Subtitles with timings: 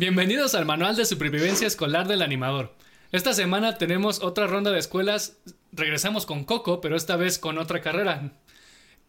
[0.00, 2.74] Bienvenidos al Manual de Supervivencia Escolar del Animador.
[3.12, 5.36] Esta semana tenemos otra ronda de escuelas.
[5.72, 8.32] Regresamos con Coco, pero esta vez con otra carrera.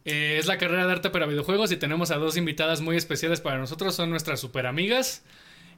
[0.04, 3.40] Eh, es la carrera de arte para videojuegos y tenemos a dos invitadas muy especiales
[3.40, 3.96] para nosotros.
[3.96, 5.24] Son nuestras super amigas.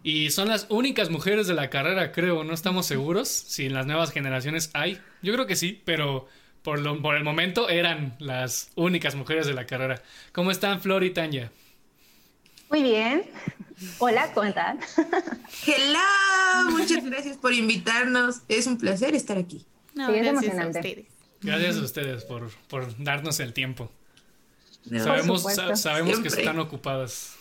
[0.02, 2.44] Y son las únicas mujeres de la carrera, creo.
[2.44, 5.00] No estamos seguros si en las nuevas generaciones hay.
[5.22, 6.28] Yo creo que sí, pero
[6.64, 10.02] por, por el momento eran las únicas mujeres de la carrera.
[10.32, 11.52] ¿Cómo están Flor y Tanya?
[12.74, 13.24] Muy bien.
[14.00, 14.80] Hola, ¿cómo están?
[15.68, 18.38] Hello, muchas gracias por invitarnos.
[18.48, 19.64] Es un placer estar aquí.
[19.94, 20.80] No, sí, es emocionante.
[20.80, 21.06] A ustedes.
[21.42, 23.92] Gracias a ustedes por, por darnos el tiempo.
[24.90, 25.46] sabemos
[25.76, 27.36] sabemos que están ocupadas.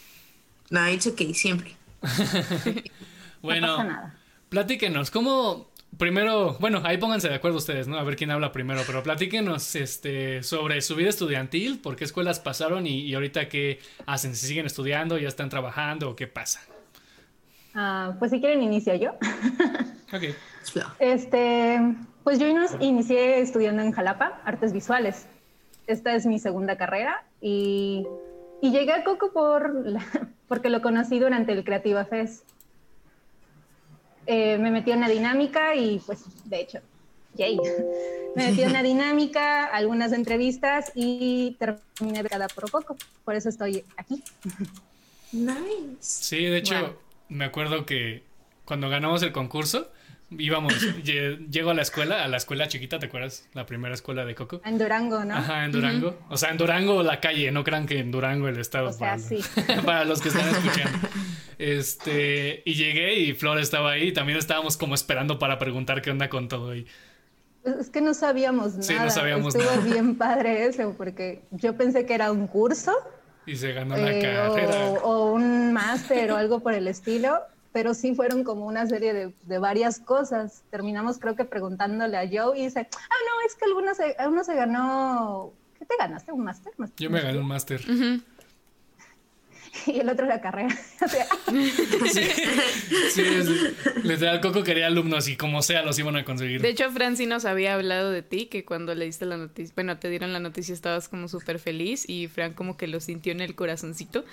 [0.69, 1.77] No, it's okay, siempre.
[3.41, 4.19] bueno, no pasa nada.
[4.51, 5.72] platíquenos, ¿cómo,
[6.03, 7.97] primero, bueno, ahí pónganse de acuerdo ustedes, ¿no?
[7.97, 12.41] A ver quién habla primero, pero platíquenos este, sobre su vida estudiantil, por qué escuelas
[12.41, 16.61] pasaron y, ahorita qué hacen, si siguen estudiando, ya están trabajando o qué pasa.
[17.77, 19.13] Ah, pues si quieren inicio yo.
[20.13, 20.35] ok.
[20.99, 21.81] Este,
[22.25, 22.49] pues yo
[22.81, 25.29] inicié estudiando en Jalapa, artes visuales.
[25.87, 28.09] Esta es mi segunda carrera y,
[28.61, 29.73] y llegué a Coco por
[30.49, 32.52] porque lo conocí durante el Creativa Fest.
[34.27, 36.81] Eh, me metí en una dinámica y pues de hecho,
[37.35, 37.57] yay.
[38.37, 42.97] me metí en una dinámica, algunas entrevistas y terminé cada por poco.
[43.25, 44.23] Por eso estoy aquí.
[45.33, 45.97] Nice.
[46.01, 46.99] Sí, de hecho,
[47.29, 48.23] me acuerdo que
[48.65, 49.91] cuando ganamos el concurso,
[50.39, 53.49] íbamos, llego a la escuela, a la escuela chiquita, ¿te acuerdas?
[53.55, 54.61] La primera escuela de Coco.
[54.65, 55.37] En Durango, ¿no?
[55.37, 56.19] Ajá, en Durango.
[56.29, 58.91] O sea, en Durango la calle, no crean que en Durango el estado.
[58.91, 59.41] O sea, para, sí.
[59.85, 61.09] para los que están escuchando.
[61.59, 66.11] Este, y llegué y Flor estaba ahí y también estábamos como esperando para preguntar qué
[66.11, 66.87] onda con todo ahí.
[67.63, 68.83] Pues es que no sabíamos nada.
[68.83, 72.93] Sí, no sabíamos Estuvo bien padre eso, porque yo pensé que era un curso.
[73.47, 74.91] Y se ganó la eh, carrera.
[75.03, 77.41] O, un máster o algo por el estilo
[77.73, 80.63] pero sí fueron como una serie de, de, varias cosas.
[80.71, 84.45] Terminamos creo que preguntándole a Joe y dice, ah, no, es que alguno se, alguno
[84.45, 86.33] se ganó, ¿qué te ganaste?
[86.33, 86.73] ¿Un máster?
[86.99, 87.81] Yo me gané un máster.
[89.87, 90.69] y el otro la carrera.
[92.13, 92.25] sí,
[93.11, 93.23] sí,
[94.03, 96.61] literal, Coco quería alumnos y como sea los iban a conseguir.
[96.61, 99.99] De hecho, Franci nos había hablado de ti, que cuando le diste la noticia, bueno,
[99.99, 103.41] te dieron la noticia estabas como súper feliz y Fran como que lo sintió en
[103.41, 104.25] el corazoncito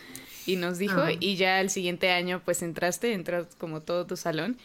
[0.45, 1.11] y nos dijo ah.
[1.17, 4.57] y ya el siguiente año pues entraste, entras como todo tu salón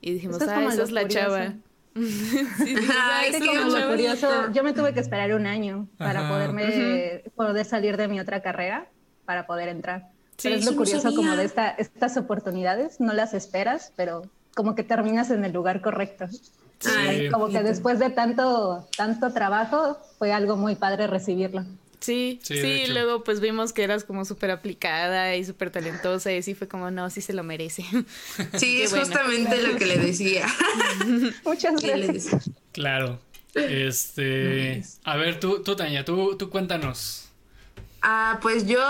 [0.00, 1.54] y dijimos, ah, esa es la chava.
[1.94, 2.76] sí,
[3.88, 4.52] curioso.
[4.52, 8.88] Yo me tuve que esperar un año para poderme poder salir de mi otra carrera
[9.24, 10.17] para poder entrar.
[10.42, 14.22] Pero es lo curioso como de esta, estas oportunidades, no las esperas, pero
[14.54, 16.26] como que terminas en el lugar correcto.
[17.32, 21.64] como que después de tanto, tanto trabajo, fue algo muy padre recibirlo.
[22.00, 26.54] Sí, sí, luego pues vimos que eras como súper aplicada y súper talentosa y así
[26.54, 27.84] fue como, no, sí se lo merece.
[28.56, 30.46] Sí, es justamente lo que le decía.
[31.44, 32.50] Muchas gracias.
[32.72, 33.20] Claro.
[33.54, 37.28] Este, a ver, tú, tú Tania, tú, tú cuéntanos.
[38.02, 38.80] Ah, pues yo.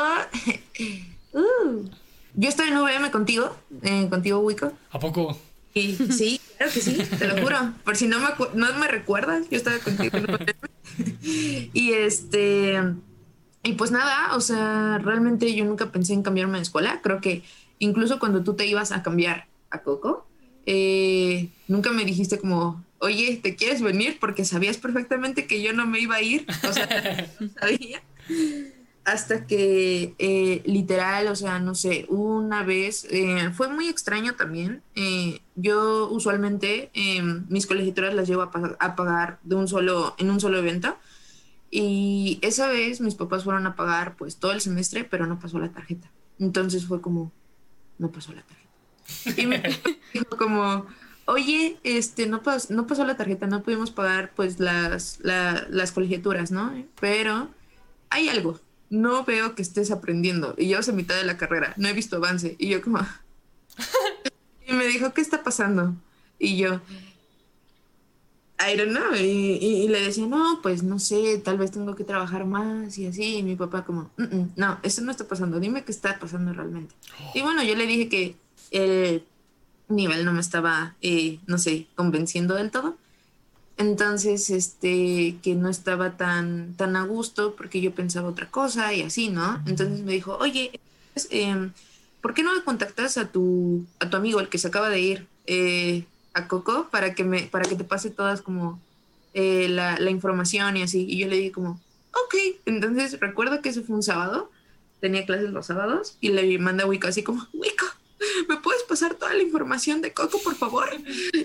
[1.33, 1.89] Uh,
[2.35, 4.73] yo estoy en VM contigo, eh, contigo, Wico.
[4.91, 5.39] ¿A poco?
[5.75, 7.57] Y, sí, claro que sí, te lo juro.
[7.85, 10.19] Por si no me, no me recuerdas, yo estaba contigo.
[11.23, 12.81] y este.
[13.63, 17.01] Y pues nada, o sea, realmente yo nunca pensé en cambiarme de escuela.
[17.03, 17.43] Creo que
[17.79, 20.27] incluso cuando tú te ibas a cambiar a Coco,
[20.65, 24.19] eh, nunca me dijiste como, oye, ¿te quieres venir?
[24.21, 26.47] Porque sabías perfectamente que yo no me iba a ir.
[26.69, 28.03] O sea, no sabía
[29.13, 34.83] hasta que eh, literal, o sea, no sé, una vez, eh, fue muy extraño también.
[34.95, 40.41] Eh, yo usualmente em, mis colegiaturas las llevo a, pagar de un solo, en un
[40.41, 40.99] solo evento.
[41.71, 45.59] Y esa vez mis papás fueron a pagar pues todo el semestre, pero no pasó
[45.59, 46.11] la tarjeta.
[46.39, 47.33] Entonces fue como,
[47.97, 49.41] no pasó la tarjeta.
[49.41, 49.63] Y me
[50.13, 50.87] dijo como,
[51.25, 56.73] oye, este, no, no pasó la tarjeta, no pudimos pagar pues las, las colegiaturas, ¿no?
[57.01, 57.49] Pero
[58.11, 58.61] hay algo,
[58.91, 60.55] no veo que estés aprendiendo.
[60.59, 62.57] Y yo a mitad de la carrera, no he visto avance.
[62.59, 62.99] Y yo como...
[64.67, 65.95] y me dijo, ¿qué está pasando?
[66.39, 66.81] Y yo,
[68.59, 69.15] I don't know.
[69.15, 73.37] Y, le decía, no, pues no sé, tal vez tengo que trabajar más y así.
[73.37, 74.11] Y mi papá como,
[74.57, 76.95] no, eso no está pasando, dime qué está pasando realmente.
[77.35, 78.37] Y bueno, yo le dije que
[78.71, 79.25] el
[79.89, 82.97] nivel no me estaba, eh, no sé, convenciendo del todo.
[83.79, 89.03] Entonces, este, que no estaba tan, tan a gusto porque yo pensaba otra cosa y
[89.03, 89.63] así, ¿no?
[89.67, 90.81] Entonces me dijo, oye,
[91.31, 91.71] eh,
[92.21, 95.01] ¿por qué no me contactas a tu, a tu amigo, el que se acaba de
[95.01, 96.05] ir eh,
[96.35, 98.81] a Coco, para que, me, para que te pase todas como
[99.33, 101.07] eh, la, la, información y así?
[101.09, 102.35] Y yo le dije como, ok.
[102.67, 104.51] Entonces recuerdo que ese fue un sábado,
[105.01, 107.97] tenía clases los sábados y le mandé a Wicca así como, Wicca,
[108.49, 109.09] ¿me puedes pasar?
[109.15, 110.89] toda la información de Coco, por favor?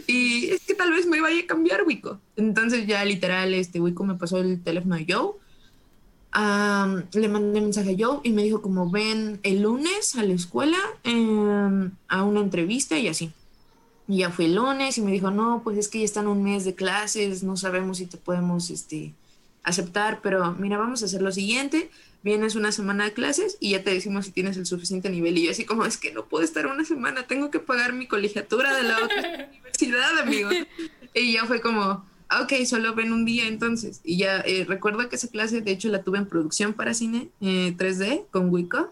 [0.08, 2.20] Y es que tal vez me vaya a cambiar Wico.
[2.36, 5.34] Entonces ya literal, este Wico me pasó el teléfono de Joe.
[7.14, 10.78] le mandé mensaje a Joe y me dijo como ven el lunes a la escuela
[11.04, 13.32] em, a una entrevista y así.
[14.08, 16.44] Y ya fui el lunes y me dijo, no, pues es que ya están un
[16.44, 19.14] mes de clases, no sabemos si te podemos este,
[19.64, 21.90] aceptar, pero mira, vamos a hacer lo siguiente,
[22.24, 25.38] vienes una semana de clases y ya te decimos si tienes el suficiente nivel.
[25.38, 28.08] Y yo así como, es que no puedo estar una semana, tengo que pagar mi
[28.08, 30.50] colegiatura de la otra universidad, amigo.
[31.14, 34.00] Y ya fue como, ah, ok, solo ven un día entonces.
[34.04, 37.30] Y ya eh, recuerdo que esa clase, de hecho, la tuve en producción para cine
[37.42, 38.92] 3D eh, con Wico.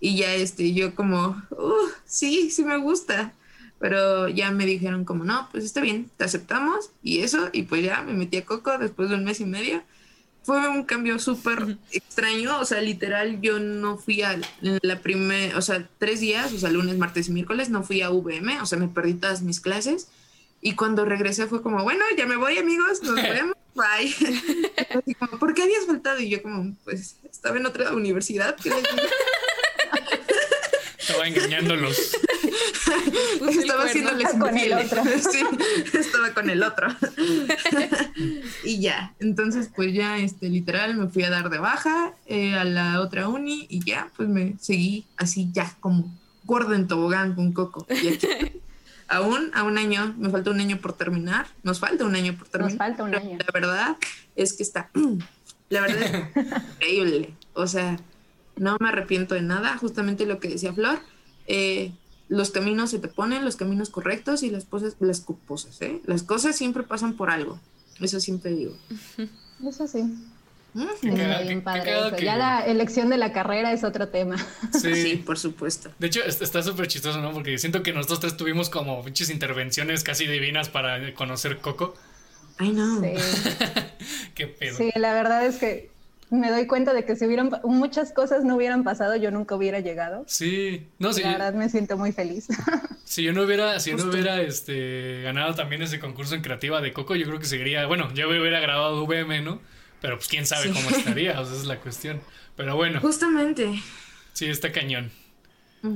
[0.00, 3.32] Y ya este, yo como, uh, sí, sí me gusta.
[3.78, 7.50] Pero ya me dijeron como, no, pues está bien, te aceptamos y eso.
[7.52, 9.82] Y pues ya me metí a Coco después de un mes y medio
[10.44, 15.62] fue un cambio súper extraño, o sea, literal, yo no fui a la primera, o
[15.62, 18.78] sea, tres días, o sea, lunes, martes y miércoles, no fui a VM, o sea,
[18.78, 20.08] me perdí todas mis clases.
[20.60, 24.14] Y cuando regresé fue como, bueno, ya me voy, amigos, nos vemos, bye.
[25.40, 26.20] ¿por qué habías faltado?
[26.20, 28.56] Y yo como, pues, estaba en otra universidad.
[30.98, 32.16] Estaba engañándolos.
[33.48, 35.02] estaba haciéndoles con el otro.
[35.32, 35.44] sí,
[35.96, 36.88] estaba con el otro.
[38.64, 42.64] y ya, entonces pues ya, este, literal, me fui a dar de baja eh, a
[42.64, 46.12] la otra uni y ya, pues me seguí así ya, como
[46.44, 47.86] gordo en tobogán con Coco.
[47.88, 48.28] Y aquí,
[49.08, 52.48] aún a un año, me falta un año por terminar, nos falta un año por
[52.48, 52.72] terminar.
[52.72, 53.38] Nos falta un año.
[53.38, 53.96] La verdad
[54.36, 54.90] es que está,
[55.68, 57.34] la verdad es increíble.
[57.54, 57.98] O sea,
[58.56, 60.98] no me arrepiento de nada, justamente lo que decía Flor.
[61.46, 61.92] Eh,
[62.28, 66.00] los caminos se te ponen, los caminos correctos y las cosas, las cosas, ¿eh?
[66.06, 67.60] Las cosas siempre pasan por algo.
[68.00, 68.76] Eso siempre digo.
[69.66, 70.04] Eso sí.
[71.02, 74.36] Ya la elección de la carrera es otro tema.
[74.72, 75.92] Sí, por supuesto.
[76.00, 77.32] De hecho, está súper chistoso, ¿no?
[77.32, 81.94] Porque siento que nosotros tres tuvimos como muchas intervenciones casi divinas para conocer Coco.
[82.58, 83.00] Ay, no.
[83.00, 83.12] Sí.
[84.34, 84.76] Qué pedo.
[84.76, 85.90] Sí, la verdad es que
[86.34, 89.80] me doy cuenta de que si hubieran muchas cosas no hubieran pasado, yo nunca hubiera
[89.80, 90.24] llegado.
[90.26, 91.22] Sí, no, sí.
[91.22, 92.48] La verdad me siento muy feliz.
[93.06, 96.94] Si yo no hubiera, si no hubiera este, ganado también ese concurso en creativa de
[96.94, 99.60] Coco, yo creo que seguiría, bueno, yo hubiera grabado VM, ¿no?
[100.00, 102.22] Pero pues quién sabe cómo estaría, o sea, esa es la cuestión.
[102.56, 103.00] Pero bueno.
[103.00, 103.78] Justamente.
[104.32, 105.12] Sí, está cañón.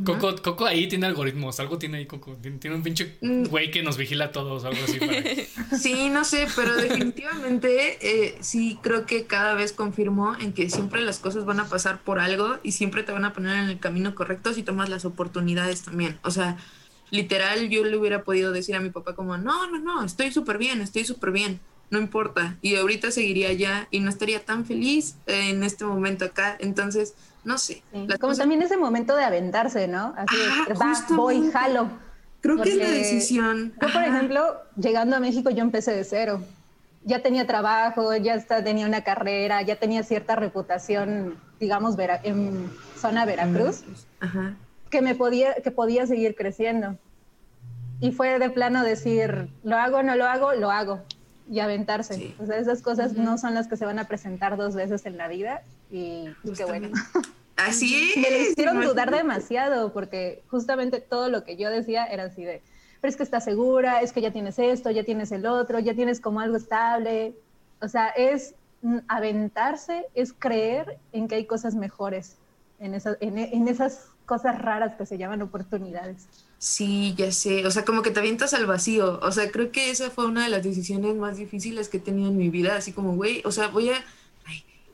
[0.04, 2.36] Coco, Coco ahí tiene algoritmos, algo tiene ahí Coco.
[2.40, 3.44] Tiene, un pinche mm.
[3.44, 4.98] güey que nos vigila a todos, algo así.
[5.78, 11.00] Sí, no sé, pero definitivamente eh, sí creo que cada vez confirmó en que siempre
[11.00, 13.78] las cosas van a pasar por algo y siempre te van a poner en el
[13.78, 16.18] camino correcto si tomas las oportunidades también.
[16.22, 16.58] O sea,
[17.10, 20.58] literal yo le hubiera podido decir a mi papá como, no, no, no, estoy súper
[20.58, 21.60] bien, estoy súper bien,
[21.90, 22.58] no importa.
[22.60, 26.56] Y ahorita seguiría allá y no estaría tan feliz en este momento acá.
[26.60, 27.14] Entonces
[27.44, 27.82] no sé.
[28.20, 30.14] Como también ese momento de aventarse, ¿no?
[30.16, 30.36] Así
[30.80, 31.88] va, voy, jalo.
[32.40, 33.72] Creo que es la decisión.
[33.80, 36.42] Yo, por ejemplo, llegando a México, yo empecé de cero.
[37.04, 43.84] Ya tenía trabajo, ya tenía una carrera, ya tenía cierta reputación, digamos, en zona Veracruz,
[44.90, 46.96] que me podía, que podía seguir creciendo.
[48.00, 51.00] Y fue de plano decir, lo hago, no lo hago, lo hago
[51.50, 52.34] y aventarse.
[52.38, 55.16] O sea, esas cosas no son las que se van a presentar dos veces en
[55.16, 56.90] la vida y, qué bueno.
[57.56, 58.16] Así es.
[58.16, 62.62] Me lo hicieron dudar demasiado porque justamente todo lo que yo decía era así de,
[63.00, 65.92] pero es que estás segura, es que ya tienes esto, ya tienes el otro, ya
[65.94, 67.34] tienes como algo estable.
[67.80, 68.54] O sea, es
[69.08, 72.36] aventarse, es creer en que hay cosas mejores
[72.80, 76.26] en, en, esas cosas raras que se llaman oportunidades.
[76.58, 79.90] Sí, ya sé, o sea, como que te avientas al vacío, o sea, creo que
[79.90, 82.92] esa fue una de las decisiones más difíciles que he tenido en mi vida, así
[82.92, 84.04] como, güey, o sea, voy a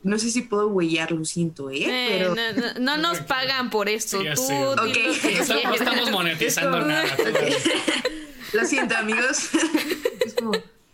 [0.05, 1.85] no sé si puedo huellar, lo siento, ¿eh?
[1.87, 2.79] eh Pero...
[2.79, 4.19] No, nos pagan por esto.
[4.19, 7.05] Tú, no, estamos monetizando nada.
[8.53, 9.49] Lo siento, amigos.
[10.25, 10.51] es como,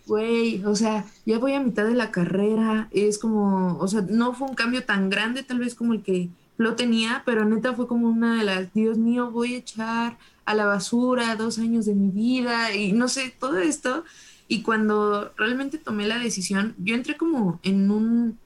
[0.07, 2.87] güey, o sea, ya voy a mitad de la carrera.
[2.91, 6.29] Es como, o sea, no fue un cambio tan grande, tal vez como el que
[6.55, 10.53] lo tenía, pero neta fue como una de las, Dios mío, voy a echar a
[10.53, 14.05] la basura dos años de mi vida y no sé, todo esto.
[14.47, 18.39] Y cuando realmente tomé la decisión, yo entré como en un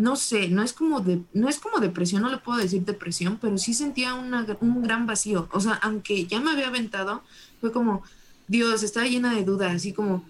[0.00, 3.38] no sé, no es como de, no es como depresión, no le puedo decir depresión,
[3.38, 5.46] pero sí sentía un gran vacío.
[5.52, 7.22] O sea, aunque ya me había aventado,
[7.60, 8.02] fue como,
[8.48, 10.24] Dios, estaba llena de dudas, así como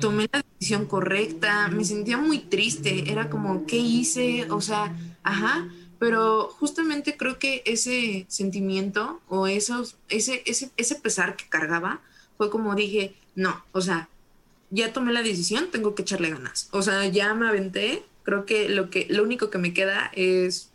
[0.00, 4.48] tomé la decisión correcta, me sentía muy triste, era como, ¿qué hice?
[4.50, 5.68] O sea, ajá,
[5.98, 12.00] pero justamente creo que ese sentimiento o esos, ese, ese, ese pesar que cargaba
[12.36, 14.08] fue como dije, no, o sea,
[14.70, 16.68] ya tomé la decisión, tengo que echarle ganas.
[16.70, 20.70] O sea, ya me aventé, creo que lo que lo único que me queda es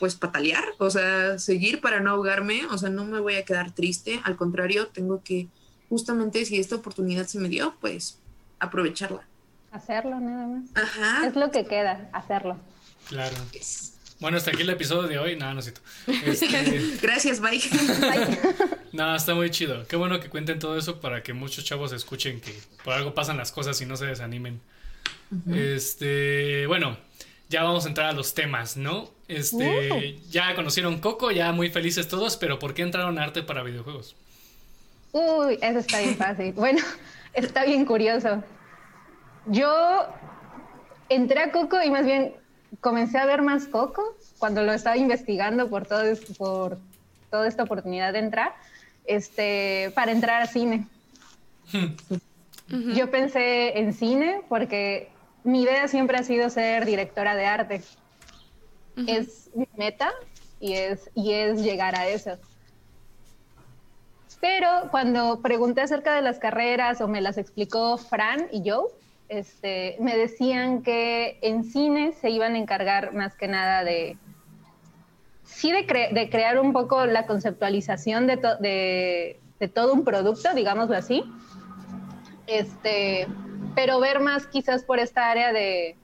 [0.00, 3.72] pues patalear, o sea, seguir para no ahogarme, o sea, no me voy a quedar
[3.72, 5.48] triste, al contrario, tengo que
[5.88, 8.18] justamente si esta oportunidad se me dio, pues
[8.58, 9.26] aprovecharla.
[9.70, 10.70] Hacerlo nada más.
[10.74, 11.26] Ajá.
[11.26, 12.56] Es lo que queda, hacerlo.
[13.08, 13.36] Claro.
[14.20, 15.36] Bueno, hasta aquí el episodio de hoy.
[15.36, 15.80] No, no siento.
[16.06, 16.48] Este...
[17.02, 17.60] Gracias, bye.
[18.92, 19.86] no, está muy chido.
[19.86, 23.36] Qué bueno que cuenten todo eso para que muchos chavos escuchen que por algo pasan
[23.36, 24.60] las cosas y no se desanimen.
[25.52, 26.96] Este, bueno,
[27.48, 29.10] ya vamos a entrar a los temas, ¿no?
[29.26, 33.62] Este, ya conocieron Coco, ya muy felices todos, pero ¿por qué entraron a arte para
[33.62, 34.16] videojuegos?
[35.12, 36.52] Uy, eso está bien fácil.
[36.56, 36.82] bueno,
[37.34, 38.42] está bien curioso.
[39.46, 40.06] Yo
[41.08, 42.34] entré a Coco y más bien
[42.80, 46.02] comencé a ver más Coco cuando lo estaba investigando por, todo,
[46.36, 46.78] por
[47.30, 48.54] toda esta oportunidad de entrar,
[49.06, 50.86] este, para entrar a cine.
[52.68, 55.10] Yo pensé en cine porque
[55.48, 57.82] mi idea siempre ha sido ser directora de arte.
[59.06, 60.10] Es mi meta
[60.60, 62.36] y es, y es llegar a eso.
[64.40, 68.88] Pero cuando pregunté acerca de las carreras o me las explicó Fran y yo,
[69.28, 74.18] este, me decían que en cine se iban a encargar más que nada de,
[75.44, 80.96] sí, de, de crear un poco la conceptualización de, de, de, todo un producto, digámoslo
[80.96, 81.24] así,
[82.46, 83.26] este,
[83.78, 85.94] pero ver más quizás por esta área de,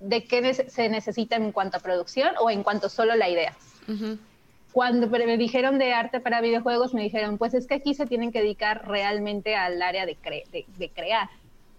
[0.00, 3.56] de qué se necesita en cuanto a producción o en cuanto solo la idea.
[4.70, 8.32] Cuando me dijeron de arte para videojuegos, me dijeron, pues es que aquí se tienen
[8.32, 10.18] que dedicar realmente al área de,
[10.76, 11.30] de crear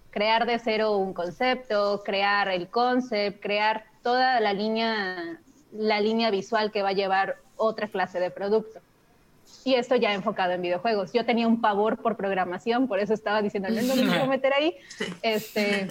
[0.09, 5.39] crear de cero un concepto, crear el concept, crear toda la línea,
[5.71, 8.79] la línea visual que va a llevar otra clase de producto.
[9.63, 11.13] Y esto ya enfocado en videojuegos.
[11.13, 14.53] Yo tenía un pavor por programación, por eso estaba diciendo, no, no me quiero meter
[14.53, 14.75] ahí.
[15.21, 15.89] Este,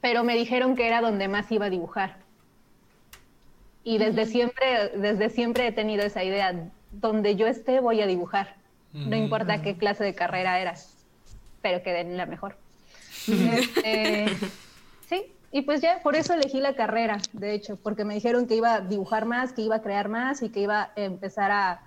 [0.00, 2.16] pero me dijeron que era donde más iba a dibujar.
[3.84, 8.56] Y desde siempre, desde siempre he tenido esa idea, donde yo esté voy a dibujar.
[8.92, 10.74] No importa qué clase de carrera era,
[11.62, 12.56] pero que den la mejor.
[13.26, 14.26] Este,
[15.08, 18.56] sí, y pues ya, por eso elegí la carrera, de hecho, porque me dijeron que
[18.56, 21.82] iba a dibujar más, que iba a crear más y que iba a empezar a,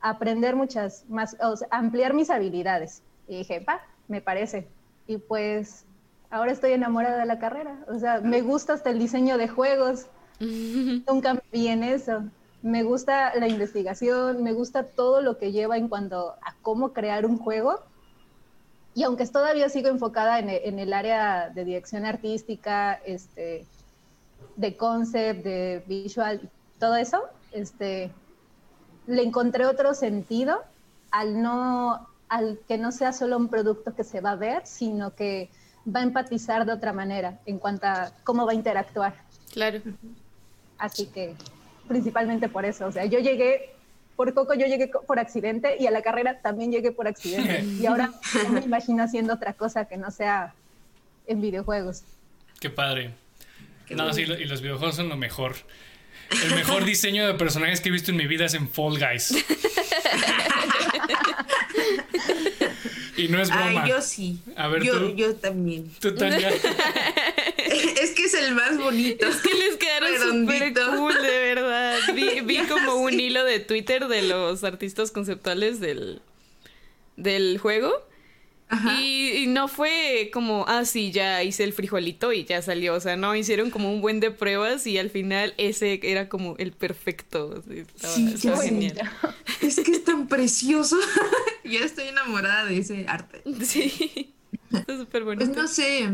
[0.00, 3.02] aprender muchas más, o sea, ampliar mis habilidades.
[3.26, 4.68] Y dije, pa, me parece.
[5.06, 5.84] Y pues
[6.30, 7.84] ahora estoy enamorada de la carrera.
[7.88, 10.06] O sea, me gusta hasta el diseño de juegos.
[10.40, 12.24] Nunca vi en eso.
[12.62, 17.24] Me gusta la investigación, me gusta todo lo que lleva en cuanto a cómo crear
[17.24, 17.80] un juego
[18.98, 23.64] y aunque todavía sigo enfocada en, el área de dirección artística, este,
[24.56, 26.50] de concept, de visual,
[26.80, 28.10] todo eso, este,
[29.08, 30.62] le encontré otro sentido
[31.10, 35.14] al no, al que no sea solo un producto que se va a ver, sino
[35.14, 35.48] que
[35.84, 39.14] va a empatizar de otra manera en cuanto a cómo va a interactuar.
[39.52, 39.80] Claro.
[40.76, 41.34] Así que
[41.88, 43.74] principalmente por eso, o sea, yo llegué
[44.14, 47.64] por Coco yo llegué por accidente y a la carrera también llegué por accidente.
[47.80, 48.10] Y ahora
[48.44, 50.54] no me imagino haciendo otra cosa que no sea
[51.28, 52.02] en videojuegos.
[52.60, 53.14] Qué padre.
[53.90, 55.54] no, sí, y los videojuegos son lo mejor.
[56.30, 59.34] El mejor diseño de personajes que he visto en mi vida es en Fall Guys.
[63.16, 63.82] y no es broma.
[63.84, 64.38] Ay, yo sí.
[64.56, 65.14] A ver, yo, tú.
[65.16, 65.90] Yo también.
[66.00, 66.52] Tú también.
[68.02, 69.26] es que es el más bonito.
[69.26, 71.98] Es que les quedaron súper cool, de verdad.
[72.14, 76.20] Vi, vi como un hilo de Twitter de los artistas conceptuales del,
[77.16, 78.06] del juego.
[79.00, 82.94] Y, no fue como, ah, sí, ya hice el frijolito y ya salió.
[82.94, 86.54] O sea, no, hicieron como un buen de pruebas y al final ese era como
[86.58, 87.62] el perfecto.
[87.96, 89.10] sí, genial.
[89.60, 90.96] Es que es tan precioso.
[91.64, 93.42] Yo estoy enamorada de ese arte.
[93.64, 94.32] Sí,
[94.72, 95.44] está súper bonito.
[95.44, 96.08] Pues no sé,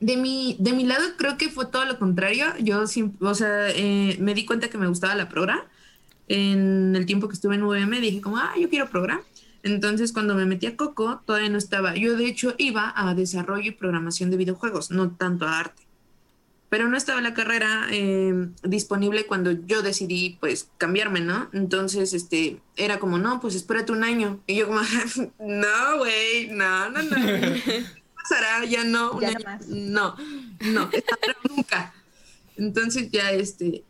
[0.00, 2.46] de mi, de mi lado creo que fue todo lo contrario.
[2.60, 2.84] Yo,
[3.20, 5.66] o sea, eh, me di cuenta que me gustaba la progra.
[6.28, 9.20] En el tiempo que estuve en UVM dije como, ah, yo quiero program.
[9.62, 11.94] Entonces cuando me metí a Coco todavía no estaba.
[11.94, 15.82] Yo de hecho iba a desarrollo y programación de videojuegos, no tanto a arte.
[16.68, 21.50] Pero no estaba la carrera em, disponible cuando yo decidí pues cambiarme, ¿no?
[21.52, 24.40] Entonces, este, era como, no, pues espérate un año.
[24.46, 24.80] Y yo como,
[25.38, 27.16] no, güey, no, no, no.
[28.22, 29.20] pasará, ya no,
[29.68, 30.16] no,
[30.60, 30.90] no,
[31.48, 31.94] nunca.
[32.56, 33.84] Entonces ya este,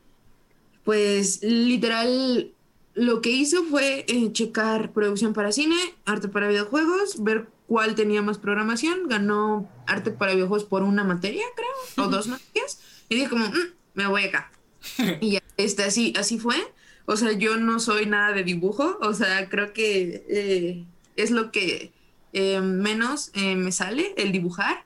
[0.84, 2.52] pues literal,
[2.94, 8.20] lo que hizo fue eh, checar producción para cine, arte para videojuegos, ver cuál tenía
[8.22, 13.30] más programación, ganó arte para videojuegos por una materia, creo, o dos materias, y dije
[13.30, 14.52] como, mm, me voy acá.
[15.20, 16.56] y ya, este, así, así fue.
[17.04, 20.84] O sea, yo no soy nada de dibujo, o sea, creo que eh,
[21.16, 21.92] es lo que
[22.32, 24.84] eh, menos me sale el dibujar,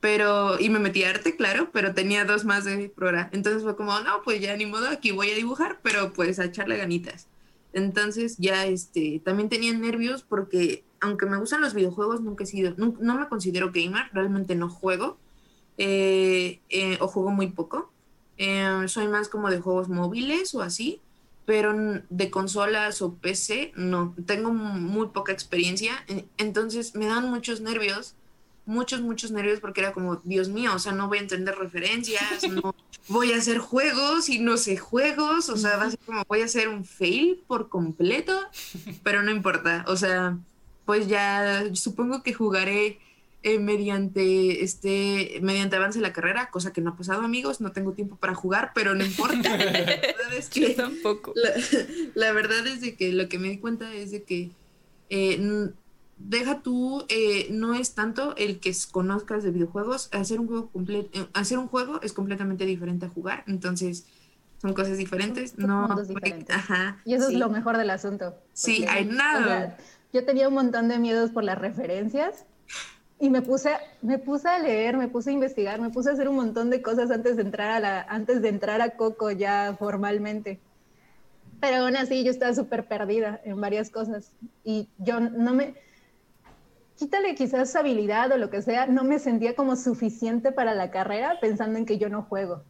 [0.00, 3.30] pero, y me metí a arte, claro, pero tenía dos más de programa.
[3.32, 6.44] Entonces fue como, no, pues ya ni modo, aquí voy a dibujar, pero pues a
[6.44, 7.28] echarle ganitas.
[7.74, 12.72] Entonces ya, este, también tenía nervios porque, aunque me gustan los videojuegos, nunca he sido,
[12.76, 15.18] no, me considero gamer, realmente no juego,
[15.76, 17.90] eh, eh, o juego muy poco.
[18.38, 21.00] Eh, soy más como de juegos móviles o así,
[21.46, 21.74] pero
[22.08, 25.92] de consolas o PC no, tengo muy poca experiencia,
[26.38, 28.14] entonces me dan muchos nervios
[28.66, 32.48] muchos, muchos nervios porque era como, Dios mío, o sea, no voy a entender referencias,
[32.48, 32.74] no
[33.08, 36.42] voy a hacer juegos y no sé juegos, o sea, va a ser como, voy
[36.42, 38.38] a hacer un fail por completo,
[39.02, 40.38] pero no importa, o sea,
[40.84, 42.98] pues ya supongo que jugaré
[43.46, 47.92] eh, mediante este mediante avance la carrera, cosa que no ha pasado amigos, no tengo
[47.92, 49.56] tiempo para jugar, pero no importa.
[49.58, 51.34] La verdad es que tampoco.
[52.14, 54.50] La, verdad es de que lo que me di cuenta es de que
[55.10, 55.68] eh,
[56.24, 61.26] deja tú, eh, no es tanto el que conozcas de videojuegos, hacer un juego eh,
[61.34, 64.06] hacer un juego es completamente diferente a jugar, entonces
[64.60, 66.56] son cosas diferentes, no, diferentes.
[66.56, 68.34] Ajá, y eso es lo mejor del asunto.
[68.54, 69.76] Sí, hay nada.
[70.12, 72.46] yo tenía un montón de miedos por las referencias
[73.20, 76.28] y me puse, me puse a leer, me puse a investigar, me puse a hacer
[76.28, 79.76] un montón de cosas antes de entrar a la, antes de entrar a Coco ya
[79.78, 80.58] formalmente.
[81.60, 84.32] Pero aún así yo estaba súper perdida en varias cosas
[84.64, 85.74] y yo no me,
[86.98, 91.38] quítale quizás habilidad o lo que sea, no me sentía como suficiente para la carrera
[91.40, 92.62] pensando en que yo no juego.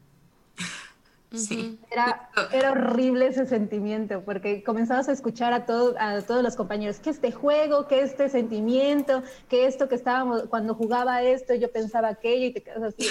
[1.33, 1.81] Sí.
[1.91, 6.99] Era, era horrible ese sentimiento, porque comenzabas a escuchar a, todo, a todos los compañeros,
[7.01, 12.09] que este juego, que este sentimiento, que esto que estábamos, cuando jugaba esto, yo pensaba
[12.09, 13.09] aquello y te quedas así.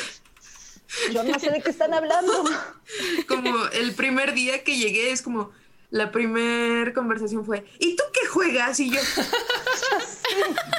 [1.12, 2.32] Yo no sé de qué están hablando.
[3.28, 5.52] Como el primer día que llegué, es como,
[5.90, 8.80] la primera conversación fue, ¿y tú qué juegas?
[8.80, 9.00] Y yo,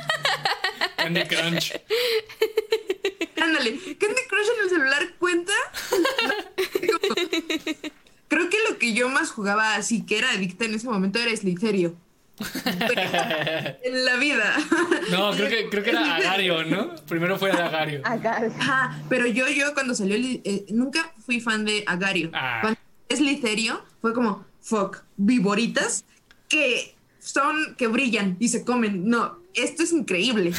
[1.05, 1.73] Candy Crunch.
[3.41, 5.53] Ándale, Candy Crush en el celular cuenta.
[8.29, 11.37] Creo que lo que yo más jugaba así que era adicta en ese momento era
[11.37, 11.95] Slitherio.
[13.83, 14.57] en la vida.
[15.11, 16.97] No, creo que, creo que era Agario, ¿no?
[17.07, 18.01] Primero fue Agario.
[18.05, 18.53] Agario.
[18.59, 22.31] Ajá, pero yo, yo cuando salió, eh, nunca fui fan de Agario.
[22.33, 22.59] Ah.
[22.63, 26.05] Cuando Slitherio fue como, fuck, viboritas
[26.49, 26.94] que
[27.25, 29.09] son, que brillan y se comen.
[29.09, 30.51] No, esto es increíble.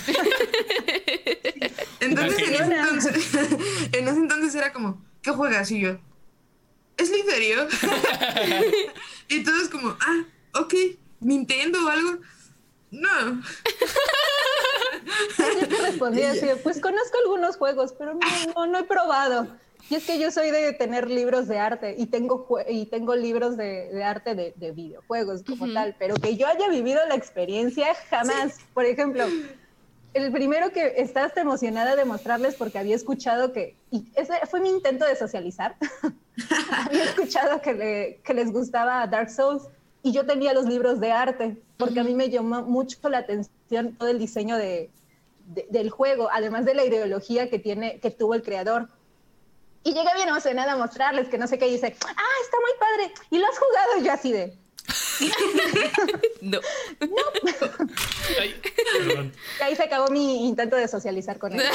[2.00, 3.34] entonces, en ese entonces,
[3.92, 5.70] en ese entonces era como, ¿qué juegas?
[5.72, 6.00] Y yo,
[6.98, 7.68] ¿es serio?
[9.30, 10.26] y todos como, ah,
[10.56, 10.74] ok,
[11.20, 12.18] Nintendo o algo.
[12.90, 13.44] No.
[15.38, 18.20] Yo respondía así, pues conozco algunos juegos, pero no,
[18.56, 19.56] no, no he probado.
[19.90, 23.56] Y es que yo soy de tener libros de arte y tengo, y tengo libros
[23.56, 28.58] de, arte de, videojuegos como tal, pero que yo haya vivido la experiencia jamás.
[28.74, 29.26] Por ejemplo,
[30.14, 34.70] el primero que estás emocionada de mostrarles porque había escuchado que, y ese fue mi
[34.70, 35.76] intento de socializar,
[36.88, 39.64] había escuchado que, que les gustaba Dark Souls
[40.02, 43.96] y yo tenía los libros de arte, porque a mí me llamó mucho la atención
[43.98, 44.90] todo el diseño de,
[45.70, 48.88] del juego, además de la ideología que, tiene, que tuvo el creador.
[49.86, 52.72] Y llega bien emocionada a mostrarles que no sé qué, y dice, ah, está muy
[52.80, 53.14] padre.
[53.30, 54.00] ¿Y lo has jugado?
[54.00, 54.58] Y yo así de...
[56.42, 56.60] no.
[57.02, 57.08] no.
[59.60, 61.62] y ahí se acabó mi intento de socializar con él.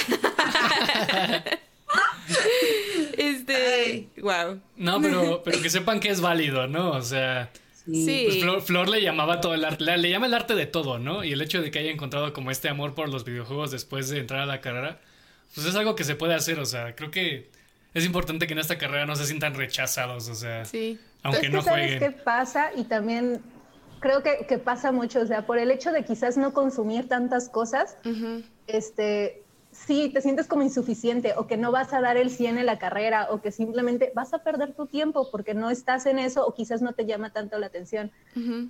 [3.17, 4.61] este, wow.
[4.77, 6.91] No, pero, pero que sepan que es válido, ¿no?
[6.91, 7.53] O sea,
[7.85, 8.43] sí.
[8.43, 11.23] Pues Flor, le llamaba todo el arte, le, le, llama el arte de todo, ¿no?
[11.23, 14.19] Y el hecho de que haya encontrado como este amor por los videojuegos después de
[14.19, 14.99] entrar a la carrera,
[15.55, 17.60] pues es algo que se puede hacer, o sea, creo que
[17.95, 20.63] es importante que en esta carrera no se sientan rechazados, o sea,
[21.23, 21.99] aunque no jueguen.
[21.99, 22.71] ¿Sabes qué pasa?
[22.77, 23.41] Y también
[24.01, 27.49] creo que, que, pasa mucho, o sea, por el hecho de quizás no consumir tantas
[27.49, 27.97] cosas,
[28.67, 29.43] este,
[29.87, 32.79] sí, te sientes como insuficiente o que no vas a dar el 100 en la
[32.79, 36.55] carrera o que simplemente vas a perder tu tiempo porque no estás en eso o
[36.55, 38.11] quizás no te llama tanto la atención.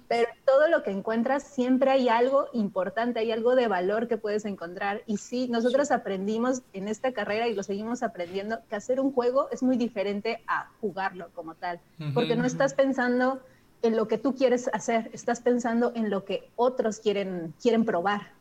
[0.09, 4.45] Pero todo lo que encuentras siempre hay algo importante, hay algo de valor que puedes
[4.45, 5.03] encontrar.
[5.07, 9.49] Y sí, nosotros aprendimos en esta carrera y lo seguimos aprendiendo que hacer un juego
[9.51, 11.81] es muy diferente a jugarlo como tal,
[12.15, 13.41] porque no estás pensando
[13.83, 18.40] en lo que tú quieres hacer, estás pensando en lo que otros quieren, quieren probar.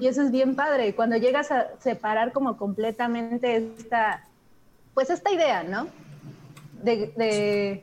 [0.00, 0.94] Y eso es bien padre.
[0.94, 4.24] Cuando llegas a separar como completamente esta,
[4.94, 5.88] pues esta idea, ¿no?
[6.82, 7.82] De,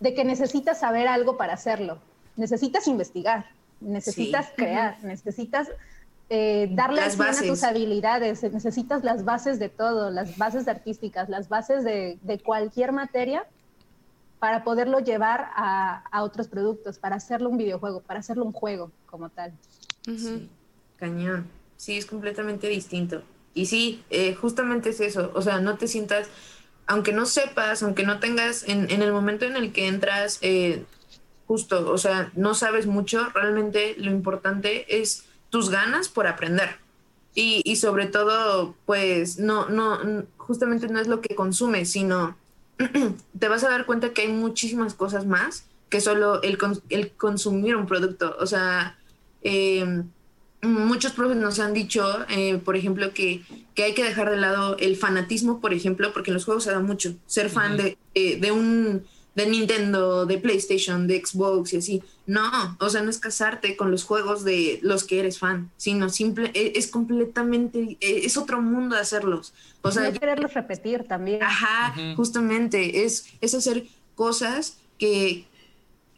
[0.00, 1.98] de, que necesitas saber algo para hacerlo.
[2.36, 3.46] Necesitas investigar,
[3.80, 5.68] necesitas crear, necesitas
[6.28, 11.84] eh, darle a tus habilidades, necesitas las bases de todo, las bases artísticas, las bases
[11.84, 13.44] de, de cualquier materia
[14.38, 18.90] para poderlo llevar a, a, otros productos, para hacerlo un videojuego, para hacerlo un juego
[19.06, 19.52] como tal.
[20.98, 21.46] Cañón.
[21.76, 23.22] Sí, es completamente distinto.
[23.54, 26.28] Y sí, eh, justamente es eso, o sea, no te sientas,
[26.86, 30.84] aunque no sepas, aunque no tengas, en, en el momento en el que entras, eh,
[31.46, 36.76] justo, o sea, no sabes mucho, realmente lo importante es tus ganas por aprender.
[37.34, 39.98] Y, y sobre todo, pues, no, no,
[40.36, 42.36] justamente no es lo que consumes, sino
[43.38, 47.76] te vas a dar cuenta que hay muchísimas cosas más que solo el, el consumir
[47.76, 48.36] un producto.
[48.38, 48.98] O sea,
[49.42, 50.02] eh,
[50.66, 53.42] muchos profes nos han dicho, eh, por ejemplo, que,
[53.74, 56.70] que, hay que dejar de lado el fanatismo, por ejemplo, porque en los juegos se
[56.70, 57.14] da mucho.
[57.26, 62.02] Ser fan de, eh, de, un de Nintendo, de PlayStation, de Xbox y así.
[62.26, 66.08] No, o sea, no es casarte con los juegos de los que eres fan, sino
[66.08, 69.52] simple, e, es, completamente, e, es otro mundo hacerlos.
[69.82, 71.42] O sea, no quererlos repetir también.
[71.42, 75.46] Ajá, justamente, es, es hacer cosas que,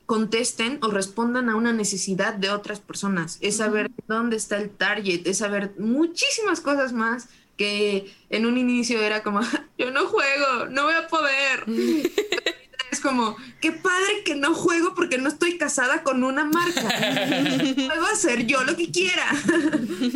[0.08, 5.26] contesten o respondan a una necesidad de otras personas, es saber dónde está el target,
[5.26, 9.40] es saber muchísimas cosas más que en un inicio era como,
[9.78, 11.64] yo no juego, no voy a poder.
[12.90, 16.80] es como, qué padre que no juego porque no estoy casada con una marca.
[17.74, 19.26] Puedo hacer yo lo que quiera.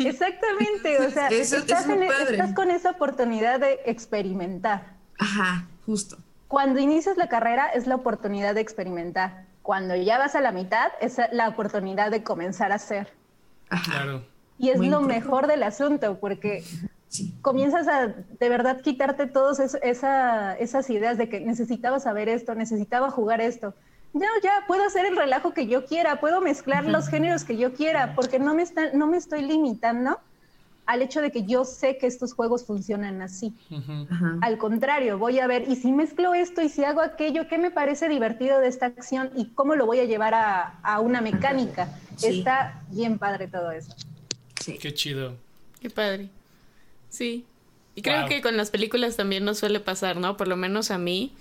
[0.07, 4.95] Exactamente, o sea, estás, estás con esa oportunidad de experimentar.
[5.19, 6.17] Ajá, justo.
[6.49, 10.93] Cuando inicias la carrera es la oportunidad de experimentar cuando ya vas a la mitad,
[11.01, 13.13] es la oportunidad de comenzar a hacer.
[13.85, 14.25] Claro.
[14.59, 16.65] Y es lo mejor del asunto, porque
[17.41, 23.41] comienzas a de verdad quitarte todas esas ideas de que necesitaba saber esto, necesitaba jugar
[23.41, 23.75] esto.
[24.15, 27.73] Ya, ya, puedo hacer el relajo que yo quiera, puedo mezclar los géneros que yo
[27.73, 30.21] quiera, porque no me, está, no me estoy limitando
[30.87, 33.55] al hecho de que yo sé que estos juegos funcionan así.
[34.41, 37.71] Al contrario, voy a ver, y si mezclo esto y si hago aquello, ¿qué me
[37.71, 41.97] parece divertido de esta acción y cómo lo voy a llevar a, una mecánica?
[42.23, 43.95] Está bien padre todo eso.
[44.61, 44.79] Sí.
[44.79, 45.37] Qué chido.
[45.81, 46.31] Qué padre.
[47.09, 47.47] Sí.
[47.95, 50.37] Y creo que con las películas también nos suele pasar, ¿no?
[50.37, 51.33] Por lo menos a mí.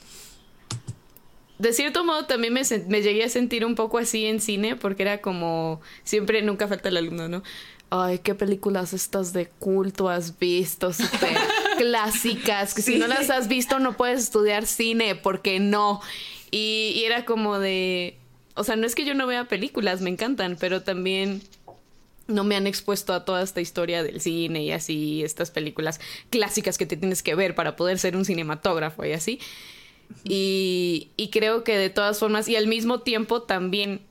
[1.59, 5.03] De cierto modo también me, me llegué a sentir un poco así en cine porque
[5.03, 7.43] era como siempre nunca falta el alumno, ¿no?
[7.91, 11.37] Ay, qué películas estas de culto has visto, súper
[11.77, 16.01] clásicas, que si no las has visto no puedes estudiar cine, porque no.
[16.51, 18.17] Y, era como de,
[18.55, 21.41] o sea, no es que yo no vea películas, me encantan, pero también
[22.27, 25.99] no me han expuesto a toda esta historia del cine y así, estas películas
[26.29, 29.39] clásicas que te tienes que ver para poder ser un cinematógrafo y así.
[30.23, 34.01] Y, y creo que de todas formas, y al mismo tiempo también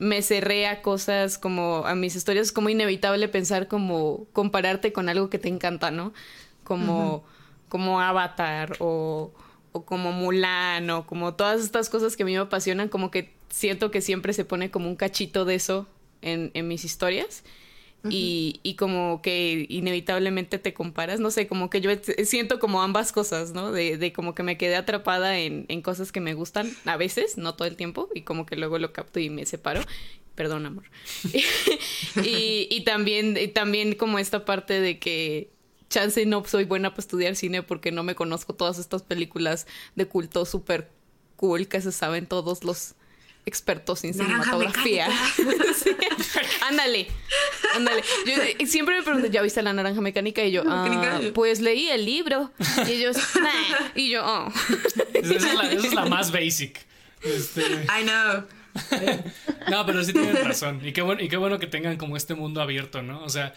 [0.00, 5.10] me cerré a cosas como a mis historias, es como inevitable pensar como compararte con
[5.10, 6.14] algo que te encanta, ¿no?
[6.64, 7.22] Como,
[7.68, 9.30] como Avatar o,
[9.72, 13.34] o como Mulan o como todas estas cosas que a mí me apasionan, como que
[13.50, 15.86] siento que siempre se pone como un cachito de eso
[16.22, 17.44] en, en mis historias
[18.08, 21.90] y, y, como que inevitablemente te comparas, no sé, como que yo
[22.24, 23.72] siento como ambas cosas, ¿no?
[23.72, 27.36] De, de como que me quedé atrapada en, en, cosas que me gustan a veces,
[27.36, 29.82] no todo el tiempo, y como que luego lo capto y me separo.
[30.34, 30.84] Perdón, amor.
[32.24, 35.50] y, y, también, y también como esta parte de que
[35.90, 40.06] chance no soy buena para estudiar cine porque no me conozco todas estas películas de
[40.06, 40.88] culto súper
[41.36, 42.94] cool que se saben todos los
[43.46, 45.08] expertos en cinematografía.
[46.68, 47.08] Ándale,
[47.74, 48.02] ándale.
[48.26, 50.44] Eh, siempre me preguntan, ¿ya viste la naranja mecánica?
[50.44, 52.52] Y yo, ah, pues leí el libro.
[52.86, 53.16] Y ellos,
[53.94, 54.52] Y yo, oh.
[55.14, 56.78] Esa es la, más basic.
[57.22, 57.62] Este...
[57.62, 58.44] I know.
[59.70, 60.80] no, pero sí tienen razón.
[60.86, 63.22] Y qué, bueno, y qué bueno que tengan como este mundo abierto, ¿no?
[63.24, 63.54] O sea,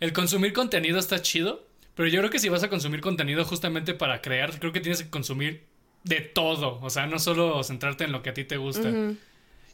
[0.00, 3.92] el consumir contenido está chido, pero yo creo que si vas a consumir contenido justamente
[3.94, 5.64] para crear, creo que tienes que consumir
[6.04, 8.90] de todo, o sea, no solo centrarte en lo que a ti te gusta.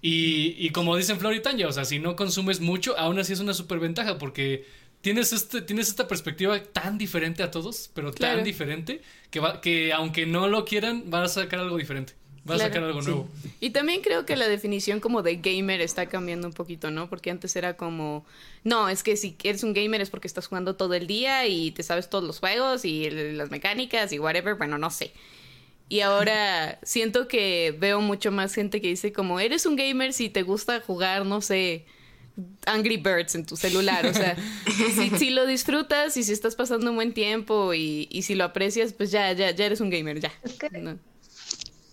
[0.00, 3.32] y, y, como dicen Flor y Tanya, o sea, si no consumes mucho, aún así
[3.32, 4.64] es una superventaja porque
[5.00, 9.92] tienes, este, tienes esta perspectiva tan diferente a todos, pero tan diferente, que, va, que
[9.92, 12.14] aunque no lo quieran, van a sacar algo diferente.
[12.44, 13.28] Vas a sacar algo nuevo.
[13.60, 17.08] Y también creo que la definición como de gamer está cambiando un poquito, ¿no?
[17.10, 18.24] Porque antes era como,
[18.64, 21.70] no, es que si eres un gamer es porque estás jugando todo el día y
[21.72, 25.12] te sabes todos los juegos y las mecánicas y whatever, bueno, no sé.
[25.90, 30.28] Y ahora siento que veo mucho más gente que dice como, eres un gamer si
[30.28, 31.84] te gusta jugar, no sé,
[32.64, 34.06] Angry Birds en tu celular.
[34.06, 34.36] O sea,
[35.18, 39.10] si, lo disfrutas y si estás pasando un buen tiempo y, si lo aprecias, pues
[39.10, 40.30] ya, ya, ya eres un gamer, ya.
[40.44, 40.96] Es que,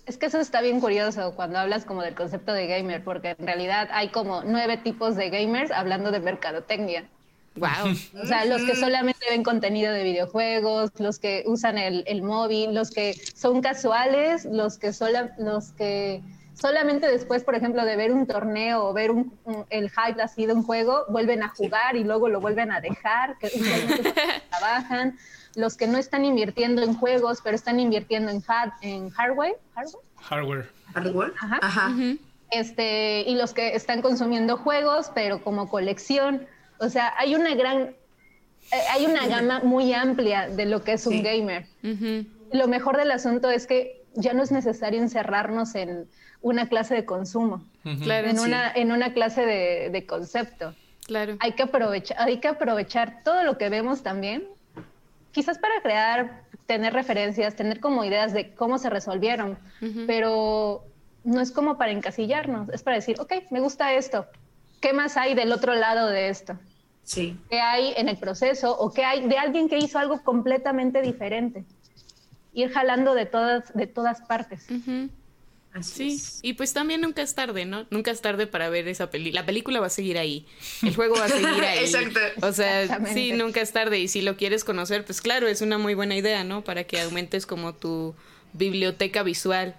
[0.05, 3.47] es que eso está bien curioso cuando hablas como del concepto de gamer, porque en
[3.47, 7.09] realidad hay como nueve tipos de gamers hablando de mercadotecnia.
[7.57, 8.21] Wow.
[8.21, 12.73] O sea, los que solamente ven contenido de videojuegos, los que usan el, el móvil,
[12.73, 16.21] los que son casuales, los que, sola, los que
[16.59, 19.33] solamente después, por ejemplo, de ver un torneo o ver un,
[19.69, 23.37] el hype así de un juego, vuelven a jugar y luego lo vuelven a dejar,
[23.37, 23.49] que
[24.49, 25.17] trabajan.
[25.55, 28.43] los que no están invirtiendo en juegos, pero están invirtiendo en,
[28.81, 29.57] en hardware.
[30.21, 30.69] Hardware.
[30.93, 31.33] Hardware.
[31.61, 31.91] Ajá.
[32.49, 36.47] Este, y los que están consumiendo juegos, pero como colección.
[36.79, 37.95] O sea, hay una gran,
[38.71, 41.65] eh, hay una gama muy amplia de lo que es un gamer.
[42.51, 46.07] Lo mejor del asunto es que ya no es necesario encerrarnos en
[46.41, 50.73] una clase de consumo, en, una, en una clase de, de concepto.
[51.05, 51.37] Claro.
[51.39, 54.43] Hay que aprovechar, hay que aprovechar todo lo que vemos también,
[55.31, 59.57] quizás para crear, tener referencias, tener como ideas de cómo se resolvieron,
[60.05, 60.83] pero
[61.23, 64.25] no es como para encasillarnos, es para decir, ok, me gusta esto,
[64.81, 66.57] ¿qué más hay del otro lado de esto?
[67.07, 67.37] Sí.
[67.49, 71.63] ¿Qué hay en el proceso o qué hay de alguien que hizo algo completamente diferente?
[72.53, 74.67] Ir jalando de todas, de todas partes
[75.81, 77.85] sí, y pues también nunca es tarde, ¿no?
[77.89, 79.41] Nunca es tarde para ver esa película.
[79.41, 80.45] La película va a seguir ahí,
[80.83, 81.79] el juego va a seguir ahí.
[81.79, 82.19] Exacto.
[82.41, 85.77] O sea, sí, nunca es tarde y si lo quieres conocer, pues claro, es una
[85.77, 86.63] muy buena idea, ¿no?
[86.63, 88.15] Para que aumentes como tu
[88.53, 89.75] biblioteca visual,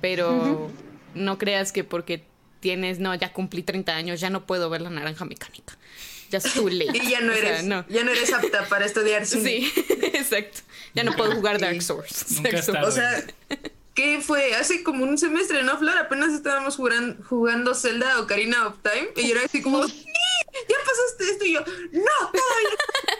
[0.00, 0.70] pero
[1.14, 2.24] no creas que porque
[2.60, 5.76] tienes, no, ya cumplí 30 años, ya no puedo ver la naranja mecánica.
[6.30, 6.96] Ya es too late.
[6.96, 9.70] Y ya no eres, ya no eres apta para estudiar cine.
[9.72, 9.72] Sí,
[10.14, 10.60] exacto.
[10.94, 12.26] Ya no puedo jugar Dark Souls.
[12.42, 12.86] Tarde.
[12.86, 13.24] O sea,
[13.94, 14.54] ¿Qué fue?
[14.54, 15.98] Hace como un semestre, ¿no, Flor?
[15.98, 19.10] Apenas estábamos jugando, jugando Zelda Ocarina of Time.
[19.16, 20.04] Y yo era así como, ¡Sí!
[20.68, 21.44] ¡Ya pasaste esto!
[21.44, 21.60] Y yo,
[21.92, 22.30] ¡No!
[22.30, 22.70] Todavía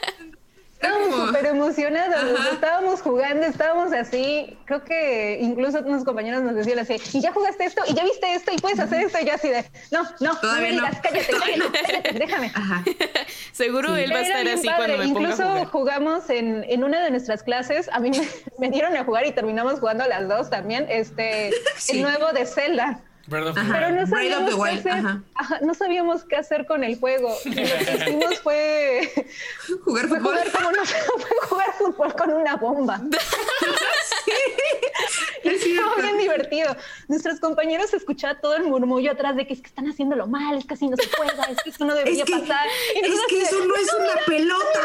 [0.81, 6.95] Estábamos súper emocionados, estábamos jugando, estábamos así, creo que incluso unos compañeros nos decían así,
[7.13, 9.49] y ya jugaste esto, y ya viste esto, y puedes hacer esto, y yo así
[9.49, 12.51] de, no, no, no me digas, cállate, cállate, cállate, déjame.
[13.51, 15.67] Seguro él va a estar así cuando me Incluso ponga a jugar.
[15.67, 19.33] jugamos en, en una de nuestras clases, a mí me, me, dieron a jugar y
[19.33, 21.97] terminamos jugando las dos también, este, sí.
[21.97, 23.01] el nuevo de Zelda.
[23.29, 23.45] Pero
[23.91, 25.03] no sabíamos, qué hacer,
[25.61, 27.35] no sabíamos qué hacer con el juego.
[27.45, 27.61] Lo que
[28.01, 29.11] hicimos fue
[29.85, 30.37] jugar fue fútbol.
[30.37, 32.99] Jugar, como no, fue jugar fútbol con una bomba.
[34.25, 34.31] sí,
[35.43, 36.75] y estuvo bien divertido.
[37.07, 40.65] Nuestros compañeros escuchaban todo el murmullo atrás de que es que están haciéndolo mal, es
[40.65, 42.67] que así no se juega, es que eso no debería es que, pasar.
[42.95, 44.79] Y es que eso no es no, una mira, pelota.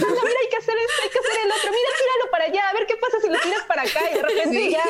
[0.00, 1.70] No, mira, hay que hacer esto, hay que hacer el otro.
[1.70, 4.00] Mira, tíralo para allá, a ver qué pasa si lo tiras para acá.
[4.10, 4.70] Y de repente Sí.
[4.70, 4.82] ya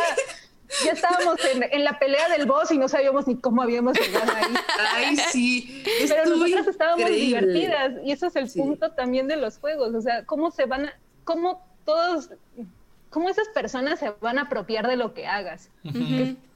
[0.85, 4.31] ya estábamos en, en, la pelea del boss y no sabíamos ni cómo habíamos llegado
[4.35, 4.55] ahí.
[4.95, 5.83] Ay, sí.
[6.09, 7.41] Pero nosotras estábamos increíble.
[7.53, 8.61] divertidas y eso es el Sí.
[8.61, 9.95] punto también de los juegos.
[9.95, 10.93] O sea, cómo se van a,
[11.25, 12.31] cómo todos,
[13.11, 15.71] cómo esas personas se van a apropiar de lo que hagas.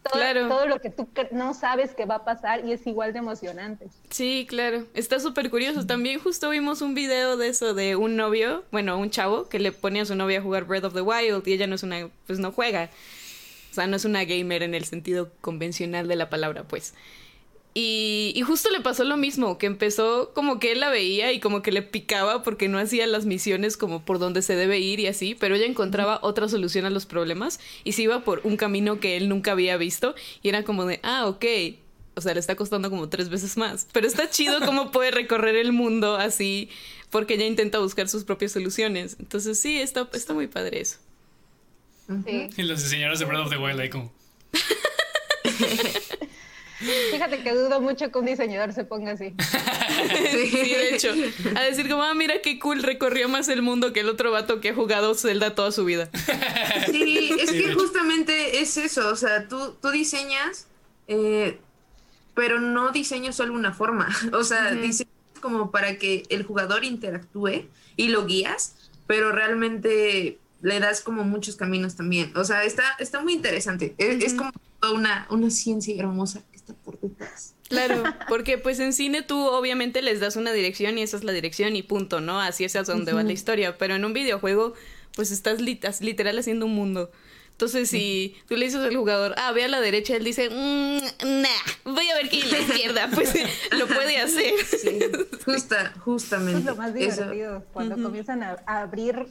[0.03, 0.49] Todo, Claro.
[0.49, 3.87] todo lo que tú no sabes que va a pasar y es igual de emocionante.
[4.11, 4.85] Sí, claro.
[4.95, 5.87] Está súper curioso.
[5.87, 9.71] También justo vimos un video de eso de un novio, bueno, un chavo que le
[9.71, 12.09] ponía a su novia a jugar Breath of the Wild y ella no es una,
[12.27, 12.91] pues no juega.
[13.73, 16.93] O sea, no es una gamer en el sentido convencional de la palabra, pues.
[17.73, 21.41] Y, y justo le pasó lo mismo, que empezó como que él la veía y
[21.41, 25.01] como que le picaba porque no hacía las misiones como por donde se debe ir
[25.01, 28.59] y así, pero ella encontraba otra solución a los problemas y se iba por un
[28.59, 31.47] camino que él nunca había visto y era como de, ah, ok,
[32.15, 33.87] o sea, le está costando como tres veces más.
[33.91, 36.69] Pero está chido cómo puede recorrer el mundo así,
[37.09, 39.17] porque ella intenta buscar sus propias soluciones.
[39.19, 40.99] Entonces sí, está, está muy padre eso.
[42.25, 42.51] Sí.
[42.57, 44.13] Y los diseñadores de Breath of the Wild ahí como...
[47.11, 49.35] Fíjate que dudo mucho que un diseñador se ponga así.
[50.33, 51.15] Sí, de hecho.
[51.55, 54.61] A decir como, ah, mira qué cool, recorrió más el mundo que el otro vato
[54.61, 56.11] que ha jugado Zelda toda su vida.
[56.91, 60.67] Sí, es Sí, que justamente es eso, o sea, tú, tú diseñas,
[61.07, 61.59] eh,
[62.35, 67.67] pero no diseñas solo una forma, o sea, diseñas como para que el jugador interactúe
[67.97, 68.75] y lo guías,
[69.07, 74.23] pero realmente le das como muchos caminos también, o sea, está, está muy interesante, es,
[74.25, 77.55] es como toda una, una ciencia hermosa que está por detrás.
[77.69, 81.33] Claro, porque pues en cine tú obviamente les das una dirección y esa es la
[81.33, 82.39] dirección y punto, ¿no?
[82.41, 84.75] Así es hacia donde va la historia, pero en un videojuego
[85.17, 87.11] pues estás lit- as- literal haciendo un mundo.
[87.53, 90.99] Entonces, si tú le dices al jugador, ah, ve a la derecha, él dice, mmm,
[91.43, 93.33] nah, voy a ver que en la izquierda, pues
[93.79, 94.53] lo puede hacer.
[95.45, 96.61] Justa, justamente.
[96.61, 97.23] Es lo más eso.
[97.23, 99.27] divertido, cuando comienzan a, a abrir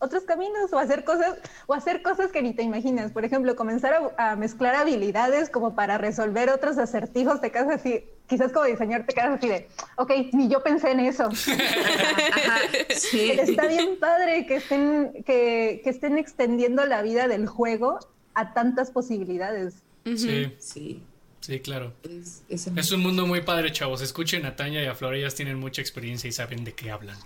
[0.00, 3.12] otros caminos o hacer cosas o hacer cosas que ni te imaginas.
[3.12, 8.04] Por ejemplo, comenzar a, a mezclar habilidades como para resolver otros acertijos, te quedas así,
[8.26, 11.24] quizás como diseñador te quedas así de, ok, ni yo pensé en eso.
[11.28, 12.58] Ajá,
[12.94, 13.30] sí.
[13.30, 17.98] Está bien padre que estén, que, que estén extendiendo la vida del juego
[18.34, 19.74] a tantas posibilidades.
[20.04, 21.02] Sí, Sí,
[21.40, 21.94] sí, claro.
[22.02, 24.02] es, es Es un mundo muy padre, chavos.
[24.02, 27.16] Escuchen a Tania y a Flor, ellas tienen mucha experiencia y saben de qué hablan.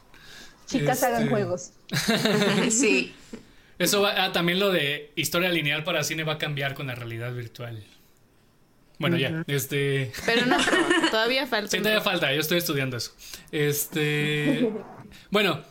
[0.68, 1.72] Chicas hagan Este, juegos.
[2.70, 3.14] sí.
[3.78, 6.94] Eso va, ah, también lo de historia lineal para cine va a cambiar con la
[6.94, 7.82] realidad virtual.
[8.98, 10.12] Bueno, ya, este...
[10.26, 10.56] Pero no,
[11.10, 11.70] todavía falta.
[11.70, 13.12] Sí, todavía falta, yo estoy estudiando eso.
[13.52, 14.70] Este...
[15.30, 15.62] Bueno,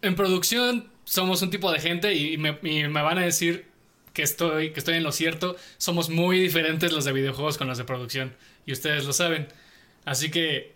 [0.00, 3.66] en producción somos un tipo de gente y me, y me van a decir
[4.12, 5.56] que estoy, que estoy en lo cierto.
[5.76, 8.36] Somos muy diferentes los de videojuegos con los de producción.
[8.64, 9.48] Y ustedes lo saben.
[10.04, 10.72] Así que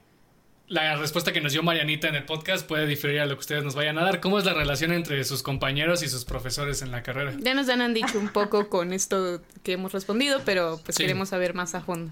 [0.73, 3.63] la respuesta que nos dio Marianita en el podcast puede diferir a lo que ustedes
[3.63, 4.21] nos vayan a dar.
[4.21, 7.35] ¿Cómo es la relación entre sus compañeros y sus profesores en la carrera?
[7.41, 11.53] Ya nos han dicho un poco con esto que hemos respondido, pero pues queremos saber
[11.53, 12.11] más a fondo.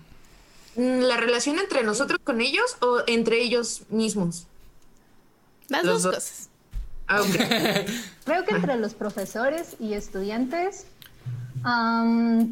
[0.76, 4.46] Mm, ¿La relación entre nosotros con ellos o entre ellos mismos?
[5.68, 6.50] Las dos, cosas.
[7.08, 7.22] Ah,
[8.24, 10.86] Creo que entre los profesores y estudiantes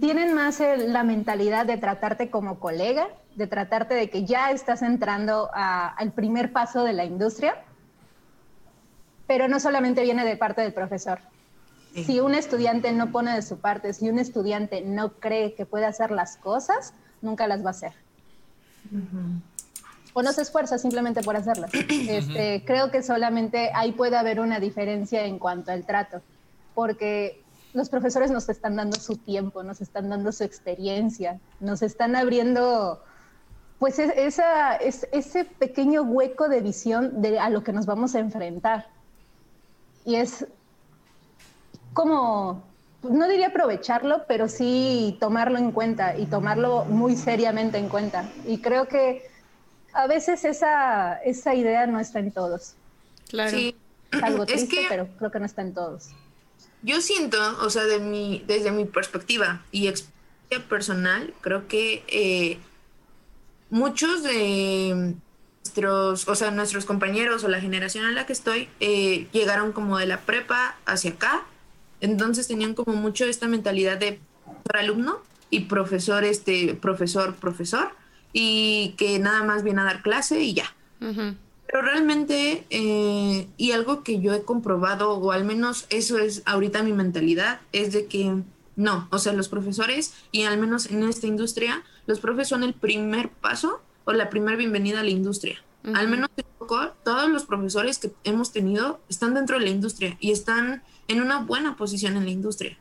[0.01, 5.49] tienen más la mentalidad de tratarte como colega, de tratarte de que ya estás entrando
[5.55, 7.55] al primer paso de la industria,
[9.29, 11.21] pero no solamente viene de parte del profesor.
[11.95, 15.87] Si un estudiante no pone de su parte, si un estudiante no cree que puede
[15.87, 17.93] hacer las cosas, nunca las va a hacer.
[20.15, 21.71] O no se esfuerza simplemente por hacerlas.
[21.73, 26.23] Este, creo que solamente ahí puede haber una diferencia en cuanto al trato,
[26.75, 32.17] porque los profesores nos están dando su tiempo, nos están dando su experiencia, nos están
[32.17, 33.03] abriendo
[33.79, 38.89] pues esa, ese pequeño hueco de visión de a lo que nos vamos a enfrentar.
[40.05, 40.47] Y es
[41.93, 42.65] como,
[43.03, 48.29] no diría aprovecharlo, pero sí tomarlo en cuenta y tomarlo muy seriamente en cuenta.
[48.47, 49.29] Y creo que
[49.93, 52.75] a veces esa, esa idea no está en todos.
[53.29, 53.51] Claro.
[53.51, 53.77] Sí.
[54.11, 56.09] Es algo triste, pero creo que no está en todos.
[56.83, 62.59] Yo siento, o sea, de mi, desde mi perspectiva y experiencia personal, creo que eh,
[63.71, 65.15] muchos de
[65.65, 69.99] nuestros, o sea, nuestros compañeros o la generación en la que estoy, eh, llegaron como
[69.99, 71.45] de la prepa hacia acá,
[72.01, 74.21] entonces tenían como mucho esta mentalidad de
[74.73, 77.91] alumno y profesor, este, profesor, profesor,
[78.33, 80.75] y que nada más viene a dar clase y ya.
[81.01, 86.83] Pero realmente, eh, y algo que yo he comprobado, o al menos eso es ahorita
[86.83, 88.43] mi mentalidad, es de que
[88.77, 92.73] no, o sea, los profesores, y al menos en esta industria, los profes son el
[92.73, 95.63] primer paso o la primera bienvenida a la industria.
[95.95, 96.31] Al menos
[97.05, 101.41] todos los profesores que hemos tenido están dentro de la industria y están en una
[101.41, 102.79] buena posición en la industria.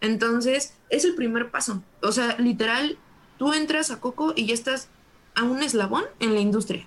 [0.00, 1.82] Entonces, es el primer paso.
[2.02, 2.98] O sea, literal,
[3.36, 4.88] tú entras a Coco y ya estás
[5.34, 6.86] a un eslabón en la industria.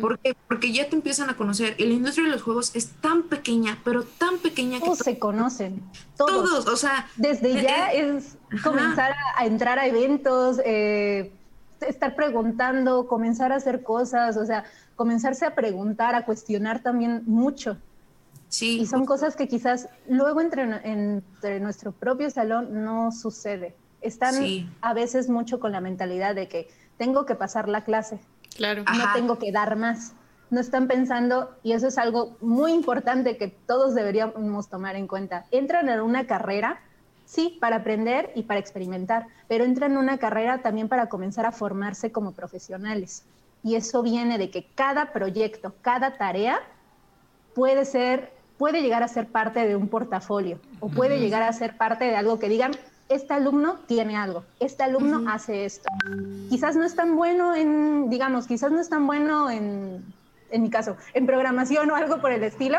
[0.00, 0.36] ¿Por qué?
[0.48, 1.74] Porque ya te empiezan a conocer.
[1.78, 4.84] Y la industria de los juegos es tan pequeña, pero tan pequeña que...
[4.84, 5.82] Todos se conocen.
[6.16, 6.66] Todos.
[6.66, 7.08] o sea...
[7.16, 11.32] Desde ya es comenzar a, entrar a eventos, eh,
[11.80, 17.78] estar preguntando, comenzar a hacer cosas, o sea, comenzarse a preguntar, a cuestionar también mucho.
[18.48, 18.80] Sí.
[18.80, 23.74] Y son cosas que quizás luego entre, entre nuestro propio salón no sucede.
[24.02, 24.34] Están
[24.82, 28.20] a veces mucho con la mentalidad de que tengo que pasar la clase
[28.54, 28.84] Claro.
[28.84, 30.12] No tengo que dar más.
[30.50, 35.46] No están pensando, y eso es algo muy importante que todos deberíamos tomar en cuenta.
[35.50, 36.80] Entran en una carrera,
[37.24, 41.52] sí, para aprender y para experimentar, pero entran en una carrera también para comenzar a
[41.52, 43.24] formarse como profesionales.
[43.64, 46.60] Y eso viene de que cada proyecto, cada tarea
[47.54, 51.76] puede ser, puede llegar a ser parte de un portafolio o puede llegar a ser
[51.76, 52.72] parte de algo que digan,
[53.14, 55.88] este alumno tiene algo, este alumno hace esto.
[56.48, 60.04] Quizás no es tan bueno en, digamos, quizás no es tan bueno en,
[60.50, 62.78] en mi caso, en programación o algo por el estilo,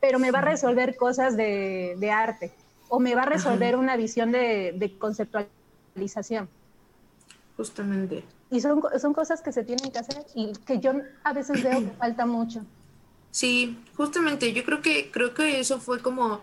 [0.00, 2.52] pero me va a resolver cosas de, de arte
[2.88, 6.48] o me va a resolver una visión de, de, conceptualización.
[7.56, 8.24] Justamente.
[8.50, 10.92] Y son, son cosas que se tienen que hacer y que yo
[11.24, 12.64] a veces veo que falta mucho.
[13.30, 16.42] Sí, justamente, yo creo que, creo que eso fue como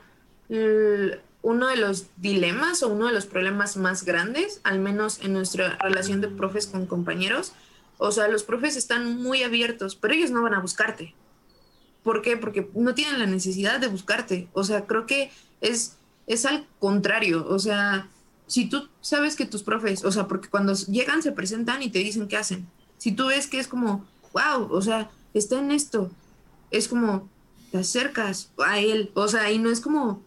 [1.42, 5.78] uno de los dilemas o uno de los problemas más grandes, al menos en nuestra
[5.78, 7.54] relación de profes con compañeros.
[7.98, 11.16] O sea, los profes están muy abiertos, pero ellos no van a buscarte.
[12.04, 12.38] ¿Por qué?
[12.38, 14.48] Porque no tienen la necesidad de buscarte.
[14.54, 15.98] O sea, creo que es,
[16.28, 17.46] es al contrario.
[17.48, 18.10] O sea,
[18.48, 22.00] si tú sabes que tus profes, o sea, porque cuando llegan se presentan y te
[22.00, 22.68] dicen qué hacen.
[22.98, 26.10] Si tú ves que es como, wow, o sea, está en esto,
[26.72, 27.30] es como,
[27.72, 29.12] te acercas a él.
[29.14, 30.24] O sea, y no es como,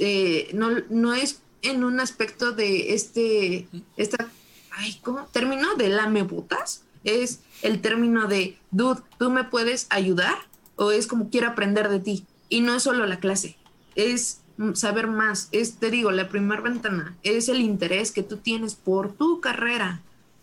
[0.00, 4.28] eh, no, no es en un aspecto de este, esta,
[4.72, 5.26] ay, ¿cómo?
[5.32, 6.84] Término de lame botas.
[7.04, 10.36] Es el término de, dude, ¿tú me puedes ayudar?
[10.76, 12.26] O es como quiero aprender de ti.
[12.48, 13.56] Y no es solo la clase,
[13.94, 14.40] es
[14.74, 15.48] saber más.
[15.52, 20.02] Es, te digo, la primera ventana es el interés que tú tienes por tu carrera.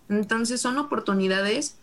[0.10, 1.76] Entonces son oportunidades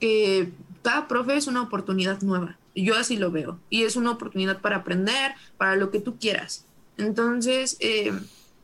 [0.00, 0.50] que
[0.82, 2.56] cada profe es una oportunidad nueva.
[2.74, 3.58] Yo así lo veo.
[3.70, 6.65] Y es una oportunidad para aprender, para lo que tú quieras.
[6.98, 8.12] Entonces, eh,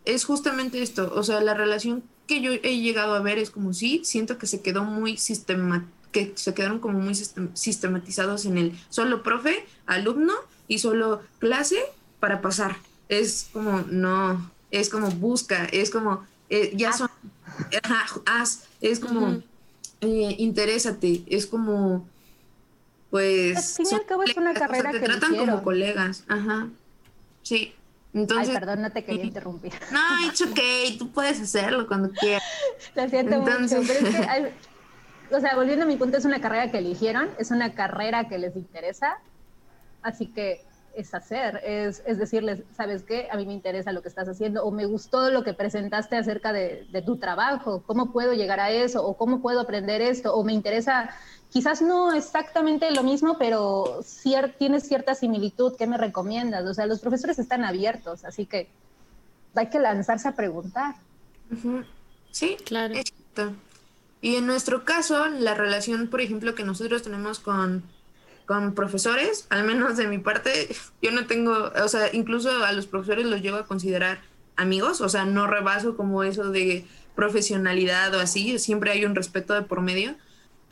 [0.04, 3.72] es justamente esto, o sea, la relación que yo he llegado a ver es como
[3.72, 8.72] si siento que se quedó muy sistema, que se quedaron como muy sistematizados en el
[8.88, 10.34] solo profe, alumno
[10.68, 11.78] y solo clase
[12.20, 12.76] para pasar.
[13.08, 17.10] Es como, no, es como busca, es como, eh, ya son,
[18.24, 19.42] haz, es como,
[20.00, 22.08] eh, interésate, es como,
[23.10, 23.56] pues...
[23.56, 26.68] Al fin y al cabo es una carrera te tratan como colegas, ajá,
[27.42, 27.74] sí.
[28.14, 29.72] Entonces, Ay, perdón, no te quería interrumpir.
[29.90, 32.42] No, it's okay, tú puedes hacerlo cuando quieras.
[32.94, 33.78] Lo siento Entonces...
[33.78, 34.52] mucho, pero es que,
[35.34, 38.38] o sea, volviendo a mi punto, es una carrera que eligieron, es una carrera que
[38.38, 39.18] les interesa,
[40.02, 43.28] así que es hacer, es, es, decirles, ¿sabes qué?
[43.30, 46.52] A mí me interesa lo que estás haciendo o me gustó lo que presentaste acerca
[46.52, 50.44] de, de, tu trabajo, cómo puedo llegar a eso o cómo puedo aprender esto o
[50.44, 51.10] me interesa,
[51.52, 56.64] quizás no exactamente lo mismo, pero cier tiene cierta similitud, ¿qué me recomiendas?
[56.66, 58.68] O sea, los profesores están abiertos, así que
[59.54, 60.94] hay que lanzarse a preguntar.
[62.30, 62.94] Sí, claro.
[64.20, 67.84] Y en nuestro caso, la relación, por ejemplo, que nosotros tenemos con
[68.46, 72.86] con profesores, al menos de mi parte, yo no tengo, o sea, incluso a los
[72.86, 74.20] profesores los llevo a considerar
[74.56, 79.54] amigos, o sea, no rebaso como eso de profesionalidad o así, siempre hay un respeto
[79.54, 80.16] de por medio,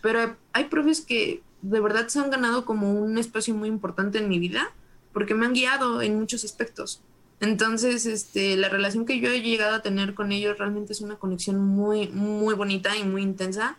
[0.01, 4.29] pero hay profes que de verdad se han ganado como un espacio muy importante en
[4.29, 4.73] mi vida
[5.13, 7.03] porque me han guiado en muchos aspectos.
[7.41, 11.17] Entonces, este, la relación que yo he llegado a tener con ellos realmente es una
[11.17, 13.77] conexión muy, muy bonita y muy intensa.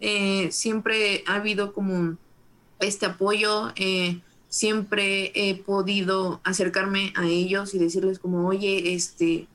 [0.00, 2.16] Eh, siempre ha habido como
[2.80, 3.72] este apoyo.
[3.76, 9.46] Eh, siempre he podido acercarme a ellos y decirles como, oye, este,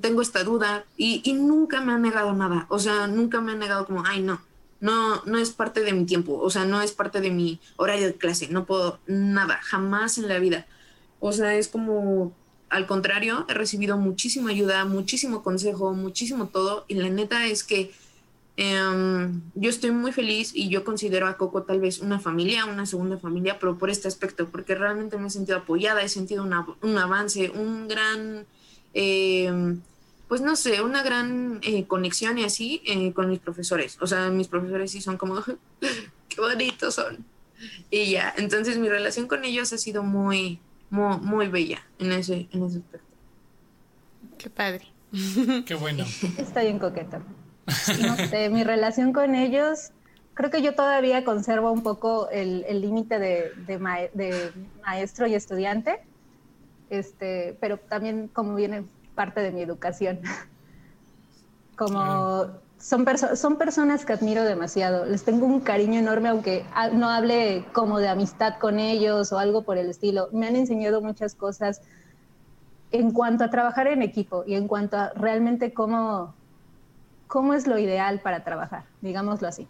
[0.00, 2.66] tengo esta duda y, y, nunca me han negado nada.
[2.68, 4.40] O sea, nunca me han negado como, ay, no,
[4.82, 6.38] no, no es parte de mi tiempo.
[6.38, 8.48] O sea, no es parte de mi horario de clase.
[8.48, 10.66] No puedo nada, jamás en la vida.
[11.20, 12.34] O sea, es como,
[12.68, 16.84] al contrario, he recibido muchísima ayuda, muchísimo consejo, muchísimo todo.
[16.88, 17.92] Y la neta es que
[18.56, 22.84] Em, yo estoy muy feliz y yo considero a Coco tal vez una familia, una
[22.84, 26.98] segunda familia, pero por este aspecto, porque realmente me he sentido apoyada, he sentido un
[26.98, 28.46] avance, un gran,
[28.92, 29.80] em,
[30.32, 33.98] pues no sé, una gran eh, conexión y así eh, con mis profesores.
[34.00, 35.42] O sea, mis profesores sí son como,
[36.30, 37.22] qué bonitos son.
[37.90, 40.58] Y ya, entonces mi relación con ellos ha sido muy,
[40.88, 43.14] muy, muy bella en ese, en ese aspecto.
[44.38, 44.86] Qué padre.
[45.66, 46.06] Qué bueno.
[46.38, 47.20] Está bien coqueta
[48.00, 49.90] no sé, mi relación con ellos,
[50.32, 53.78] creo que yo todavía conservo un poco el límite de, de,
[54.82, 56.00] maestro y estudiante,
[56.88, 60.20] este, pero también como viene parte de mi educación.
[61.76, 62.48] Como
[62.78, 63.06] son,
[63.36, 68.08] son personas que admiro demasiado, les tengo un cariño enorme, aunque no hable como de
[68.08, 70.28] amistad con ellos o algo por el estilo.
[70.32, 71.80] Me han enseñado muchas cosas
[72.90, 76.34] en cuanto a trabajar en equipo y en cuanto a realmente cómo
[77.32, 79.66] cómo es lo ideal para trabajar, digámoslo así.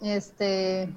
[0.00, 0.88] Este,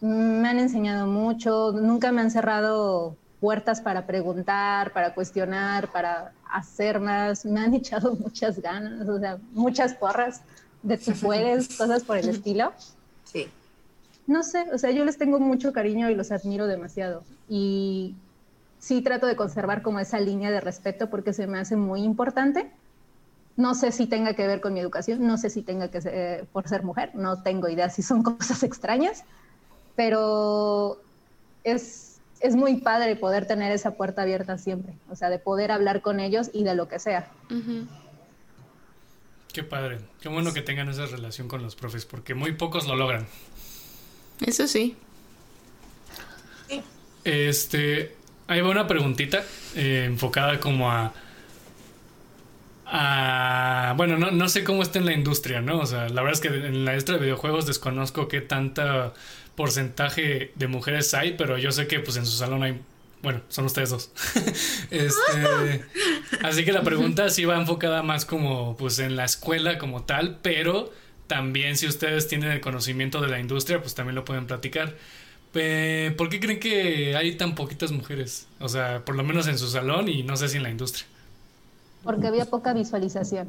[0.00, 6.98] me han enseñado mucho, nunca me han cerrado puertas para preguntar, para cuestionar, para hacer
[6.98, 10.40] más, me han echado muchas ganas, o sea, muchas porras
[10.82, 12.72] de tú puedes, cosas por el estilo.
[13.24, 13.48] Sí.
[14.26, 17.22] No sé, o sea, yo les tengo mucho cariño y los admiro demasiado.
[17.46, 18.14] Y
[18.78, 22.70] sí trato de conservar como esa línea de respeto porque se me hace muy importante
[23.56, 26.46] no sé si tenga que ver con mi educación, no sé si tenga que ser
[26.46, 29.22] por ser mujer, no tengo idea si son cosas extrañas,
[29.94, 30.98] pero
[31.62, 32.03] es,
[32.44, 36.20] es muy padre poder tener esa puerta abierta siempre, o sea, de poder hablar con
[36.20, 37.30] ellos y de lo que sea.
[39.50, 42.96] Qué padre, qué bueno que tengan esa relación con los profes, porque muy pocos lo
[42.96, 43.26] logran.
[44.44, 44.94] Eso sí.
[47.24, 48.14] Este,
[48.46, 49.42] ahí va una preguntita
[49.74, 51.14] eh, enfocada como a
[52.86, 55.80] Ah, bueno, no, no sé cómo está en la industria, ¿no?
[55.80, 59.14] O sea, la verdad es que en la industria de videojuegos desconozco qué tanta
[59.54, 62.80] porcentaje de mujeres hay, pero yo sé que pues en su salón hay,
[63.22, 64.10] bueno, son ustedes dos.
[64.90, 65.84] este,
[66.42, 70.38] así que la pregunta sí va enfocada más como pues en la escuela como tal,
[70.42, 70.92] pero
[71.26, 74.96] también si ustedes tienen el conocimiento de la industria, pues también lo pueden platicar.
[75.52, 78.48] ¿Por qué creen que hay tan poquitas mujeres?
[78.58, 81.06] O sea, por lo menos en su salón y no sé si en la industria
[82.04, 83.48] porque había poca visualización.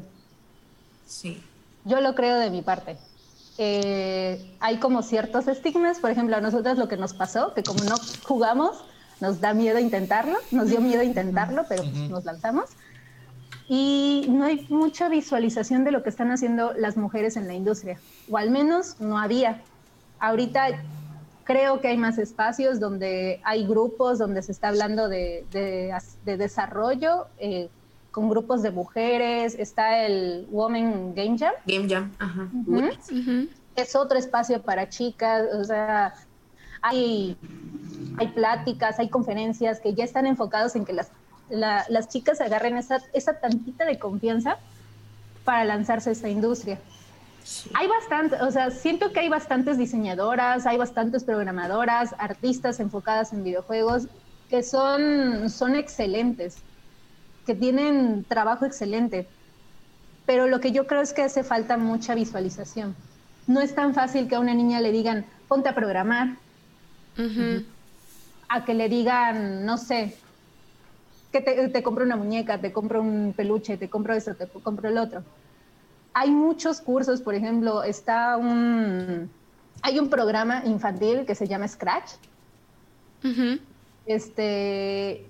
[1.06, 1.40] Sí.
[1.84, 2.96] Yo lo creo de mi parte.
[3.58, 7.84] Eh, hay como ciertos estigmas, por ejemplo, a nosotros lo que nos pasó, que como
[7.84, 8.84] no jugamos,
[9.20, 12.70] nos da miedo intentarlo, nos dio miedo intentarlo, pero pues nos lanzamos.
[13.68, 17.98] Y no hay mucha visualización de lo que están haciendo las mujeres en la industria,
[18.30, 19.62] o al menos no había.
[20.18, 20.68] Ahorita
[21.44, 27.28] creo que hay más espacios donde hay grupos, donde se está hablando de, de, desarrollo,
[27.38, 27.70] eh,
[28.16, 31.52] con grupos de mujeres, está el Women Game Jam.
[31.66, 32.48] Game Jam, ajá.
[33.74, 36.14] Es otro espacio para chicas, o sea,
[36.80, 37.36] hay,
[38.16, 41.10] hay pláticas, hay conferencias que ya están enfocados en que las,
[41.50, 44.56] las chicas agarren esa, esa tantita de confianza
[45.44, 46.78] para lanzarse a esta industria.
[47.74, 53.44] Hay bastante, o sea, siento que hay bastantes diseñadoras, hay bastantes programadoras, artistas enfocadas en
[53.44, 54.08] videojuegos
[54.48, 56.62] que son, son excelentes,
[57.46, 59.26] que tienen trabajo excelente.
[60.26, 62.94] Pero lo que yo creo es que hace falta mucha visualización.
[63.46, 66.36] No es tan fácil que a una niña le digan, ponte a programar,
[68.48, 70.16] a que le digan, no sé,
[71.30, 74.88] que te, te compro una muñeca, te compro un peluche, te compro esto, te compro
[74.88, 75.22] el otro
[76.18, 79.28] hay muchos cursos, por ejemplo, está un,
[79.82, 82.12] hay un programa infantil que se llama Scratch.
[84.06, 85.26] Este,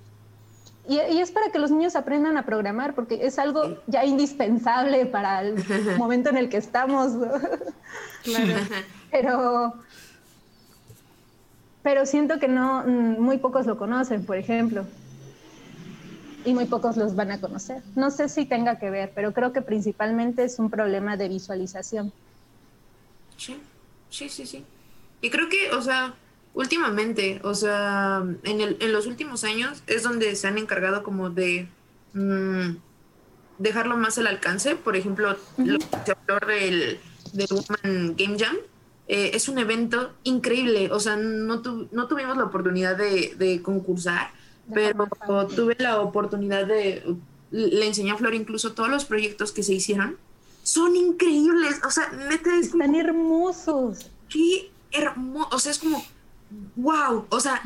[0.88, 5.42] y, es para que los niños aprendan a programar, porque es algo ya indispensable para
[5.42, 5.56] el
[5.98, 7.12] momento en el que estamos.
[8.22, 8.54] claro.
[9.10, 9.72] Pero,
[11.82, 14.84] pero siento que no, muy pocos lo conocen, por ejemplo
[16.46, 17.82] y muy pocos los van a conocer.
[17.96, 22.12] No sé si tenga que ver, pero creo que principalmente es un problema de visualización.
[23.36, 23.60] Sí,
[24.08, 24.64] sí, sí, sí.
[25.20, 26.14] Y creo que, o sea,
[26.56, 31.28] últimamente, o sea, en, el, en los últimos años es donde se han encargado como
[31.28, 31.68] de
[32.14, 32.76] mm,
[33.58, 34.74] dejarlo más al alcance.
[34.74, 36.98] Por ejemplo, lo que se habló del,
[37.34, 38.56] del Woman Game Jam.
[39.08, 44.32] Eh, es un evento increíble, o sea, no, no tuvimos la oportunidad de, de concursar,
[44.74, 45.06] pero
[45.46, 47.04] tuve la oportunidad de,
[47.52, 50.16] le enseñé a Flor incluso todos los proyectos que se hicieron.
[50.64, 54.10] Son increíbles, o sea, neta es Están hermosos.
[54.28, 56.04] Sí, hermoso, o sea, es como,
[56.76, 57.60] wow, o sea,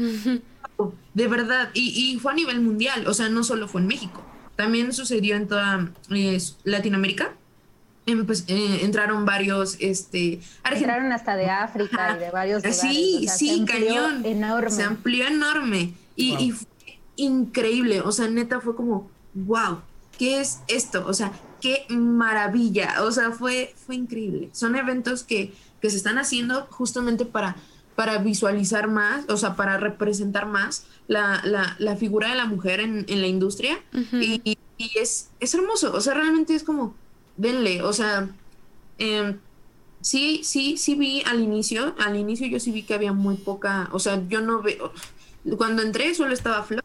[1.14, 4.22] de verdad, y, fue a nivel mundial, o sea, no solo fue en México,
[4.56, 5.90] también sucedió en toda
[6.64, 7.32] Latinoamérica.
[8.06, 10.40] Em, pues, eh, entraron varios, este...
[10.64, 12.80] Entraron hasta de África y de varios lugares.
[12.80, 14.24] Sí, sí, cañón.
[14.24, 14.70] Enorme.
[14.70, 15.92] Se amplió enorme.
[16.16, 16.54] Y, y
[17.20, 19.80] increíble, o sea, neta fue como, wow,
[20.18, 21.04] ¿qué es esto?
[21.06, 24.50] O sea, qué maravilla, o sea, fue, fue increíble.
[24.52, 27.56] Son eventos que, que se están haciendo justamente para,
[27.97, 32.80] para visualizar más, o sea, para representar más la, la, la figura de la mujer
[32.80, 33.80] en, en la industria.
[34.12, 34.59] y, y,
[34.99, 36.95] es, es hermoso, o sea, realmente es como,
[37.36, 38.30] denle, o sea,
[38.97, 39.36] em,
[40.01, 43.91] sí, sí, sí vi al inicio, al inicio yo sí vi que había muy poca,
[43.93, 44.93] o sea, yo no veo,
[45.59, 46.82] cuando entré solo estaba Flor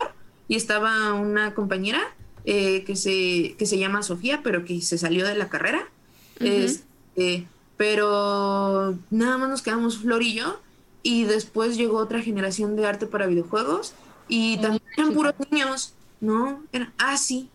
[0.48, 2.02] y estaba una compañera
[2.46, 5.88] eh, que, se, que se llama Sofía, pero que se salió de la carrera.
[6.40, 7.48] Este,
[7.78, 10.60] pero nada más nos quedamos Flor y yo.
[11.06, 13.94] Y después llegó otra generación de arte para videojuegos.
[14.28, 15.94] Y también eran puros niños.
[16.20, 17.48] No, era, ah, sí.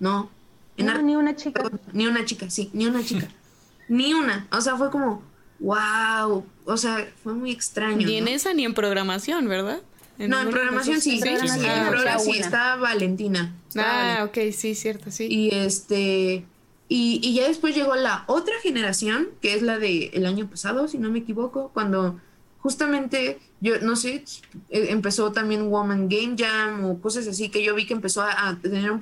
[0.00, 0.28] No.
[0.76, 1.62] ni una chica.
[1.92, 3.28] Ni una chica, sí, ni una chica.
[3.88, 4.48] ni una.
[4.50, 5.22] O sea, fue como,
[5.60, 6.44] wow.
[6.64, 8.04] O sea, fue muy extraño.
[8.04, 9.80] Ni en esa ni en programación, ¿verdad?
[10.18, 11.20] no, en programación sí.
[11.20, 13.54] Sí, sí, en sí, está Valentina.
[13.76, 15.28] ah, ok, sí, cierto, sí.
[15.30, 16.44] Y este.
[16.88, 20.88] Y, y, ya después llegó la otra generación, que es la del el año pasado,
[20.88, 22.18] si no me equivoco, cuando
[22.58, 24.24] justamente, yo no sé,
[24.70, 28.58] eh, empezó también Woman Game Jam o cosas así, que yo vi que empezó a,
[28.60, 29.00] tener un,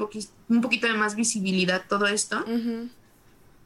[0.48, 2.44] un poquito de más visibilidad todo esto.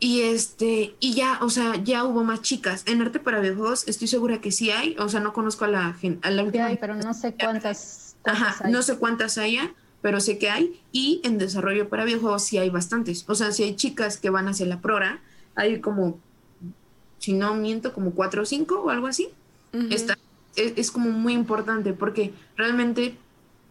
[0.03, 2.85] Y este, y ya, o sea, ya hubo más chicas.
[2.87, 5.97] En arte para videojuegos estoy segura que sí hay, o sea, no conozco a la,
[6.23, 6.67] a la última.
[6.67, 8.17] Hay, pero no sé cuántas.
[8.25, 10.81] Ajá, no sé cuántas haya, pero sé que hay.
[10.91, 13.25] Y en desarrollo para videojuegos sí hay bastantes.
[13.29, 15.21] O sea, si hay chicas que van hacia la prora,
[15.55, 16.19] hay como,
[17.19, 19.29] si no miento, como cuatro o cinco o algo así.
[19.73, 20.19] Está,
[20.57, 23.17] es, es, como muy importante porque realmente,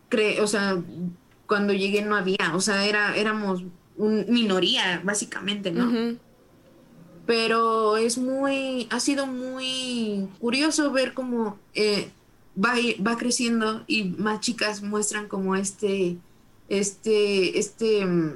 [0.08, 0.82] cree, o sea,
[1.46, 3.64] cuando llegué no había, o sea, era, éramos
[3.98, 6.18] un minoría, básicamente, ¿no?
[7.26, 12.10] Pero es muy, ha sido muy curioso ver cómo eh,
[12.58, 12.74] va,
[13.06, 16.18] va creciendo y más chicas muestran como este,
[16.70, 18.34] este, este, mm,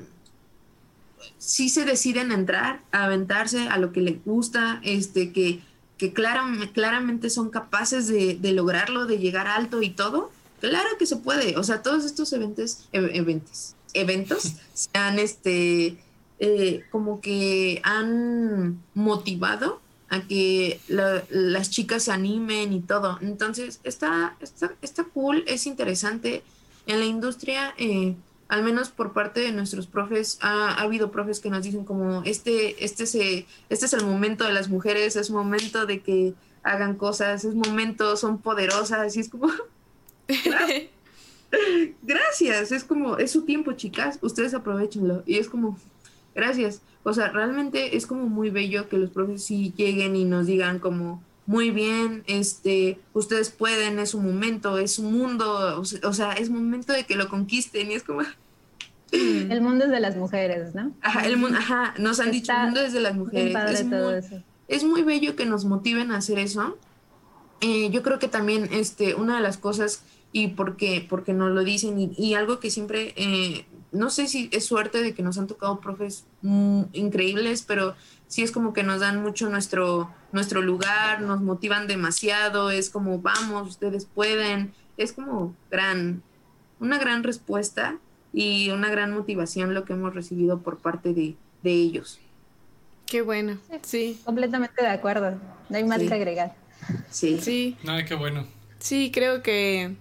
[1.37, 5.61] sí se deciden a entrar, a aventarse a lo que les gusta, este, que,
[5.97, 10.31] que claramente son capaces de, de, lograrlo, de llegar alto y todo.
[10.59, 15.97] Claro que se puede, o sea, todos estos eventos, eventos, eventos se han, este,
[16.39, 23.17] eh, como que han motivado a que las chicas se animen y todo.
[23.21, 26.43] Entonces, está, está, está cool, es interesante.
[26.85, 28.15] En la industria, eh,
[28.53, 32.85] al menos por parte de nuestros profes, ha, habido profes que nos dicen como, este,
[32.85, 37.45] este, se, este es el momento de las mujeres, es momento de que hagan cosas,
[37.45, 39.47] es momento, son poderosas, y es como...
[42.03, 45.23] gracias, es como, es su tiempo, chicas, ustedes aprovechenlo.
[45.25, 45.79] Y es como,
[46.35, 46.83] gracias.
[47.01, 50.77] O sea, realmente es como muy bello que los profes sí lleguen y nos digan
[50.77, 56.49] como, muy bien, este, ustedes pueden, es un momento, es un mundo, o sea, es
[56.49, 58.21] momento de que lo conquisten y es como...
[59.11, 60.91] El mundo es de las mujeres, ¿no?
[61.01, 63.79] Ajá, el mundo, ajá, nos han dicho, el mundo es de las mujeres.
[63.79, 66.77] Es muy, es muy, bello que nos motiven a hacer eso.
[67.61, 71.63] Eh, yo creo que también este, una de las cosas, y porque, porque nos lo
[71.63, 75.45] dicen, y, algo que siempre, eh, no sé si es suerte de que nos han
[75.45, 77.95] tocado profes mm, increíbles, pero
[78.33, 83.19] sí es como que nos dan mucho nuestro, nuestro lugar, nos motivan demasiado, es como,
[83.19, 86.23] vamos, ustedes pueden, es como gran,
[86.79, 87.99] una gran respuesta
[88.33, 92.19] y una gran motivación lo que hemos recibido por parte de, ellos.
[93.05, 94.19] Qué bueno, sí.
[94.25, 95.37] Completamente de acuerdo,
[95.69, 96.55] no hay más que agregar.
[97.11, 97.39] Sí.
[97.39, 97.77] Sí.
[97.87, 98.47] Ay, qué bueno.
[98.79, 99.95] Sí, creo que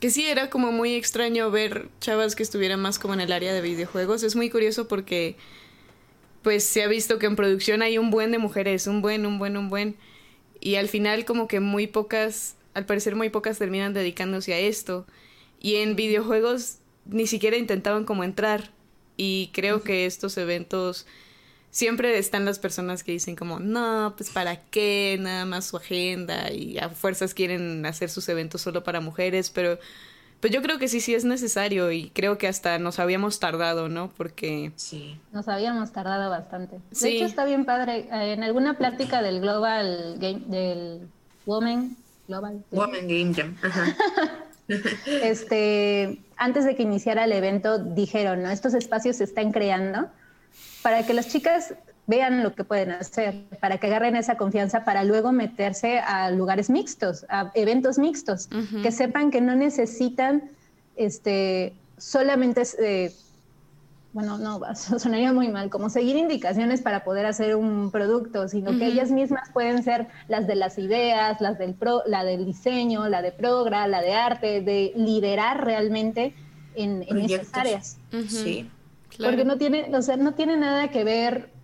[0.00, 3.52] que sí era como muy extraño ver chavas que estuvieran más como en el área
[3.52, 4.22] de videojuegos.
[4.22, 5.36] Es muy curioso porque
[6.42, 9.38] pues se ha visto que en producción hay un buen de mujeres, un buen, un
[9.38, 9.96] buen, un buen.
[10.60, 15.06] Y al final como que muy pocas, al parecer muy pocas terminan dedicándose a esto.
[15.60, 18.70] Y en videojuegos ni siquiera intentaban como entrar.
[19.16, 21.06] Y creo que estos eventos
[21.70, 26.50] siempre están las personas que dicen como, no, pues para qué, nada más su agenda
[26.50, 29.78] y a fuerzas quieren hacer sus eventos solo para mujeres, pero
[30.40, 33.88] pues yo creo que sí, sí es necesario y creo que hasta nos habíamos tardado,
[33.88, 34.10] ¿no?
[34.16, 34.72] Porque...
[34.76, 35.18] Sí.
[35.32, 36.78] Nos habíamos tardado bastante.
[36.90, 38.08] De hecho, está bien padre.
[38.12, 41.08] Eh, en alguna plática del Global Game, del
[41.46, 41.96] Woman
[42.28, 43.56] Global Woman Game Jam.
[43.62, 43.96] Ajá.
[45.22, 48.50] este, antes de que iniciara el evento, dijeron, ¿no?
[48.50, 50.08] Estos espacios se están creando
[50.82, 51.74] para que las chicas
[52.06, 56.70] vean lo que pueden hacer, para que agarren esa confianza para luego meterse a lugares
[56.70, 58.48] mixtos, a eventos mixtos,
[58.82, 60.50] que sepan que no necesitan
[60.94, 63.12] este, solamente, eh,
[64.12, 68.86] bueno, no, sonaría muy mal, como seguir indicaciones para poder hacer un producto, sino que
[68.86, 73.20] ellas mismas pueden ser las de las ideas, las del pro, la del diseño, la
[73.20, 76.34] de progra, la de arte, de liderar realmente
[76.76, 77.98] en, en esas áreas.
[78.28, 78.70] Sí.
[79.18, 81.55] Porque no tiene, o sea, no tiene nada que ver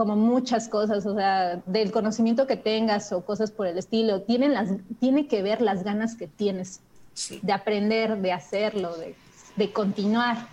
[0.00, 4.54] como muchas cosas, o sea, del conocimiento que tengas o cosas por el estilo, tienen
[4.54, 6.80] las, tiene que ver las ganas que tienes
[7.42, 8.96] de aprender, de hacerlo,
[9.56, 10.48] de, continuar.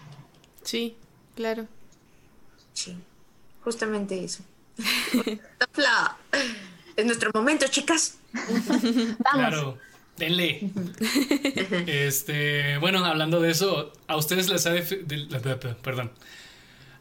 [0.64, 0.98] Sí,
[1.34, 1.66] claro.
[2.74, 2.98] Sí,
[3.64, 4.44] justamente eso.
[6.98, 8.18] es nuestro momento, chicas.
[8.34, 9.18] Vamos.
[9.32, 9.78] Claro,
[10.18, 10.70] denle.
[11.88, 14.74] este, bueno, hablando de eso, a ustedes les ha
[15.82, 16.12] perdón.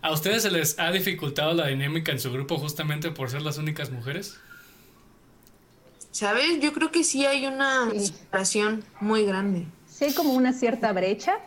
[0.03, 3.59] ¿A ustedes se les ha dificultado la dinámica en su grupo justamente por ser las
[3.59, 4.39] únicas mujeres?
[6.11, 6.61] ¿Sabes?
[6.61, 9.67] Yo creo que sí hay una separación muy grande.
[9.89, 11.39] Sí, hay como una cierta brecha.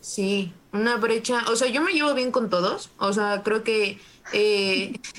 [0.00, 1.44] Sí, una brecha.
[1.50, 2.90] O sea, yo me llevo bien con todos.
[2.98, 3.98] O sea, creo que.
[4.32, 5.00] Eh,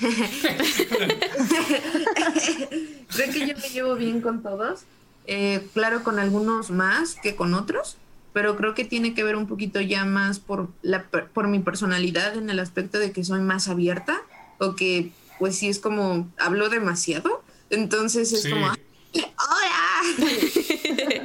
[3.08, 4.82] creo que yo me llevo bien con todos.
[5.26, 7.96] Eh, claro, con algunos más que con otros
[8.32, 12.36] pero creo que tiene que ver un poquito ya más por, la, por mi personalidad
[12.36, 14.20] en el aspecto de que soy más abierta
[14.58, 18.66] o que pues sí es como hablo demasiado, entonces es como
[19.12, 20.26] ¡Hola!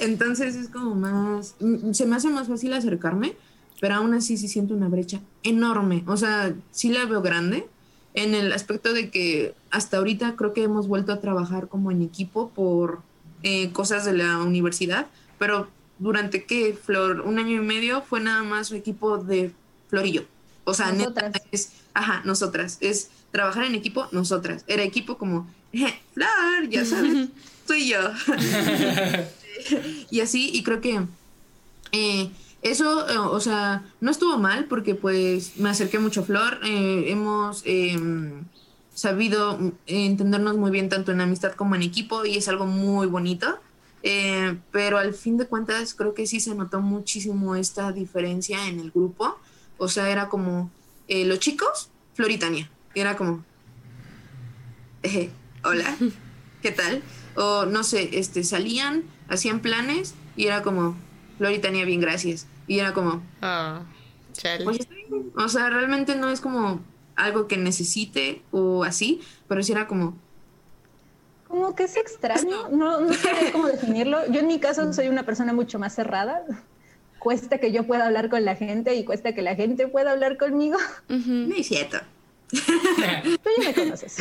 [0.00, 1.54] Entonces es como más,
[1.92, 3.36] se me hace más fácil acercarme,
[3.80, 7.68] pero aún así sí siento una brecha enorme, o sea, sí la veo grande
[8.14, 12.02] en el aspecto de que hasta ahorita creo que hemos vuelto a trabajar como en
[12.02, 13.02] equipo por
[13.42, 15.06] eh, cosas de la universidad,
[15.38, 15.68] pero
[16.00, 19.52] durante qué, Flor, un año y medio fue nada más su equipo de
[19.88, 20.24] Florillo.
[20.64, 24.64] O sea, neta es, ajá, nosotras, es trabajar en equipo, nosotras.
[24.66, 25.46] Era equipo como,
[26.14, 27.28] Flor, ya sabes,
[27.66, 28.00] soy yo.
[30.10, 31.00] y así, y creo que
[31.92, 32.30] eh,
[32.62, 37.04] eso, eh, o sea, no estuvo mal porque pues me acerqué mucho a Flor, eh,
[37.08, 38.44] hemos em,
[38.94, 43.58] sabido entendernos muy bien tanto en amistad como en equipo y es algo muy bonito.
[44.02, 48.80] Eh, pero al fin de cuentas creo que sí se notó muchísimo esta diferencia en
[48.80, 49.38] el grupo.
[49.78, 50.70] O sea, era como
[51.08, 52.70] eh, los chicos, Floritania.
[52.94, 53.44] Era como,
[55.02, 55.30] eh,
[55.64, 55.96] hola,
[56.62, 57.02] ¿qué tal?
[57.36, 60.96] O no sé, este, salían, hacían planes y era como,
[61.38, 62.46] Floritania, bien, gracias.
[62.66, 63.82] Y era como, ah,
[64.64, 64.78] pues,
[65.36, 66.80] o sea, realmente no es como
[67.16, 70.16] algo que necesite o así, pero sí era como,
[71.50, 74.26] como que es extraño, no, no sé cómo definirlo.
[74.30, 76.44] Yo en mi caso soy una persona mucho más cerrada.
[77.18, 80.38] Cuesta que yo pueda hablar con la gente y cuesta que la gente pueda hablar
[80.38, 80.78] conmigo.
[81.08, 81.98] No es cierto.
[82.50, 84.16] Tú ya me conoces.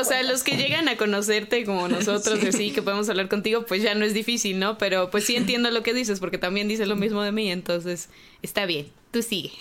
[0.00, 2.48] o sea, los que llegan a conocerte como nosotros, sí.
[2.48, 4.78] así que podemos hablar contigo, pues ya no es difícil, ¿no?
[4.78, 8.08] Pero pues sí entiendo lo que dices, porque también dices lo mismo de mí, entonces
[8.42, 9.52] está bien, tú sigue.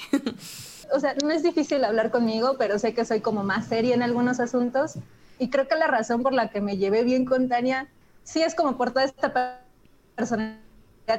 [0.94, 4.04] o sea, no es difícil hablar conmigo, pero sé que soy como más seria en
[4.04, 4.98] algunos asuntos
[5.42, 7.90] y creo que la razón por la que me llevé bien con Tania,
[8.24, 9.64] sí es como por toda esta
[10.16, 10.60] personalidad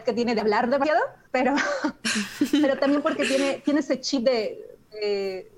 [0.05, 1.03] que tiene de hablar demasiado,
[1.33, 1.55] pero,
[2.53, 4.79] pero también porque tiene, tiene ese chip de,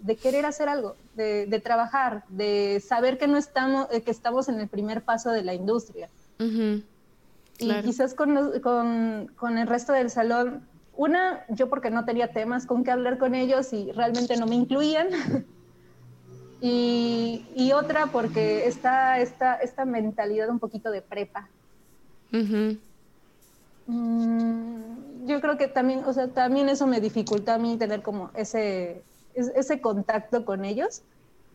[0.00, 4.58] de, querer hacer algo, de, trabajar, de saber que no estamos, eh, que estamos en
[4.58, 6.08] el primer paso de la industria.
[6.38, 12.64] Y quizás con, con, con, el resto del salón, una, yo porque no tenía temas
[12.64, 15.08] con qué hablar con ellos y realmente no me incluían.
[16.60, 21.48] y, y, otra porque está esta, esta mentalidad un poquito de prepa.
[23.86, 28.30] Mm, yo creo que también, o sea, también eso me dificulta a mí tener como
[28.34, 29.02] ese,
[29.34, 31.02] ese contacto con ellos,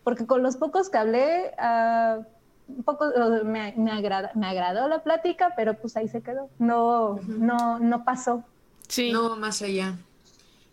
[0.04, 2.24] porque con los pocos que hablé, uh,
[2.68, 3.12] un poco
[3.44, 8.04] me, me, agrada, me agradó la plática, pero pues ahí se quedó, no, no, no
[8.04, 8.44] pasó.
[8.88, 9.12] Sí.
[9.12, 9.96] No más allá.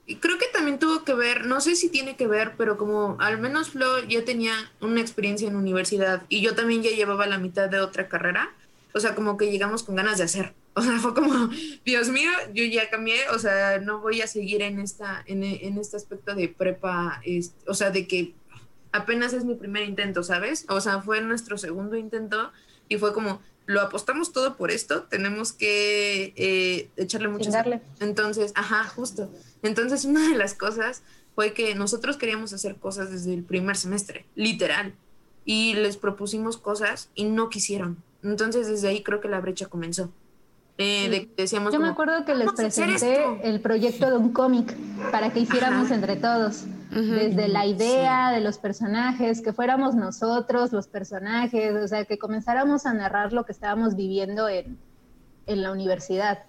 [0.08, 3.16] Y creo que también tuvo que ver, no sé si tiene que ver, pero como
[3.18, 7.38] al menos Flo ya tenía una experiencia en universidad y yo también ya llevaba la
[7.38, 8.54] mitad de otra carrera,
[8.94, 10.54] o sea, como que llegamos con ganas de hacer.
[10.78, 11.48] O sea, fue como,
[11.86, 15.78] Dios mío, yo ya cambié, o sea, no voy a seguir en esta, en, en
[15.78, 18.34] este aspecto de prepa, este, o sea, de que
[18.92, 20.66] apenas es mi primer intento, ¿sabes?
[20.68, 22.52] O sea, fue nuestro segundo intento
[22.90, 27.50] y fue como, lo apostamos todo por esto, tenemos que eh, echarle mucho.
[28.00, 29.30] Entonces, ajá, justo.
[29.62, 31.02] Entonces, una de las cosas
[31.34, 34.94] fue que nosotros queríamos hacer cosas desde el primer semestre, literal.
[35.44, 38.02] Y les propusimos cosas y no quisieron.
[38.22, 40.10] Entonces, desde ahí creo que la brecha comenzó.
[40.78, 44.76] Eh, decíamos Yo me acuerdo que les presenté el proyecto de un cómic
[45.10, 46.64] para que hiciéramos entre todos,
[47.02, 52.86] desde la idea de los personajes, que fuéramos nosotros los personajes, o sea, que comenzáramos
[52.86, 54.78] a narrar lo que estábamos viviendo en,
[55.46, 56.44] en la universidad.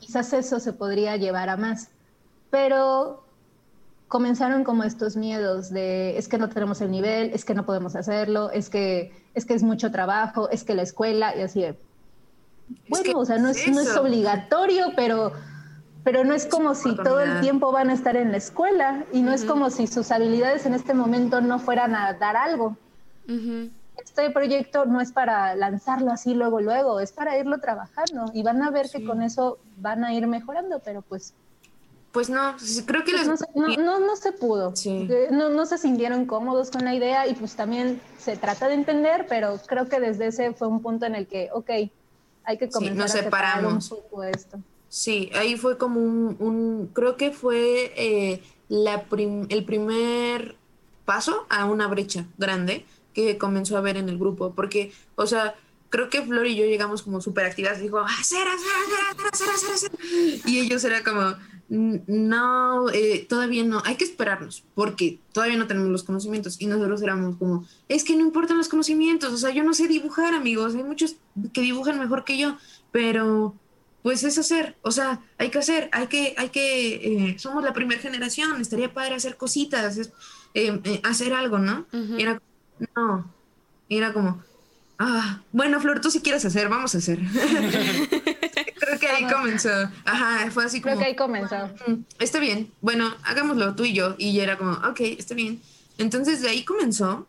[0.00, 1.90] Quizás eso se podría llevar a más,
[2.50, 3.24] pero
[4.08, 7.94] comenzaron como estos miedos de es que no tenemos el nivel, es que no podemos
[7.94, 11.78] hacerlo, es que es que es mucho trabajo, es que la escuela y así de
[12.88, 15.32] bueno, o sea, no es, no es obligatorio, pero,
[16.04, 19.22] pero no es como si todo el tiempo van a estar en la escuela y
[19.22, 22.76] no es como si sus habilidades en este momento no fueran a dar algo.
[23.96, 28.62] Este proyecto no es para lanzarlo así luego, luego, es para irlo trabajando y van
[28.62, 31.32] a ver que con eso van a ir mejorando, pero pues...
[32.12, 32.54] Pues no,
[32.86, 33.26] creo que pues
[33.56, 34.72] no, no, se pudo.
[34.84, 38.74] Eh, no, no se sintieron cómodos con la idea y pues también se trata de
[38.74, 41.70] entender, pero creo que desde ese fue un punto en el que, ok,
[42.44, 43.90] hay que comenzar nos separamos.
[43.90, 44.60] un poco esto.
[44.94, 49.04] Sí, ahí fue como un, creo que fue eh, la
[49.48, 50.54] el primer
[51.04, 55.56] paso a una brecha grande que comenzó a ver en el grupo, porque, o sea,
[55.90, 59.90] creo que Flor y yo llegamos como súper activas, dijo, hacer, hacer, hacer, hacer,
[60.46, 61.34] y ellos era como,
[61.68, 66.60] no, eh, todavía no, hay que esperarnos, porque todavía no tenemos los conocimientos.
[66.60, 69.88] Y nosotros éramos como, es que no importan los conocimientos, o sea, yo no sé
[69.88, 71.16] dibujar, amigos, hay muchos
[71.52, 72.58] que dibujan mejor que yo,
[72.92, 73.56] pero
[74.04, 77.72] pues es hacer, o sea, hay que hacer, hay que, hay que, eh, somos la
[77.72, 79.98] primera generación, estaría padre hacer cositas,
[80.52, 81.86] eh, hacer algo, ¿no?
[81.90, 82.38] y era,
[82.94, 83.32] no,
[83.88, 84.42] era como,
[84.98, 87.18] ah, bueno, Flor, tú si quieres hacer, vamos a hacer.
[88.78, 89.70] Creo que ahí comenzó.
[90.04, 90.96] Ajá, fue así como.
[90.96, 91.56] Creo que ahí comenzó.
[91.86, 94.16] Mm, está bien, bueno, hagámoslo tú y yo.
[94.18, 95.62] Y era como, ok, está bien.
[95.96, 97.26] Entonces de ahí comenzó.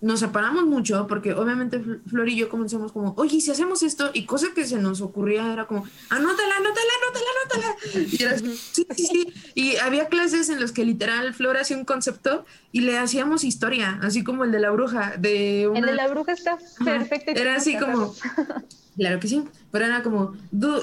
[0.00, 4.26] Nos separamos mucho porque obviamente Flor y yo comenzamos como, oye, si hacemos esto, y
[4.26, 8.06] cosa que se nos ocurría era como, anótala, anótala, anótala, anótala.
[8.10, 9.32] Y era, sí, sí, sí.
[9.54, 12.44] Y había clases en las que literal Flor hacía un concepto
[12.76, 15.14] y le hacíamos historia, así como el de la bruja.
[15.16, 17.30] De El de la bruja está perfecto.
[17.30, 18.14] Era así como,
[18.98, 20.34] Claro que sí, pero era como,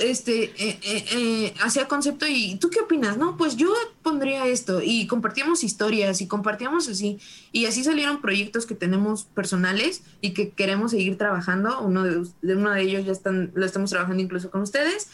[0.02, 3.18] este, eh, eh, eh, hacía concepto y ¿tú qué opinas?
[3.18, 3.72] No, pues yo
[4.02, 7.20] pondría esto y compartíamos historias y compartíamos así
[7.52, 11.80] y así salieron proyectos que tenemos personales y que queremos seguir trabajando.
[11.80, 15.10] Uno de, uno de ellos ya están, lo estamos trabajando incluso con ustedes.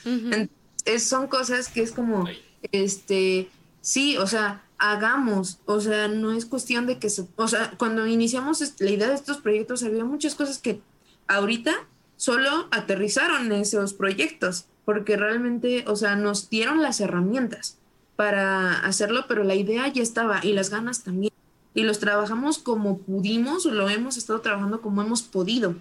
[0.97, 2.25] son cosas que es como,
[2.71, 3.49] este,
[3.81, 8.07] sí, o sea, hagamos, o sea, no es cuestión de que, se, o sea, cuando
[8.07, 10.81] iniciamos la idea de estos proyectos había muchas cosas que
[11.27, 11.73] ahorita
[12.15, 17.77] solo aterrizaron esos proyectos, porque realmente, o sea, nos dieron las herramientas
[18.15, 21.33] para hacerlo, pero la idea ya estaba y las ganas también.
[21.73, 25.75] Y los trabajamos como pudimos, o lo hemos estado trabajando como hemos podido.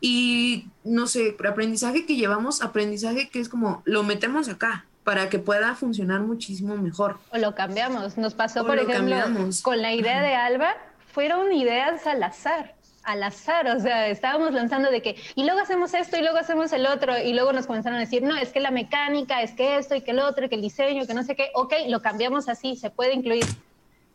[0.00, 5.38] Y no sé, aprendizaje que llevamos, aprendizaje que es como lo metemos acá para que
[5.38, 7.18] pueda funcionar muchísimo mejor.
[7.30, 8.16] O lo cambiamos.
[8.16, 9.16] Nos pasó, por ejemplo,
[9.62, 10.74] con la idea de Alba,
[11.12, 12.74] fueron ideas al azar
[13.04, 16.72] al azar, o sea, estábamos lanzando de que, y luego hacemos esto y luego hacemos
[16.72, 19.76] el otro, y luego nos comenzaron a decir, no, es que la mecánica, es que
[19.76, 22.00] esto y que el otro, y que el diseño, que no sé qué, ok, lo
[22.00, 23.44] cambiamos así, se puede incluir.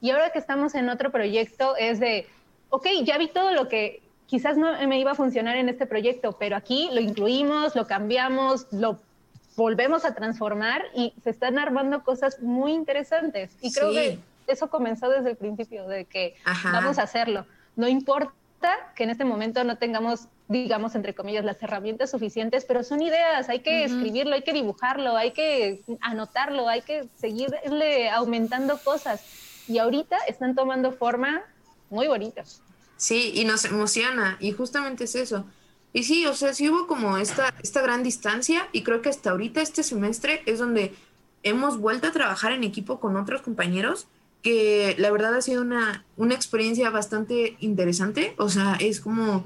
[0.01, 2.27] Y ahora que estamos en otro proyecto es de,
[2.69, 6.37] ok, ya vi todo lo que quizás no me iba a funcionar en este proyecto,
[6.39, 8.99] pero aquí lo incluimos, lo cambiamos, lo
[9.55, 13.51] volvemos a transformar y se están armando cosas muy interesantes.
[13.61, 17.45] Y creo que eso comenzó desde el principio, de que vamos a hacerlo.
[17.75, 18.33] No importa
[18.95, 23.47] que en este momento no tengamos, digamos, entre comillas, las herramientas suficientes, pero son ideas,
[23.49, 29.23] hay que escribirlo, hay que dibujarlo, hay que anotarlo, hay que seguirle aumentando cosas.
[29.67, 31.43] Y ahorita están tomando forma
[31.89, 32.61] muy bonitas.
[32.97, 35.45] Sí, y nos emociona, y justamente es eso.
[35.91, 39.31] Y sí, o sea, sí hubo como esta, esta gran distancia, y creo que hasta
[39.31, 40.93] ahorita este semestre es donde
[41.43, 44.07] hemos vuelto a trabajar en equipo con otros compañeros
[44.41, 49.45] que la verdad ha sido una, una experiencia bastante interesante, o sea, es como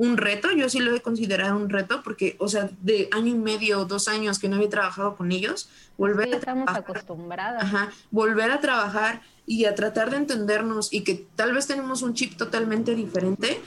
[0.00, 3.38] un reto, yo sí lo he considerado un reto, porque, o sea, de año y
[3.38, 5.68] medio, dos años que no había trabajado con ellos,
[5.98, 7.62] volver a estamos acostumbradas.
[7.64, 12.14] Ajá, volver a trabajar y a tratar de entendernos y que tal vez tenemos un
[12.14, 13.60] chip totalmente diferente,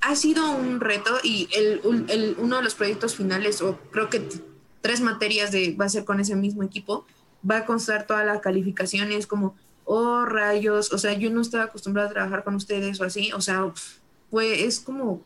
[0.00, 4.26] ha sido un reto y el, el, uno de los proyectos finales, o creo que
[4.80, 7.06] tres materias de, va a ser con ese mismo equipo,
[7.48, 11.40] va a constar toda la calificación y es como oh rayos, o sea, yo no
[11.40, 13.72] estaba acostumbrada a trabajar con ustedes o así, o sea,
[14.30, 15.22] fue, es como,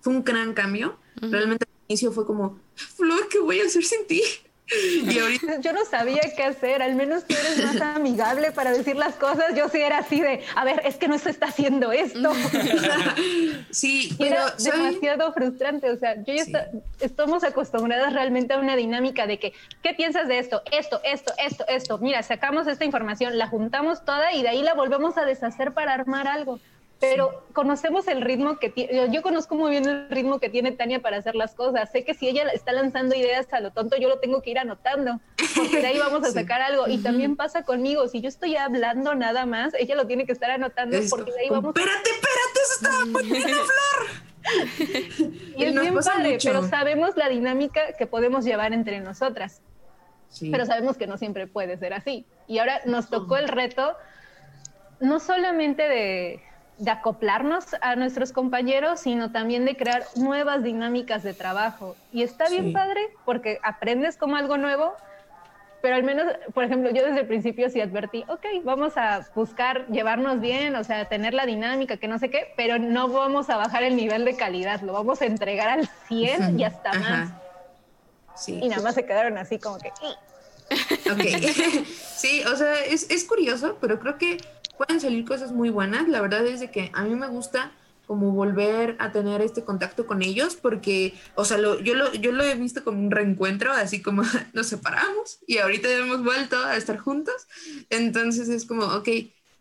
[0.00, 0.98] fue un gran cambio.
[1.14, 4.22] Realmente al inicio fue como, Flor, ¿qué voy a hacer sin ti?
[5.06, 5.60] Y ahorita...
[5.60, 9.54] Yo no sabía qué hacer, al menos tú eres más amigable para decir las cosas.
[9.56, 12.32] Yo sí era así de, a ver, es que no se está haciendo esto.
[13.70, 15.90] sí, pero demasiado frustrante.
[15.90, 19.52] O sea, yo ya estamos acostumbradas realmente a una dinámica de que,
[19.82, 20.62] ¿qué piensas de esto?
[20.72, 21.98] Esto, esto, esto, esto.
[21.98, 25.94] Mira, sacamos esta información, la juntamos toda y de ahí la volvemos a deshacer para
[25.94, 26.60] armar algo
[26.98, 31.00] pero conocemos el ritmo que tiene, yo conozco muy bien el ritmo que tiene Tania
[31.00, 31.90] para hacer las cosas.
[31.92, 34.58] Sé que si ella está lanzando ideas a lo tonto, yo lo tengo que ir
[34.58, 35.20] anotando,
[35.54, 36.88] porque de ahí vamos a sacar algo.
[36.88, 40.50] Y también pasa conmigo, si yo estoy hablando nada más, ella lo tiene que estar
[40.50, 41.74] anotando, porque de ahí vamos.
[41.76, 45.32] Espérate, espérate, eso estaba poniendo flor.
[45.58, 49.60] y es bien padre, pero sabemos la dinámica que podemos llevar entre nosotras.
[50.40, 52.26] Pero sabemos que no siempre puede ser así.
[52.46, 53.96] Y ahora nos tocó el reto,
[55.00, 56.42] no solamente de
[56.78, 61.96] de acoplarnos a nuestros compañeros, sino también de crear nuevas dinámicas de trabajo.
[62.12, 64.94] Y está bien padre porque aprendes como algo nuevo,
[65.80, 69.86] pero al menos, por ejemplo, yo desde el principio sí advertí, ok, vamos a buscar
[69.86, 73.56] llevarnos bien, o sea, tener la dinámica, que no sé qué, pero no vamos a
[73.56, 77.30] bajar el nivel de calidad, lo vamos a entregar al 100 y hasta más.
[78.48, 79.88] Y nada más se quedaron así como que...
[81.10, 81.20] Ok,
[82.16, 84.38] sí, o sea, es, es curioso, pero creo que
[84.76, 86.08] pueden salir cosas muy buenas.
[86.08, 87.72] La verdad es de que a mí me gusta
[88.06, 92.30] como volver a tener este contacto con ellos porque, o sea, lo, yo, lo, yo
[92.30, 94.22] lo he visto como un reencuentro, así como
[94.52, 97.48] nos separamos y ahorita hemos vuelto a estar juntos.
[97.90, 99.08] Entonces es como, ok,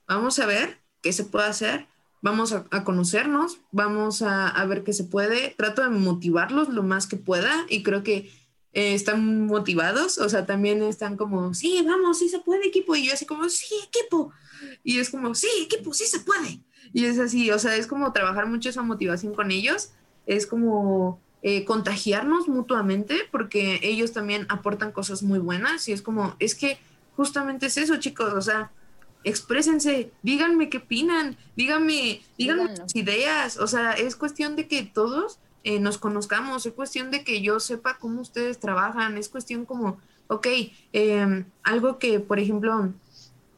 [0.07, 1.88] vamos a ver qué se puede hacer,
[2.22, 5.55] vamos a, conocernos, vamos a, a, ver qué se puede.
[5.57, 8.32] Trato de motivarlos lo más que pueda y creo que
[8.76, 12.95] eh, están motivados, o sea, también están como, sí, vamos, sí se puede equipo.
[12.95, 14.32] Y yo así como, sí, equipo
[14.84, 16.59] y es como, sí, equipo, sí se puede.
[16.93, 19.91] Y es así, o sea, es como trabajar mucho esa motivación con ellos,
[20.26, 26.36] es como eh, contagiarnos mutuamente, porque ellos también aportan cosas muy buenas y es como,
[26.39, 26.78] es que
[27.15, 28.71] justamente es eso, chicos, o sea,
[29.23, 35.39] exprésense, díganme qué opinan, díganme, díganme sus ideas, o sea, es cuestión de que todos
[35.66, 39.97] eh, nos conozcamos, es cuestión de que yo sepa cómo ustedes trabajan, es cuestión como,
[40.28, 40.47] ok,
[40.93, 42.93] em, algo que, por ejemplo,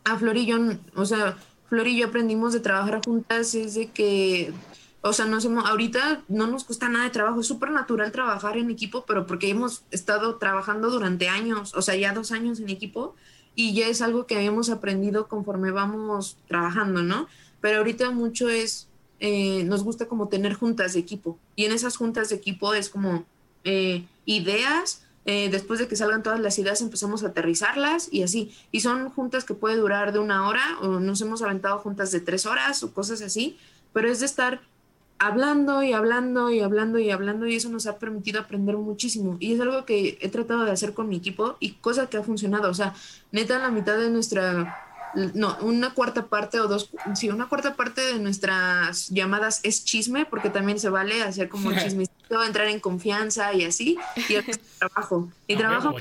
[0.06, 0.58] a Flor y yo,
[0.96, 1.38] o sea,
[1.68, 4.54] Flor y yo aprendimos de trabajar juntas es de que,
[5.02, 8.58] o sea, nos hemos, ahorita no nos cuesta nada de trabajo, es súper natural trabajar
[8.58, 12.70] en equipo, pero porque hemos estado trabajando durante años, o sea, ya dos años en
[12.70, 13.16] equipo,
[13.54, 17.28] y ya es algo que habíamos aprendido conforme vamos trabajando, ¿no?
[17.60, 18.88] Pero ahorita mucho es,
[19.20, 22.90] eh, nos gusta como tener juntas de equipo, y en esas juntas de equipo es
[22.90, 23.26] como
[23.64, 28.56] eh, ideas, eh, después de que salgan todas las ideas empezamos a aterrizarlas y así.
[28.72, 32.22] Y son juntas que puede durar de una hora o nos hemos aventado juntas de
[32.22, 33.58] tres horas o cosas así,
[33.92, 34.62] pero es de estar
[35.20, 39.36] hablando y hablando y hablando y hablando y eso nos ha permitido aprender muchísimo.
[39.42, 42.24] Y es algo que he tratado de hacer con mi equipo y cosa que ha
[42.24, 42.96] funcionado, o sea,
[43.34, 48.02] neta la mitad de nuestra no, una cuarta parte o dos, sí, una cuarta parte
[48.02, 53.54] de nuestras llamadas es chisme, porque también se vale hacer como chismecito, entrar en confianza
[53.54, 53.98] y así,
[54.30, 54.46] y el
[54.80, 55.30] trabajo.
[55.48, 55.96] Y trabajo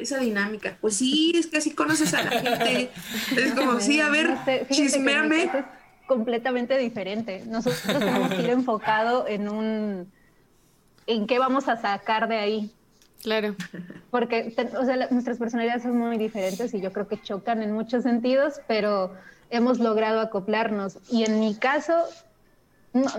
[0.00, 0.76] esa, dinámica.
[0.80, 2.90] Pues sí, es que así conoces a la gente.
[3.36, 4.36] Es como, sí, a ver,
[4.70, 5.44] chismeame.
[5.44, 5.50] Es
[6.06, 7.42] completamente diferente.
[7.46, 10.12] Nosotros tenemos que ir enfocado en un
[11.06, 12.72] en qué vamos a sacar de ahí.
[13.22, 13.54] Claro.
[14.10, 18.02] Porque o sea, nuestras personalidades son muy diferentes y yo creo que chocan en muchos
[18.02, 19.14] sentidos, pero
[19.50, 20.98] hemos logrado acoplarnos.
[21.10, 21.94] Y en mi caso,
[22.92, 23.10] no,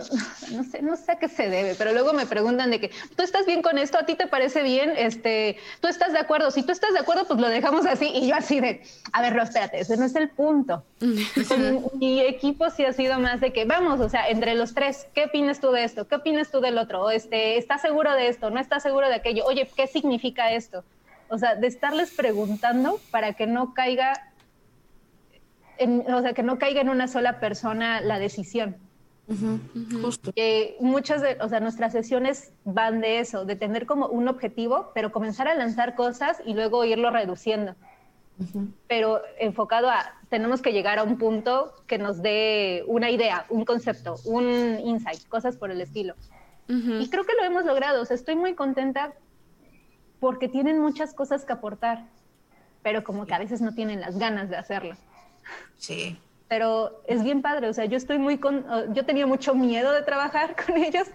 [0.51, 3.23] no, sé, no sé a qué se debe, pero luego me preguntan de que, ¿tú
[3.23, 3.97] estás bien con esto?
[3.97, 4.93] ¿A ti te parece bien?
[4.95, 6.51] Este, ¿Tú estás de acuerdo?
[6.51, 8.05] Si tú estás de acuerdo, pues lo dejamos así.
[8.13, 10.83] Y yo así de, a ver, espérate, ese no es el punto.
[11.93, 15.25] mi equipo sí ha sido más de que, vamos, o sea, entre los tres, ¿qué
[15.25, 16.07] opinas tú de esto?
[16.07, 17.09] ¿Qué opinas tú del otro?
[17.09, 18.51] Este, ¿Estás seguro de esto?
[18.51, 19.43] ¿No estás seguro de aquello?
[19.45, 20.83] Oye, ¿qué significa esto?
[21.29, 24.31] O sea, de estarles preguntando para que no caiga,
[25.79, 28.77] o sea, que no caiga en una sola persona la decisión.
[30.35, 34.91] Que muchas de, o sea, nuestras sesiones van de eso, de tener como un objetivo,
[34.93, 37.75] pero comenzar a lanzar cosas y luego irlo reduciendo.
[38.87, 43.63] Pero enfocado a, tenemos que llegar a un punto que nos dé una idea, un
[43.63, 46.15] concepto, un insight, cosas por el estilo.
[46.67, 49.13] Y creo que lo hemos logrado, o sea, estoy muy contenta
[50.19, 52.07] porque tienen muchas cosas que aportar,
[52.81, 54.95] pero como que a veces no tienen las ganas de hacerlo.
[55.77, 56.17] Sí
[56.47, 60.01] pero es bien padre, o sea, yo estoy muy con, yo tenía mucho miedo de
[60.03, 61.07] trabajar con ellos,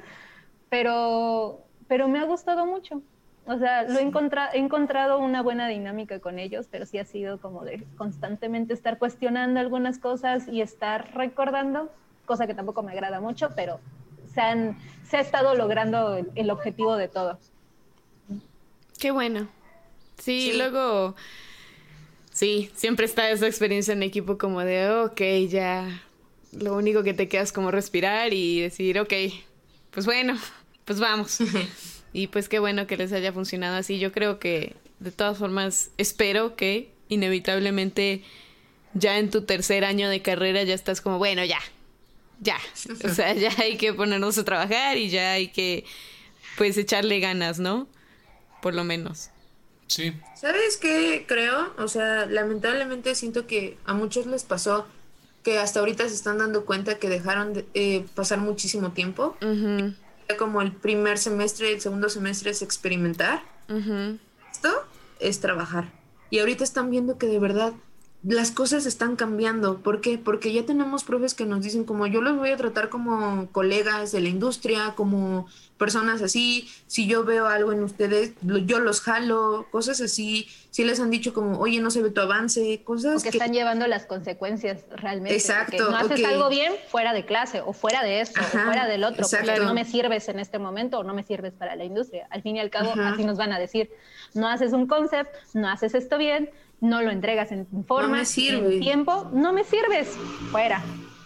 [0.68, 3.03] pero, pero me ha gustado mucho.
[3.47, 7.07] O sea, lo he, encontrado, he encontrado una buena dinámica con ellos, pero sí ha
[7.07, 11.91] sido como de constantemente estar cuestionando algunas cosas y estar recordando,
[12.26, 13.81] cosa que tampoco me agrada mucho, pero
[14.35, 17.39] se, han, se ha estado logrando el, objetivo de todo.
[18.99, 19.49] Qué bueno.
[20.18, 20.53] sí.
[20.55, 21.14] luego
[22.39, 26.05] Sí, siempre está esa experiencia en equipo como de, ok, ya,
[26.53, 29.12] lo único que te queda es como respirar y decir, ok,
[29.91, 30.39] pues bueno,
[30.84, 31.39] pues vamos.
[32.12, 33.99] y pues qué bueno que les haya funcionado así.
[33.99, 38.22] Yo creo que, de todas formas, espero que inevitablemente
[38.95, 41.59] ya en tu tercer año de carrera ya estás como, bueno, ya,
[42.39, 42.59] ya.
[43.05, 45.84] O sea, ya hay que ponernos a trabajar y ya hay que,
[46.57, 47.89] pues, echarle ganas, ¿no?
[48.62, 49.30] Por lo menos.
[49.89, 50.14] Sí.
[50.36, 51.72] ¿Sabes qué creo?
[51.78, 54.86] O sea, lamentablemente siento que a muchos les pasó
[55.43, 59.36] que hasta ahorita se están dando cuenta que dejaron de eh, pasar muchísimo tiempo.
[60.39, 63.43] Como el primer semestre, el segundo semestre es experimentar.
[64.53, 64.84] Esto
[65.20, 65.91] es trabajar.
[66.30, 67.72] Y ahorita están viendo que de verdad
[68.25, 69.81] las cosas están cambiando.
[69.81, 70.19] ¿Por qué?
[70.19, 74.11] Porque ya tenemos profes que nos dicen como yo los voy a tratar como colegas
[74.11, 75.47] de la industria, como
[75.79, 76.69] personas así.
[76.89, 80.49] Si yo veo algo en ustedes, yo los jalo, cosas así.
[80.71, 83.87] Si les han dicho como, oye, no se ve tu avance, cosas que, están llevando
[83.87, 85.35] las consecuencias realmente.
[85.35, 85.89] Exacto.
[85.89, 89.27] no haces algo bien fuera de clase o fuera de esto o fuera del otro,
[89.31, 92.27] porque no me sirves en este momento o no me sirves para la industria.
[92.31, 93.91] Al fin y al cabo, así nos van a decir,
[94.35, 96.51] no haces un concept, no haces esto bien,
[96.81, 100.09] no lo entregas en forma, en tiempo, no me sirves,
[100.51, 100.83] fuera.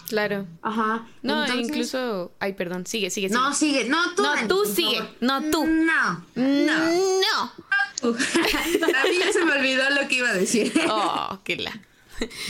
[0.08, 0.46] Claro.
[0.60, 1.06] Ajá.
[1.22, 2.32] No, incluso.
[2.38, 3.40] Ay, perdón, sigue, sigue, sigue.
[3.40, 3.84] No, sigue.
[3.84, 4.22] No, tú.
[4.22, 5.02] No, tú sigue.
[5.20, 5.64] No, tú.
[5.66, 6.26] No.
[6.34, 6.90] No.
[6.90, 7.52] No.
[8.10, 10.70] a mí ya se me olvidó lo que iba a decir.
[10.90, 11.80] Oh, qué la.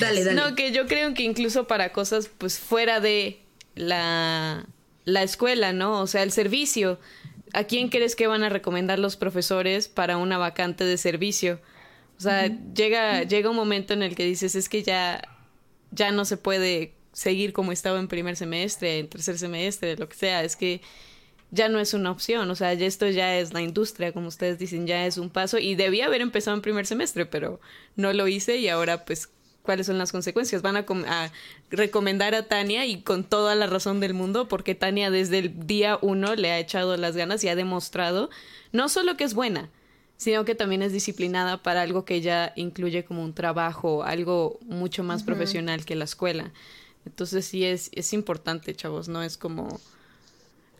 [0.00, 0.34] Dale, dale.
[0.34, 3.40] No, que yo creo que incluso para cosas, pues, fuera de
[3.76, 4.66] la,
[5.04, 6.00] la escuela, ¿no?
[6.00, 6.98] O sea, el servicio.
[7.54, 11.60] ¿A quién crees que van a recomendar los profesores para una vacante de servicio?
[12.22, 15.22] O sea, llega, llega un momento en el que dices, es que ya,
[15.90, 20.14] ya no se puede seguir como estaba en primer semestre, en tercer semestre, lo que
[20.14, 20.80] sea, es que
[21.50, 24.56] ya no es una opción, o sea, ya esto ya es la industria, como ustedes
[24.56, 27.60] dicen, ya es un paso y debía haber empezado en primer semestre, pero
[27.96, 29.28] no lo hice y ahora pues
[29.62, 30.62] cuáles son las consecuencias.
[30.62, 31.32] Van a, a,
[31.70, 35.98] recomendar a Tania y con toda la razón del mundo, porque Tania desde el día
[36.02, 38.30] uno le ha echado las ganas y ha demostrado
[38.70, 39.70] no solo que es buena,
[40.22, 45.02] sino que también es disciplinada para algo que ella incluye como un trabajo, algo mucho
[45.02, 46.52] más profesional que la escuela.
[47.04, 49.80] Entonces sí es, es importante, chavos, no es como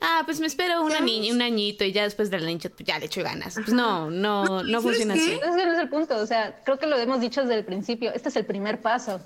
[0.03, 2.99] ah, pues me espero una niña, un añito y ya después del año pues ya
[2.99, 3.55] le echo ganas.
[3.55, 5.33] Pues no, no, no, funciona así.
[5.33, 8.13] Ese no es el punto, o sea, creo que lo hemos dicho desde el principio,
[8.13, 9.21] este es el primer paso.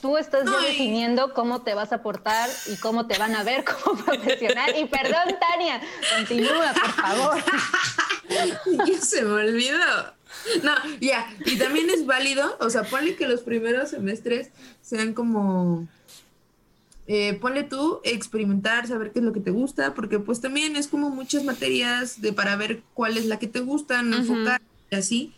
[0.00, 3.64] Tú estás ya definiendo cómo te vas a portar y cómo te van a ver
[3.84, 4.74] como profesional.
[4.78, 5.80] Y perdón, Tania,
[6.16, 7.44] continúa, por favor.
[8.86, 10.14] ya se me olvidó.
[10.62, 15.88] No, ya, y también es válido, o sea, ponle que los primeros semestres sean como,
[17.06, 20.86] eh, ponle tú, experimentar, saber qué es lo que te gusta, porque pues también es
[20.86, 24.94] como muchas materias de para ver cuál es la que te gusta, no enfocar y
[24.94, 25.34] así,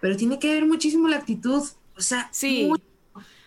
[0.00, 1.62] pero tiene que ver muchísimo la actitud,
[1.96, 2.70] o sea, sí.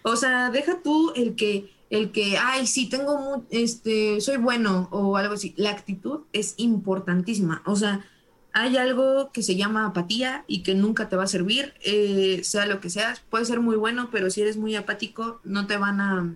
[0.03, 5.17] O sea, deja tú el que el que, ay, sí, tengo, este, soy bueno o
[5.17, 5.53] algo así.
[5.57, 7.63] La actitud es importantísima.
[7.65, 8.05] O sea,
[8.53, 12.67] hay algo que se llama apatía y que nunca te va a servir, eh, sea
[12.67, 13.21] lo que seas.
[13.21, 16.35] Puede ser muy bueno, pero si eres muy apático, no te van a...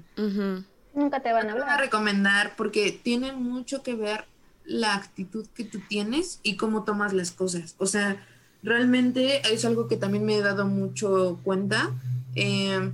[0.95, 1.70] Nunca te van a hablar.
[1.70, 4.26] a recomendar porque tiene mucho que ver
[4.64, 7.76] la actitud que tú tienes y cómo tomas las cosas.
[7.80, 8.26] O sea,
[8.61, 11.91] realmente es algo que también me he dado mucho cuenta
[12.36, 12.91] eh,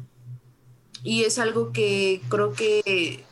[1.03, 3.23] y es algo que creo que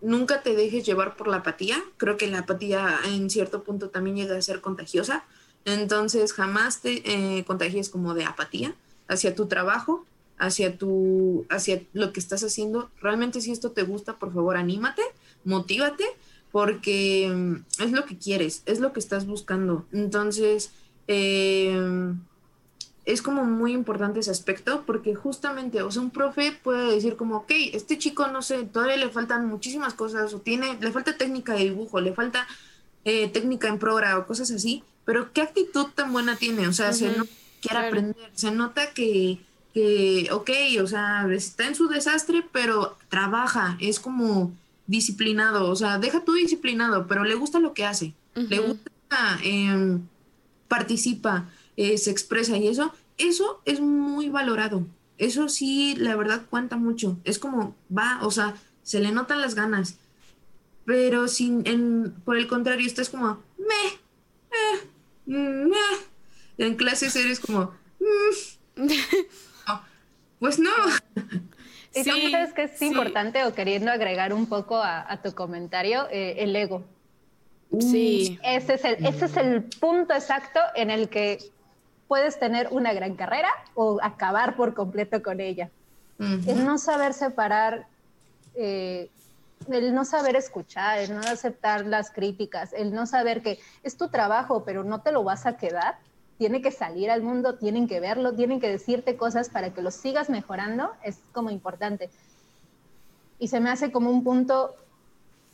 [0.00, 1.82] nunca te dejes llevar por la apatía.
[1.96, 5.24] Creo que la apatía en cierto punto también llega a ser contagiosa.
[5.64, 8.74] Entonces jamás te eh, contagies como de apatía
[9.08, 10.04] hacia tu trabajo,
[10.38, 12.90] hacia tu, hacia lo que estás haciendo.
[13.00, 15.02] Realmente si esto te gusta, por favor, anímate,
[15.44, 16.04] motívate,
[16.50, 19.84] porque mm, es lo que quieres, es lo que estás buscando.
[19.92, 20.72] Entonces,
[21.08, 22.14] eh,
[23.06, 27.38] es como muy importante ese aspecto porque justamente, o sea, un profe puede decir como,
[27.38, 31.54] ok, este chico, no sé, todavía le faltan muchísimas cosas o tiene, le falta técnica
[31.54, 32.46] de dibujo, le falta
[33.04, 36.92] eh, técnica en programa o cosas así, pero qué actitud tan buena tiene, o sea,
[36.92, 39.40] se nota que quiere aprender, se nota que,
[39.72, 40.50] que, ok,
[40.82, 44.52] o sea, está en su desastre, pero trabaja, es como
[44.86, 49.98] disciplinado, o sea, deja tú disciplinado, pero le gusta lo que hace, le gusta, eh,
[50.68, 51.48] participa
[51.80, 54.86] eh, se expresa y eso, eso es muy valorado.
[55.16, 57.16] Eso sí, la verdad cuenta mucho.
[57.24, 59.96] Es como va, o sea, se le notan las ganas.
[60.84, 63.86] Pero sin, en, por el contrario, estás como me,
[64.54, 64.88] eh,
[65.24, 65.78] me.
[66.58, 67.72] En clases eres como
[68.76, 68.86] mm".
[70.38, 70.70] pues no.
[71.94, 76.08] ¿Y sí, sabes que es importante o queriendo agregar un poco a, tu comentario?
[76.10, 76.84] Eh, el ego.
[77.80, 78.38] Sí.
[78.44, 81.38] Ese es, el, ese es el punto exacto en el que
[82.10, 85.70] puedes tener una gran carrera o acabar por completo con ella.
[86.18, 87.86] El no saber separar,
[88.56, 89.08] eh,
[89.68, 94.08] el no saber escuchar, el no aceptar las críticas, el no saber que es tu
[94.08, 95.98] trabajo, pero no te lo vas a quedar,
[96.36, 99.92] tiene que salir al mundo, tienen que verlo, tienen que decirte cosas para que lo
[99.92, 102.10] sigas mejorando, es como importante.
[103.38, 104.74] Y se me hace como un punto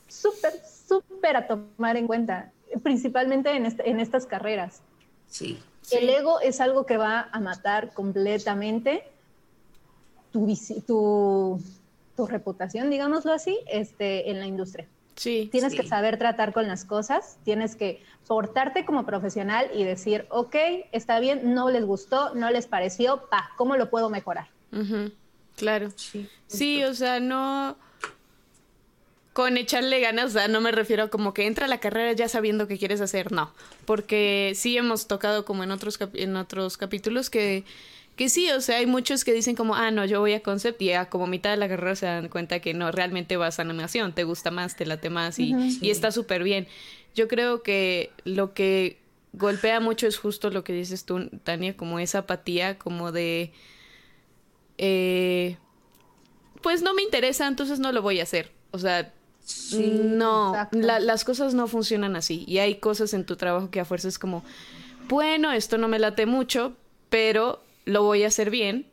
[0.07, 0.53] súper,
[0.87, 2.51] súper a tomar en cuenta,
[2.81, 4.81] principalmente en, en estas carreras.
[5.27, 5.59] Sí.
[5.91, 9.03] El ego es algo que va a matar completamente
[10.31, 10.53] tu,
[10.85, 11.61] tu,
[12.15, 14.87] tu reputación, digámoslo así, este, en la industria.
[15.15, 20.27] Sí, tienes que saber tratar con las cosas, tienes que portarte como profesional y decir,
[20.29, 20.55] ok,
[20.91, 24.47] está bien, no les gustó, no les pareció, pa, ¿cómo lo puedo mejorar?
[25.55, 25.89] Claro.
[25.95, 27.77] Sí, sí, o sea, no
[29.37, 32.27] con echarle ganas, o sea, no me refiero como que entra a la carrera ya
[32.27, 33.53] sabiendo qué quieres hacer, no,
[33.85, 37.63] porque sí hemos tocado como en otros, en otros capítulos que,
[38.15, 40.81] que sí, o sea, hay muchos que dicen como, ah, no, yo voy a concept
[40.81, 43.61] y a como mitad de la carrera se dan cuenta que no, realmente vas a
[43.61, 46.67] animación, te gusta más, te late más y, y está súper bien.
[47.13, 48.97] Yo creo que lo que
[49.33, 53.51] golpea mucho es justo lo que dices tú, Tania, como esa apatía, como de...
[54.79, 55.57] Eh,
[56.63, 58.51] pues no me interesa, entonces no lo voy a hacer.
[58.71, 59.13] O sea,
[59.73, 62.43] no, las cosas no funcionan así.
[62.47, 64.43] Y hay cosas en tu trabajo que a fuerza es como,
[65.07, 66.73] bueno, esto no me late mucho,
[67.09, 68.85] pero lo voy a hacer bien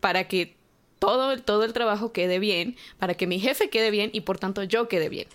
[0.00, 0.56] para que
[0.98, 4.62] todo, todo el trabajo quede bien, para que mi jefe quede bien y por tanto
[4.64, 5.28] yo quede bien.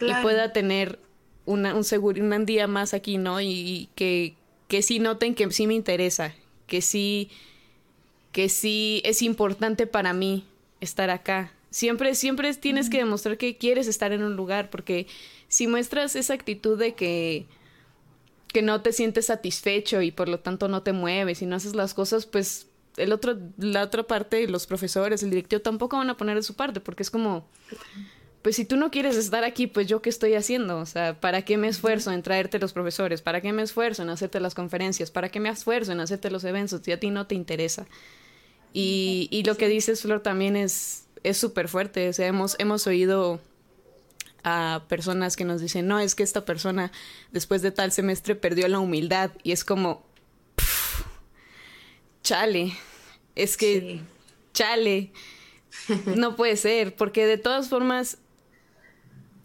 [0.00, 0.98] Y pueda tener
[1.44, 3.40] una, un seguro, un día más aquí, ¿no?
[3.40, 4.34] Y, que,
[4.68, 6.34] que sí noten que sí me interesa,
[6.66, 7.30] que sí,
[8.32, 10.44] que sí es importante para mí
[10.80, 15.06] estar acá Siempre, siempre tienes que demostrar que quieres estar en un lugar, porque
[15.48, 17.46] si muestras esa actitud de que,
[18.48, 21.74] que no te sientes satisfecho y por lo tanto no te mueves y no haces
[21.74, 22.66] las cosas, pues
[22.96, 26.54] el otro, la otra parte, los profesores, el directivo tampoco van a poner de su
[26.54, 27.46] parte, porque es como,
[28.42, 31.42] pues si tú no quieres estar aquí, pues yo qué estoy haciendo, o sea, ¿para
[31.42, 33.22] qué me esfuerzo en traerte los profesores?
[33.22, 35.10] ¿Para qué me esfuerzo en hacerte las conferencias?
[35.10, 37.86] ¿Para qué me esfuerzo en hacerte los eventos si a ti no te interesa?
[38.72, 42.08] Y, y lo que dices, Flor, también es, es súper fuerte.
[42.08, 43.40] O sea, hemos, hemos oído
[44.42, 46.90] a personas que nos dicen, no, es que esta persona
[47.30, 50.02] después de tal semestre perdió la humildad y es como,
[52.22, 52.72] chale,
[53.34, 54.00] es que,
[54.54, 55.12] chale,
[56.16, 58.18] no puede ser, porque de todas formas,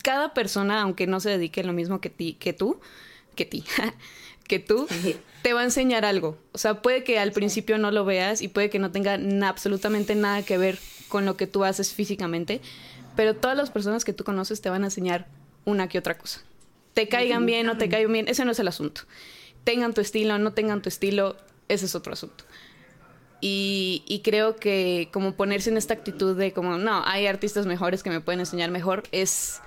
[0.03, 2.79] cada persona, aunque no se dedique a lo mismo que, ti, que tú,
[3.35, 3.65] que ti,
[4.47, 4.87] que tú,
[5.41, 6.37] te va a enseñar algo.
[6.53, 10.15] O sea, puede que al principio no lo veas y puede que no tenga absolutamente
[10.15, 10.79] nada que ver
[11.15, 12.59] con lo que tú haces físicamente,
[13.15, 15.27] pero todas las personas que tú conoces te van a enseñar
[15.63, 16.41] una que otra cosa.
[16.93, 19.03] Te caigan bien o te caigan bien, ese no es el asunto.
[19.63, 21.37] Tengan tu estilo o no tengan tu estilo,
[21.69, 22.43] ese es otro asunto.
[23.39, 28.09] Y, creo que como ponerse en esta actitud de como, no, hay artistas mejores que
[28.09, 29.61] me pueden enseñar mejor, es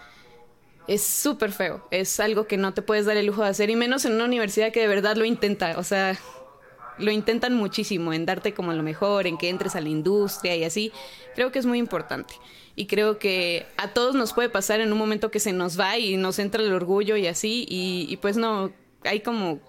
[0.86, 1.88] es súper feo.
[1.90, 4.26] Es algo que no te puedes dar el lujo de hacer, y menos en una
[4.26, 5.78] universidad que de verdad lo intenta.
[5.78, 6.18] O sea,
[6.98, 10.64] lo intentan muchísimo en darte como lo mejor, en que entres a la industria y
[10.64, 10.92] así.
[11.34, 12.34] Creo que es muy importante.
[12.74, 15.98] Y creo que a todos nos puede pasar en un momento que se nos va
[15.98, 17.66] y nos entra el orgullo y así.
[17.68, 18.72] Y, pues no,
[19.04, 19.60] hay como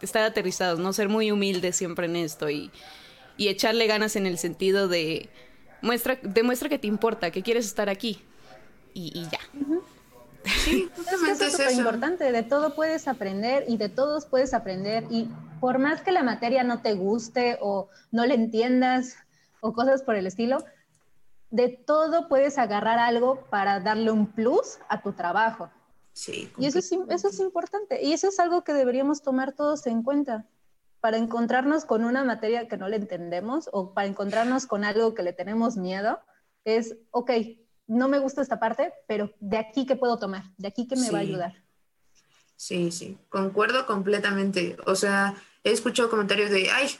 [0.00, 2.70] estar aterrizados, no ser muy humildes siempre en esto y,
[3.36, 5.28] y echarle ganas en el sentido de
[5.82, 8.22] muestra, demuestra que te importa, que quieres estar aquí.
[8.94, 9.40] y, ya.
[10.64, 10.88] Sí,
[11.30, 15.28] es es súper importante, de todo puedes aprender y de todos puedes aprender y
[15.60, 19.16] por más que la materia no te guste o no le entiendas
[19.60, 20.64] o cosas por el estilo,
[21.50, 25.70] de todo puedes agarrar algo para darle un plus a tu trabajo.
[26.12, 26.52] Sí.
[26.58, 30.02] Y eso es, eso es importante y eso es algo que deberíamos tomar todos en
[30.02, 30.46] cuenta
[31.00, 35.22] para encontrarnos con una materia que no le entendemos o para encontrarnos con algo que
[35.22, 36.20] le tenemos miedo,
[36.64, 37.30] es, ok,
[37.86, 41.10] no me gusta esta parte, pero de aquí que puedo tomar, de aquí que me
[41.10, 41.54] va a ayudar.
[42.56, 44.76] Sí, sí, concuerdo completamente.
[44.84, 45.34] O sea,
[45.64, 46.90] he escuchado comentarios de, ay,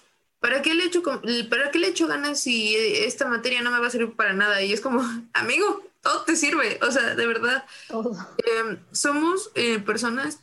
[0.40, 3.86] ¿para qué le echo, ¿para qué le echo ganas si esta materia no me va
[3.86, 4.62] a servir para nada?
[4.62, 6.78] Y es como, amigo, todo te sirve.
[6.82, 7.64] O sea, de verdad.
[7.90, 10.40] Em, somos eh, personas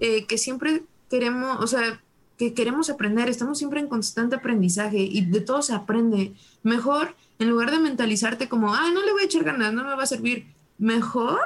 [0.00, 2.00] eh, que siempre queremos, o sea,
[2.38, 6.34] que queremos aprender, estamos siempre en constante aprendizaje y de todo se aprende.
[6.62, 9.94] Mejor en lugar de mentalizarte como, ah, no le voy a echar ganas, no me
[9.94, 10.46] va a servir,
[10.78, 11.40] mejor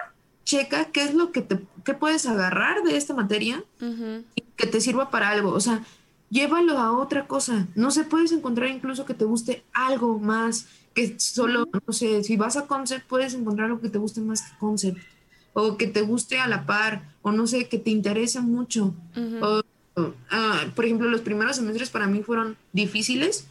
[0.45, 3.63] checa qué es lo que te qué puedes agarrar de esta materia
[4.35, 5.51] y que te sirva para algo.
[5.51, 5.85] O sea,
[6.31, 7.67] llévalo a otra cosa.
[7.75, 12.37] No se puedes encontrar incluso que te guste algo más que solo, no sé, si
[12.37, 14.99] vas a concept, puedes encontrar algo que te guste más que concept.
[15.53, 18.95] O que te guste a la par, o no sé, que te interese mucho.
[19.41, 19.63] o,
[20.31, 23.47] ah, por ejemplo, los primeros semestres para mí fueron difíciles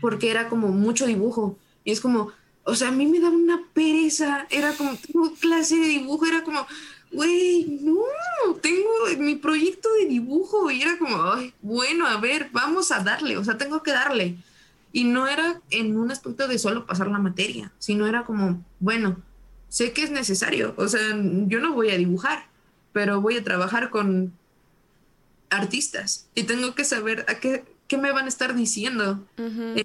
[0.00, 1.58] porque era como mucho dibujo.
[1.84, 2.30] Y es como,
[2.64, 4.46] o sea, a mí me daba una pereza.
[4.50, 6.66] Era como, tengo clase de dibujo, era como,
[7.12, 7.94] güey, no,
[8.60, 8.88] tengo
[9.18, 10.70] mi proyecto de dibujo.
[10.70, 14.36] Y era como, ay, bueno, a ver, vamos a darle, o sea, tengo que darle.
[14.92, 19.16] Y no era en un aspecto de solo pasar la materia, sino era como, bueno,
[19.68, 21.00] sé que es necesario, o sea,
[21.46, 22.46] yo no voy a dibujar,
[22.92, 24.32] pero voy a trabajar con
[25.50, 29.24] artistas y tengo que saber a qué, qué me van a estar diciendo.
[29.38, 29.84] Eh,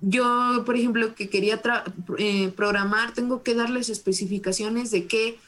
[0.00, 1.62] yo, por ejemplo, que quería
[2.18, 5.38] eh, programar, tengo que darles especificaciones de qué,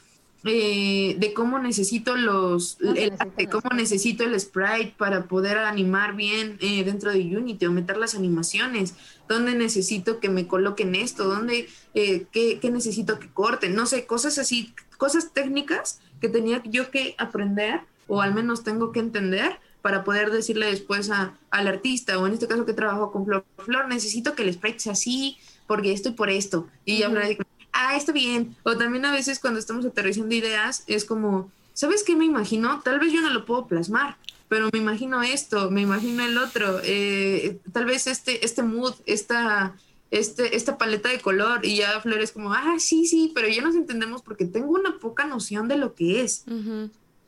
[0.45, 3.13] eh, de cómo necesito los, el,
[3.49, 8.95] cómo necesito el sprite para poder animar bien dentro de Unity o meter las animaciones,
[9.27, 14.37] dónde necesito que me coloquen esto, dónde, qué, qué necesito que corten, no sé, cosas
[14.37, 20.03] así, cosas técnicas que tenía yo que aprender o al menos tengo que entender para
[20.03, 23.87] poder decirle después a, al artista, o en este caso que trabajo con Flor, Flor,
[23.87, 25.37] necesito que el sprite sea así,
[25.67, 26.67] porque esto y por esto.
[26.83, 27.45] Y ya -huh.
[27.73, 28.55] Ah, está bien.
[28.63, 32.81] O también a veces cuando estamos aterrizando ideas, es como, ¿sabes qué me imagino?
[32.81, 34.17] Tal vez yo no lo puedo plasmar,
[34.47, 39.75] pero me imagino esto, me imagino el otro, eh, tal vez este, este mood, esta,
[40.11, 43.61] este, esta paleta de color, y ya Flor es como, ah, sí, sí, pero ya
[43.61, 46.45] nos entendemos porque tengo una poca noción de lo que es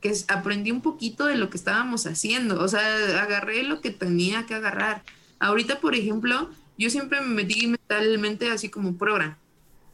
[0.01, 4.47] que aprendí un poquito de lo que estábamos haciendo, o sea, agarré lo que tenía
[4.47, 5.03] que agarrar.
[5.39, 9.38] Ahorita, por ejemplo, yo siempre me metí mentalmente así como programa.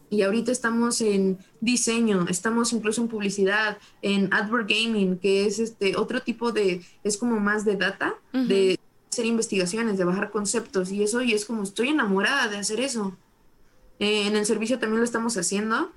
[0.10, 5.98] Y ahorita estamos en diseño, estamos incluso en publicidad, en advert gaming, que es este
[5.98, 8.80] otro tipo de, es como más de data, de
[9.12, 13.18] hacer investigaciones, de bajar conceptos y eso, y es como estoy enamorada de hacer eso.
[14.00, 15.92] Eh, en el servicio también lo estamos haciendo,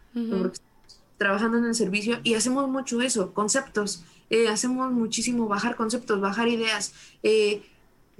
[1.18, 6.48] trabajando en el servicio y hacemos mucho eso, conceptos, eh, hacemos muchísimo bajar conceptos, bajar
[6.48, 6.94] ideas.
[7.22, 7.62] Eh,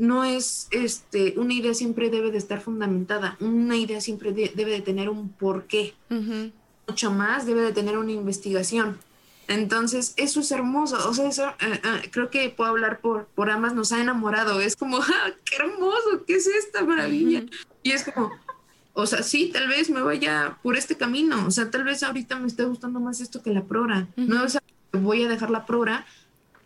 [0.01, 4.81] no es, este, una idea siempre debe de estar fundamentada, una idea siempre debe de
[4.81, 5.95] tener un porqué.
[6.89, 8.99] Mucho más debe de tener una investigación.
[9.47, 11.09] Entonces, eso es hermoso.
[11.09, 14.61] O sea, eso eh, creo que puedo hablar por, por ambas, nos ha enamorado.
[14.61, 16.25] Es como, ¡ah, qué hermoso!
[16.27, 17.45] ¿Qué es esta maravilla?
[17.83, 18.33] Y es como,
[18.95, 21.47] o sea, sí, tal vez me vaya por este camino.
[21.47, 24.09] O sea, tal vez ahorita me esté gustando más esto que la prora.
[24.17, 24.47] No
[24.93, 26.07] voy a dejar la prora,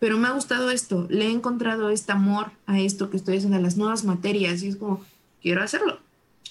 [0.05, 1.07] pero me ha gustado esto.
[1.09, 4.61] Le he encontrado este amor a esto que estoy haciendo, a las nuevas materias.
[4.61, 5.03] Y es como,
[5.41, 5.97] quiero hacerlo.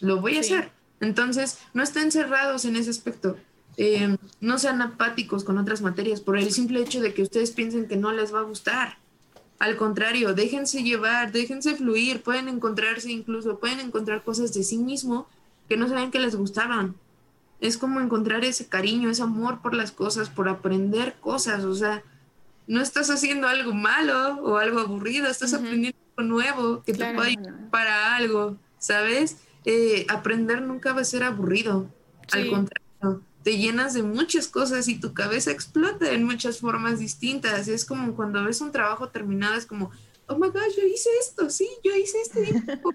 [0.01, 0.72] Lo voy a hacer.
[0.98, 3.36] Entonces, no estén cerrados en ese aspecto.
[3.76, 7.86] Eh, no sean apáticos con otras materias por el simple hecho de que ustedes piensen
[7.86, 8.98] que no les va a gustar.
[9.60, 15.28] Al contrario, déjense llevar, déjense fluir, pueden encontrarse incluso, pueden encontrar cosas de sí mismo
[15.68, 16.97] que no sabían que les gustaban.
[17.60, 21.62] Es como encontrar ese cariño, ese amor por las cosas, por aprender cosas.
[21.62, 22.02] O sea,
[22.66, 27.31] no estás haciendo algo malo o algo aburrido, estás aprendiendo algo nuevo que te puede
[27.31, 29.39] ayudar para algo, ¿sabes?
[29.65, 31.91] Eh, aprender nunca va a ser aburrido.
[32.32, 37.69] Al contrario, te llenas de muchas cosas y tu cabeza explota en muchas formas distintas.
[37.69, 39.91] Es como cuando ves un trabajo terminado, es como,
[40.27, 42.95] oh my gosh, yo hice esto, sí, yo hice este dibujo.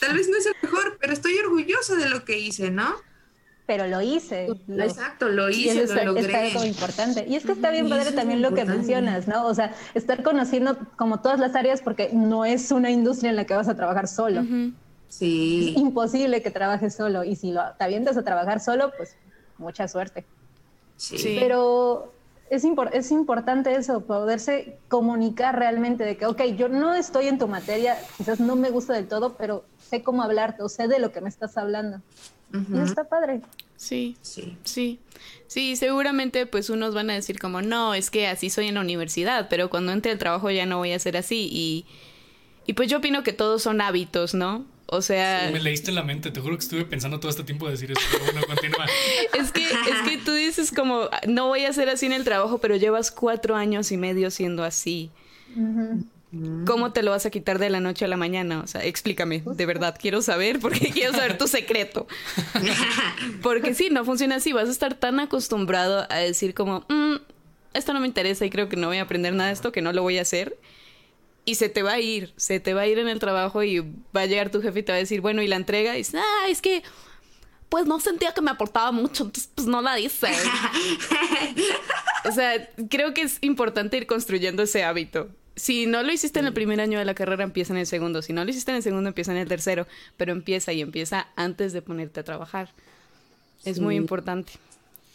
[0.00, 2.94] Tal vez no es el mejor, pero estoy orgullosa de lo que hice, ¿no?
[3.68, 4.46] Pero lo hice.
[4.46, 6.48] Exacto, lo hice, lo logré.
[6.48, 7.26] Es algo importante.
[7.28, 9.46] Y es que está bien padre también lo que mencionas, ¿no?
[9.46, 13.44] O sea, estar conociendo como todas las áreas porque no es una industria en la
[13.44, 14.42] que vas a trabajar solo.
[15.10, 15.74] Sí.
[15.74, 17.24] Es imposible que trabajes solo.
[17.24, 19.16] Y si lo, te avientas a trabajar solo, pues
[19.58, 20.24] mucha suerte.
[20.96, 21.36] Sí.
[21.38, 22.10] Pero
[22.48, 27.48] es, es importante eso, poderse comunicar realmente de que, ok, yo no estoy en tu
[27.48, 31.12] materia, quizás no me gusta del todo, pero sé cómo hablarte o sé de lo
[31.12, 32.00] que me estás hablando.
[32.52, 33.40] Y está padre.
[33.76, 34.98] Sí, sí, sí.
[35.46, 38.80] Sí, seguramente pues unos van a decir como, no, es que así soy en la
[38.80, 41.48] universidad, pero cuando entre el trabajo ya no voy a ser así.
[41.50, 41.86] Y,
[42.66, 44.66] y pues yo opino que todos son hábitos, ¿no?
[44.90, 45.50] O sea.
[45.52, 47.92] me leíste en la mente, te juro que estuve pensando todo este tiempo de decir
[47.92, 48.86] eso, pero bueno, continúa.
[49.38, 52.58] es, que, es que tú dices como, no voy a ser así en el trabajo,
[52.58, 55.10] pero llevas cuatro años y medio siendo así.
[56.66, 58.60] ¿Cómo te lo vas a quitar de la noche a la mañana?
[58.60, 62.06] O sea, explícame, de verdad, quiero saber, porque quiero saber tu secreto.
[63.42, 67.14] porque sí, no funciona así, vas a estar tan acostumbrado a decir como, mm,
[67.72, 69.80] esto no me interesa y creo que no voy a aprender nada de esto, que
[69.80, 70.58] no lo voy a hacer
[71.48, 73.80] y se te va a ir, se te va a ir en el trabajo y
[74.14, 75.98] va a llegar tu jefe y te va a decir, bueno, y la entrega, y
[75.98, 76.82] dices, ah, es que,
[77.70, 80.28] pues no sentía que me aportaba mucho, entonces pues no la dice.
[82.26, 85.30] o sea, creo que es importante ir construyendo ese hábito.
[85.58, 88.22] Si no lo hiciste en el primer año de la carrera, empieza en el segundo.
[88.22, 89.86] Si no lo hiciste en el segundo, empieza en el tercero.
[90.16, 92.70] Pero empieza y empieza antes de ponerte a trabajar.
[93.64, 94.52] Es muy importante.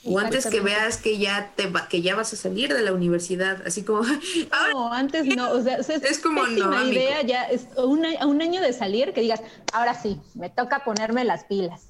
[0.06, 3.66] O antes que veas que ya te que ya vas a salir de la universidad,
[3.66, 4.02] así como
[4.74, 8.74] No, antes no, o sea, es, como una idea ya es un, un año de
[8.74, 9.42] salir que digas,
[9.72, 11.86] ahora sí, me toca ponerme las pilas.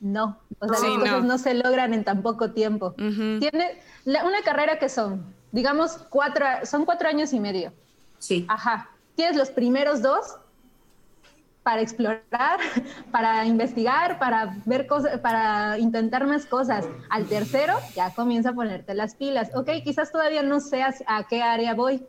[0.00, 1.38] No, o sea, las cosas no.
[1.38, 2.94] se logran en tan poco tiempo.
[2.94, 7.72] Tiene una carrera que son, digamos, cuatro, son cuatro años y medio.
[8.18, 8.46] Sí.
[8.48, 8.90] Ajá.
[9.14, 10.36] Tienes los primeros dos
[11.62, 12.60] para explorar,
[13.12, 16.86] para investigar, para ver cosas, para intentar más cosas.
[17.10, 19.50] Al tercero ya comienza a ponerte las pilas.
[19.54, 22.06] Ok, quizás todavía no sé a qué área voy,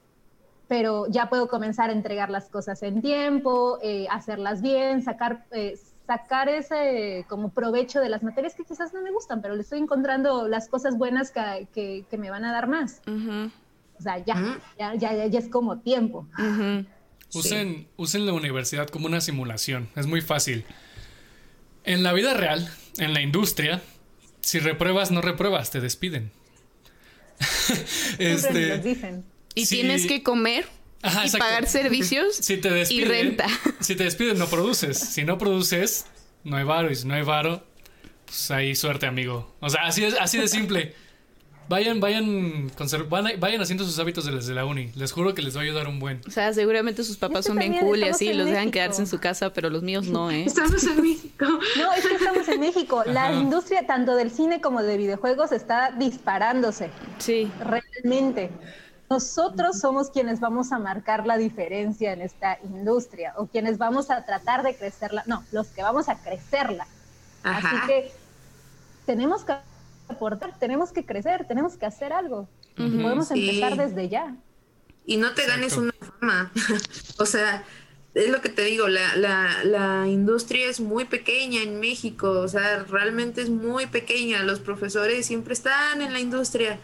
[0.69, 5.77] pero ya puedo comenzar a entregar las cosas en tiempo, eh, hacerlas bien, sacar, eh,
[6.09, 9.77] sacar ese como provecho de las materias que quizás no me gustan, pero le estoy
[9.77, 13.01] encontrando las cosas buenas que, que, me van a dar más.
[13.05, 16.27] O sea, ya, ya, ya, ya, es como tiempo.
[17.31, 20.65] Usen, usen la universidad como una simulación, es muy fácil.
[21.83, 22.67] En la vida real,
[22.97, 23.79] en la industria,
[24.41, 26.31] si repruebas, no repruebas, te despiden.
[28.17, 29.25] este, dicen.
[29.53, 30.65] Y tienes que comer
[31.03, 33.47] y pagar servicios si te despiden, y renta.
[33.79, 34.97] Si te despiden, no produces.
[34.97, 36.05] Si no produces,
[36.43, 36.91] no hay varo.
[36.91, 37.63] Y si no hay varo,
[38.25, 39.55] pues ahí suerte, amigo.
[39.59, 40.93] O sea, así, es, así de simple.
[41.69, 42.71] Vayan, vayan,
[43.37, 44.91] vayan haciendo sus hábitos desde la uni.
[44.95, 46.19] Les juro que les va a ayudar un buen.
[46.27, 49.19] O sea, seguramente sus papás son bien cool y así, los dejan quedarse en su
[49.19, 50.45] casa, pero los míos no, ¿eh?
[50.45, 51.45] Estamos en México.
[51.77, 53.03] No, es que estamos en México.
[53.05, 56.89] La industria tanto del cine como de videojuegos está disparándose.
[57.19, 57.51] Sí.
[57.63, 58.49] Realmente.
[59.09, 64.23] Nosotros somos quienes vamos a marcar la diferencia en esta industria o quienes vamos a
[64.23, 65.23] tratar de crecerla.
[65.25, 66.85] No, los que vamos a crecerla.
[67.43, 68.11] Así que
[69.05, 69.53] tenemos que
[70.07, 72.47] aportar, tenemos que crecer, tenemos que hacer algo.
[72.77, 74.35] y podemos empezar desde ya.
[75.05, 76.51] Y no te ganes una fama.
[77.17, 77.63] o sea,
[78.13, 82.47] es lo que te digo, la, la, la, industria es muy pequeña en México, o
[82.47, 84.43] sea, realmente es muy pequeña.
[84.43, 86.79] Los profesores siempre están en la industria.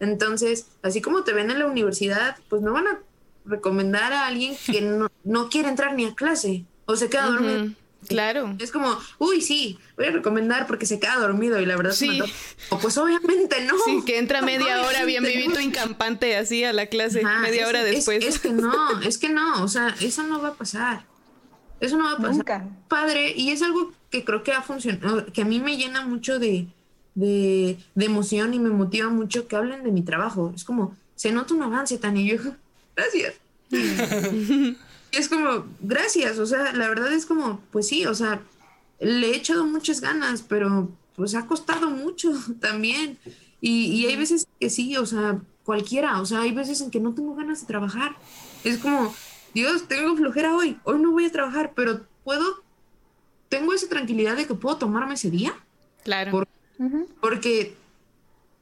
[0.00, 2.98] Entonces, así como te ven en la universidad, pues no van a
[3.44, 7.72] recomendar a alguien que no, no quiere entrar ni a clase o se queda dormido.
[8.08, 8.56] Claro.
[8.58, 12.20] Es como, uy, sí, voy a recomendar porque se queda dormido y la verdad sí.
[12.70, 13.74] o pues obviamente no.
[13.84, 18.24] Sí, que entra media hora bien vivito incampante así a la clase, media hora después.
[18.24, 21.04] Es, que no, es que no, o sea, eso no va a pasar.
[21.78, 22.32] Eso no va a pasar.
[22.32, 22.68] Nunca.
[22.88, 26.38] Padre, y es algo que creo que ha funcionado, que a mí me llena mucho
[26.38, 26.66] de,
[27.14, 30.52] de, de emoción y me motiva mucho que hablen de mi trabajo.
[30.54, 32.52] Es como, se nota un avance, Tania, y yo,
[32.96, 33.34] gracias.
[33.70, 38.40] Y es como, gracias, o sea, la verdad es como, pues sí, o sea,
[39.00, 43.18] le he echado muchas ganas, pero pues ha costado mucho también.
[43.60, 47.00] Y, y hay veces que sí, o sea, cualquiera, o sea, hay veces en que
[47.00, 48.16] no tengo ganas de trabajar.
[48.64, 49.14] Es como,
[49.54, 52.44] Dios, tengo flojera hoy, hoy no voy a trabajar, pero puedo,
[53.48, 55.54] tengo esa tranquilidad de que puedo tomarme ese día.
[56.04, 56.30] Claro.
[56.30, 56.59] Porque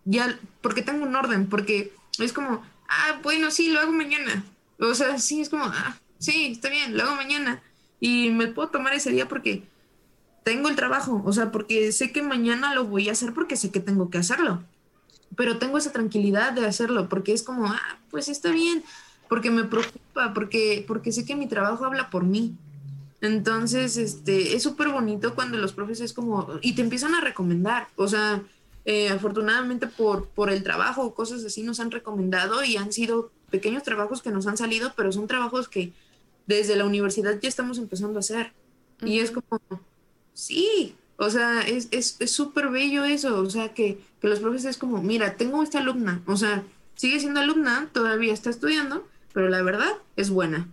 [0.05, 4.45] ya, porque tengo un orden, porque es como, ah, bueno, sí, lo hago mañana.
[4.81, 7.62] O sea, sí, es como, ah, sí, está bien, lo hago mañana.
[8.01, 9.62] Y me puedo tomar ese día porque
[10.45, 13.70] tengo el trabajo, o sea, porque sé que mañana lo voy a hacer porque sé
[13.70, 14.62] que tengo que hacerlo.
[15.36, 18.82] Pero tengo esa tranquilidad de hacerlo porque es como, ah, pues está bien,
[19.28, 22.57] porque me preocupa, porque, porque sé que mi trabajo habla por mí.
[23.20, 27.89] Entonces, este, es súper bonito cuando los profes es como, y te empiezan a recomendar,
[27.97, 28.43] o sea,
[28.85, 33.82] eh, afortunadamente por, por el trabajo, cosas así nos han recomendado y han sido pequeños
[33.82, 35.93] trabajos que nos han salido, pero son trabajos que
[36.47, 38.53] desde la universidad ya estamos empezando a hacer.
[39.03, 39.61] Y es como,
[40.32, 43.40] sí, O sea, es súper es, bello eso.
[43.40, 46.23] O sea, que, que los profes es como, mira, tengo esta alumna.
[46.27, 46.65] O sea,
[46.95, 50.69] sigue siendo alumna, todavía está estudiando, pero la verdad es buena.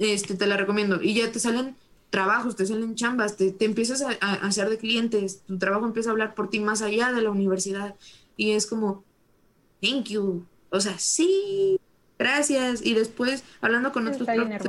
[0.00, 1.00] Este, te la recomiendo.
[1.00, 1.76] Y ya te salen
[2.08, 6.08] trabajos, te salen chambas, te, te empiezas a, a, hacer de clientes, tu trabajo empieza
[6.08, 7.94] a hablar por ti más allá de la universidad.
[8.36, 9.04] Y es como,
[9.82, 10.44] thank you.
[10.70, 11.78] O sea, sí,
[12.18, 12.84] gracias.
[12.84, 14.62] Y después, hablando con otros profes,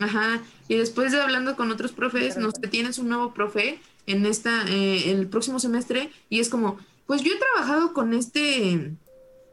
[0.00, 4.64] ajá, y después de hablando con otros profes, nos tienes un nuevo profe en esta,
[4.68, 8.92] eh, el próximo semestre, y es como, pues yo he trabajado con este,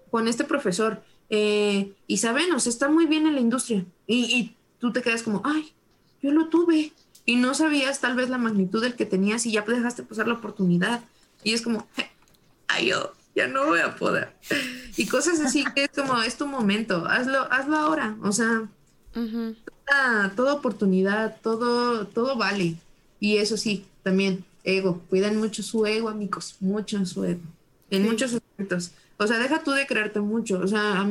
[0.09, 3.85] con este profesor, eh, y saben, o sea, está muy bien en la industria.
[4.07, 5.73] Y, y tú te quedas como, ay,
[6.21, 6.91] yo lo tuve
[7.25, 10.33] y no sabías tal vez la magnitud del que tenías y ya dejaste pasar la
[10.33, 11.01] oportunidad.
[11.43, 11.87] Y es como,
[12.67, 14.33] ay, yo ya no voy a poder.
[14.97, 18.17] Y cosas así que es como, es tu momento, hazlo, hazlo ahora.
[18.23, 18.67] O sea,
[20.35, 22.75] toda, oportunidad, todo, todo vale.
[23.19, 27.41] Y eso sí, también, ego, cuidan mucho su ego, amigos, mucho su ego,
[27.91, 28.91] en muchos aspectos.
[29.17, 30.59] O sea, deja tú de creerte mucho.
[30.59, 31.07] O sea,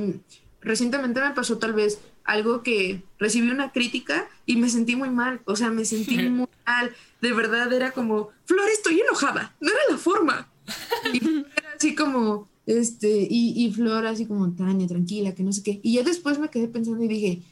[0.60, 5.40] recientemente me pasó tal vez algo que recibí una crítica y me sentí muy mal,
[5.44, 9.80] o sea, me sentí muy mal, de verdad era como, Flor, estoy enojada, no era
[9.90, 10.48] la forma.
[11.12, 11.18] Y
[11.56, 15.80] era así como, este, y, y Flor así como, Tania, tranquila, que no sé qué.
[15.82, 17.42] Y ya después me quedé pensando y dije,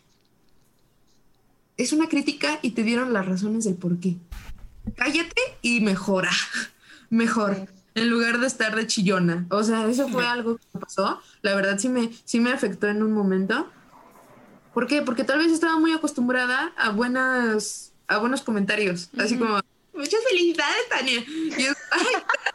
[1.76, 4.16] es una crítica y te dieron las razones del por qué.
[4.96, 6.30] Cállate y mejora,
[7.10, 7.68] mejor.
[7.94, 9.46] En lugar de estar de chillona.
[9.50, 11.20] O sea, eso fue algo que pasó.
[11.42, 13.68] La verdad sí me, sí me afectó en un momento
[14.78, 15.02] ¿Por qué?
[15.02, 19.58] Porque tal vez estaba muy acostumbrada a buenas, a buenos comentarios, así como,
[19.92, 21.18] muchas felicidades, Tania.
[21.26, 22.06] Y yo, ay,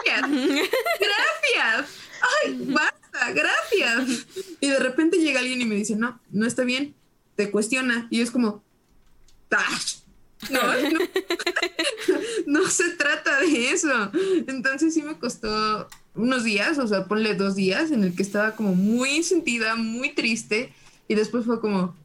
[0.05, 0.31] gracias,
[1.01, 1.89] gracias,
[2.21, 4.25] ay, basta, gracias.
[4.61, 6.95] Y de repente llega alguien y me dice, no, no está bien,
[7.35, 8.07] te cuestiona.
[8.09, 8.63] Y es como,
[10.49, 10.99] No, no,
[12.61, 14.11] no, se trata de eso.
[14.47, 18.55] Entonces sí me costó unos días, o sea, ponle dos días en el que estaba
[18.55, 20.71] como muy sentida, muy triste
[21.09, 21.95] y después fue como,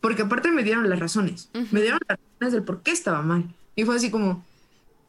[0.00, 1.48] porque aparte me dieron las razones.
[1.70, 3.44] Me dieron las razones del por qué estaba mal.
[3.76, 4.44] Y fue así como,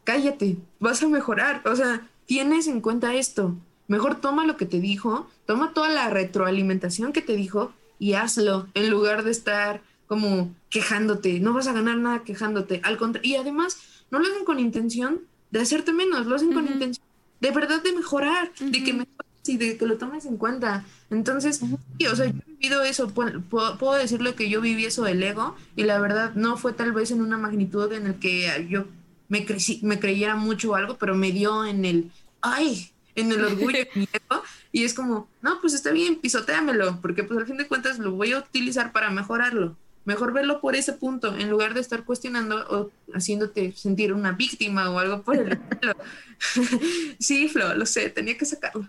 [0.03, 1.61] cállate, vas a mejorar.
[1.65, 3.55] O sea, tienes en cuenta esto.
[3.87, 8.67] Mejor toma lo que te dijo, toma toda la retroalimentación que te dijo y hazlo
[8.75, 11.39] en lugar de estar como quejándote.
[11.39, 12.81] No vas a ganar nada quejándote.
[12.83, 13.77] Al contrario, y además,
[14.11, 15.21] no lo hacen con intención
[15.51, 17.09] de hacerte menos, lo hacen con intención
[17.39, 20.85] de verdad de mejorar, de que mejores y de que lo tomes en cuenta.
[21.09, 25.23] Entonces, o sea, yo he vivido eso, puedo, puedo, decirle que yo viví eso del
[25.23, 28.85] ego y la verdad no fue tal vez en una magnitud en el que yo
[29.27, 32.11] me, crecí, me creyera mucho o algo, pero me dio en el,
[32.41, 37.23] ay, en el orgullo y miedo y es como, no, pues está bien, pisoteamelo, porque
[37.23, 39.75] pues al fin de cuentas lo voy a utilizar para mejorarlo.
[40.05, 44.89] Mejor verlo por ese punto, en lugar de estar cuestionando o haciéndote sentir una víctima
[44.89, 45.93] o algo por el estilo.
[47.19, 48.87] sí, Flo, lo sé, tenía que sacarlo.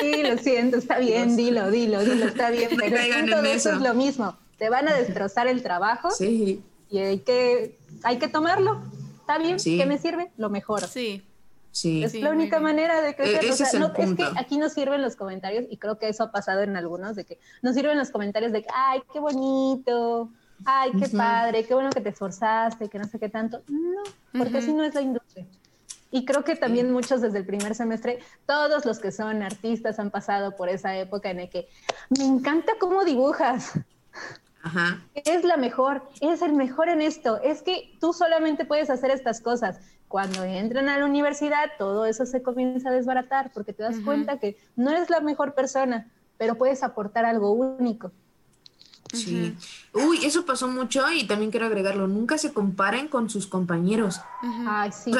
[0.00, 2.70] Sí, lo siento, está bien, dilo, dilo, dilo, está bien.
[2.78, 3.72] Pero el eso.
[3.72, 4.36] es lo mismo.
[4.58, 6.62] Te van a destrozar el trabajo sí.
[6.90, 8.82] y hay que, hay que tomarlo.
[9.20, 10.30] Está bien, ¿qué me sirve?
[10.36, 10.82] Lo mejor.
[10.86, 11.22] Sí.
[11.70, 12.04] Sí.
[12.04, 13.50] Es la única manera de crecer.
[13.50, 16.24] o sea, es, no, es, que aquí nos sirven los comentarios y creo que eso
[16.24, 20.28] ha pasado en algunos, de que nos sirven los comentarios de que, ay, qué bonito,
[20.66, 23.62] ay, qué padre, qué bueno que te esforzaste, que no sé qué tanto.
[23.68, 24.02] No,
[24.38, 25.46] porque así no es la industria.
[26.12, 30.10] Y creo que también muchos desde el primer semestre, todos los que son artistas han
[30.10, 31.68] pasado por esa época en la que
[32.10, 33.72] me encanta cómo dibujas.
[34.62, 35.02] Ajá.
[35.14, 37.40] Es la mejor, es el mejor en esto.
[37.42, 39.80] Es que tú solamente puedes hacer estas cosas.
[40.06, 44.38] Cuando entran a la universidad, todo eso se comienza a desbaratar porque te das cuenta
[44.38, 48.12] que no eres la mejor persona, pero puedes aportar algo único.
[49.12, 49.54] Sí.
[49.92, 52.08] Uy, eso pasó mucho y también quiero agregarlo.
[52.08, 54.20] Nunca se comparen con sus compañeros.
[54.66, 55.12] Ay, sí.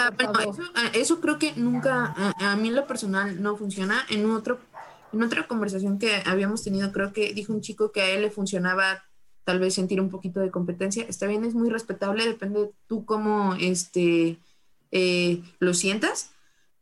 [0.95, 4.05] eso, creo que nunca, a, mí en lo personal no funciona.
[4.09, 4.59] En otro,
[5.13, 8.31] en otra conversación que habíamos tenido, creo que dijo un chico que a él le
[8.31, 9.05] funcionaba
[9.45, 11.05] tal vez sentir un poquito de competencia.
[11.09, 14.39] Está bien, es muy respetable, depende de tú cómo este,
[14.91, 16.31] eh, lo sientas.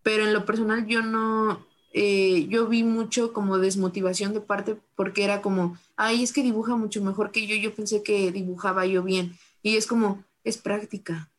[0.03, 5.25] Pero en lo personal yo no, eh, yo vi mucho como desmotivación de parte porque
[5.25, 9.03] era como, ay, es que dibuja mucho mejor que yo, yo pensé que dibujaba yo
[9.03, 9.37] bien.
[9.63, 11.31] Y es como, es práctica.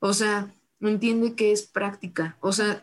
[0.00, 2.36] O sea, no entiende que es práctica.
[2.40, 2.80] O sea,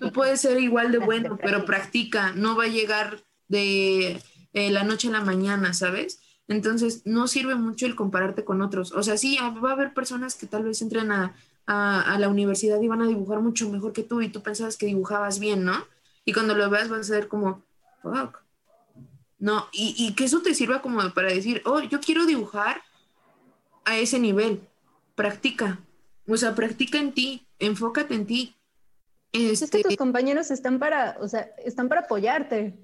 [0.00, 4.20] tú, puedes ser igual de bueno, pero practica, no va a llegar de
[4.52, 6.20] eh, la noche a la mañana, ¿sabes?
[6.48, 8.90] Entonces, no sirve mucho el compararte con otros.
[8.92, 11.36] O sea, sí, va a haber personas que tal vez entren a,
[11.66, 14.86] a la universidad y van a dibujar mucho mejor que tú y tú pensabas que
[14.86, 15.84] dibujabas bien, ¿no?
[16.28, 17.62] Y cuando lo veas vas a ser como,
[18.02, 18.42] fuck.
[19.38, 22.82] No, y, que eso te sirva como para decir, oh, yo quiero dibujar
[23.86, 24.60] a ese nivel.
[25.14, 25.78] Practica.
[26.28, 28.54] O sea, practica en ti, enfócate en ti.
[29.32, 32.78] Es que este tus compañeros están para, o sea, están para apoyarte.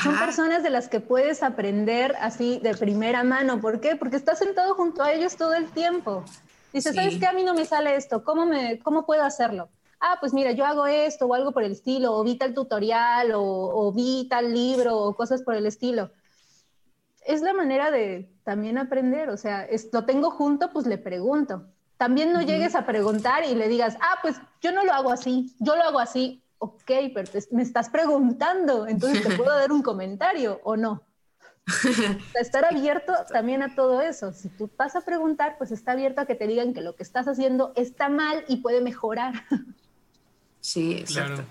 [0.00, 3.60] Son personas de las que puedes aprender así de primera mano.
[3.60, 3.96] ¿Por qué?
[3.96, 6.24] Porque estás sentado junto a ellos todo el tiempo.
[6.72, 7.26] Dices, ¿sabes qué?
[7.26, 8.22] A mí no me sale esto.
[8.22, 9.68] ¿Cómo, me, ¿Cómo puedo hacerlo?
[10.06, 13.32] Ah, pues mira, yo hago esto o algo por el estilo, o vi tal tutorial,
[13.32, 16.10] o, o vi tal libro, o cosas por el estilo.
[17.24, 19.30] Es la manera de también aprender.
[19.30, 21.66] O sea, lo tengo junto, pues le pregunto.
[21.96, 25.54] También no llegues a preguntar y le digas, ah, pues yo no lo hago así,
[25.58, 30.60] yo lo hago así ok, pero me estás preguntando, entonces te puedo dar un comentario
[30.64, 31.02] o no.
[32.40, 34.32] estar abierto también a todo eso.
[34.32, 37.02] Si tú vas a preguntar, pues está abierto a que te digan que lo que
[37.02, 39.34] estás haciendo está mal y puede mejorar.
[40.64, 41.34] Sí, exacto.
[41.34, 41.48] Claro.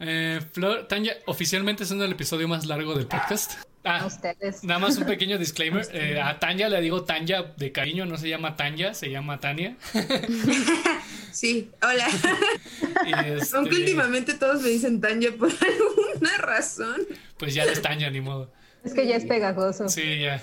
[0.00, 3.52] Eh, Flor, Tanya, oficialmente es el episodio más largo del podcast.
[3.84, 4.64] Ah, ustedes.
[4.64, 5.86] Nada más un pequeño disclaimer.
[5.92, 9.76] Eh, a Tanya le digo Tanya de cariño, no se llama Tanya, se llama Tania.
[11.30, 12.06] Sí, hola.
[13.26, 17.06] Este Aunque últimamente todos me dicen Tanya por alguna razón.
[17.38, 18.52] Pues ya es Tanya, ni modo.
[18.84, 19.88] Es que ya es pegajoso.
[19.88, 20.40] Sí, ya.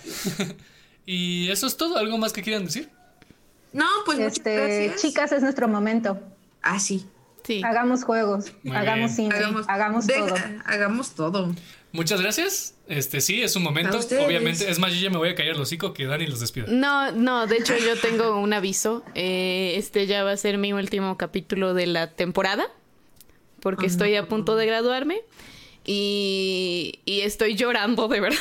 [1.06, 1.98] y eso es todo.
[1.98, 2.90] ¿Algo más que quieran decir?
[3.72, 6.19] No, pues este, chicas, es nuestro momento.
[6.61, 7.06] Ah, sí.
[7.52, 7.61] Sí.
[7.65, 9.36] Hagamos juegos, hagamos cine,
[9.68, 10.36] hagamos, todo.
[10.65, 11.56] Hagamos todo.
[11.91, 12.76] Muchas gracias.
[12.88, 13.99] Este sí, es un momento.
[14.26, 16.65] Obviamente, es más, yo ya me voy a callar los hocico que Dani los despida.
[16.69, 19.03] No, no, de hecho yo tengo un aviso.
[19.15, 22.68] Eh, este ya va a ser mi último capítulo de la temporada.
[23.60, 25.22] Porque estoy a punto de graduarme.
[25.86, 28.40] Y, y estoy llorando, de verdad.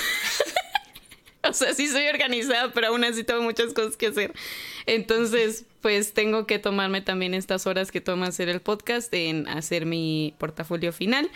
[1.53, 4.33] o sea, sí soy organizada, pero aún así tengo muchas cosas que hacer.
[4.87, 9.87] Entonces, pues tengo que tomarme también estas horas que toma hacer el podcast en hacer
[9.87, 11.31] mi portafolio final.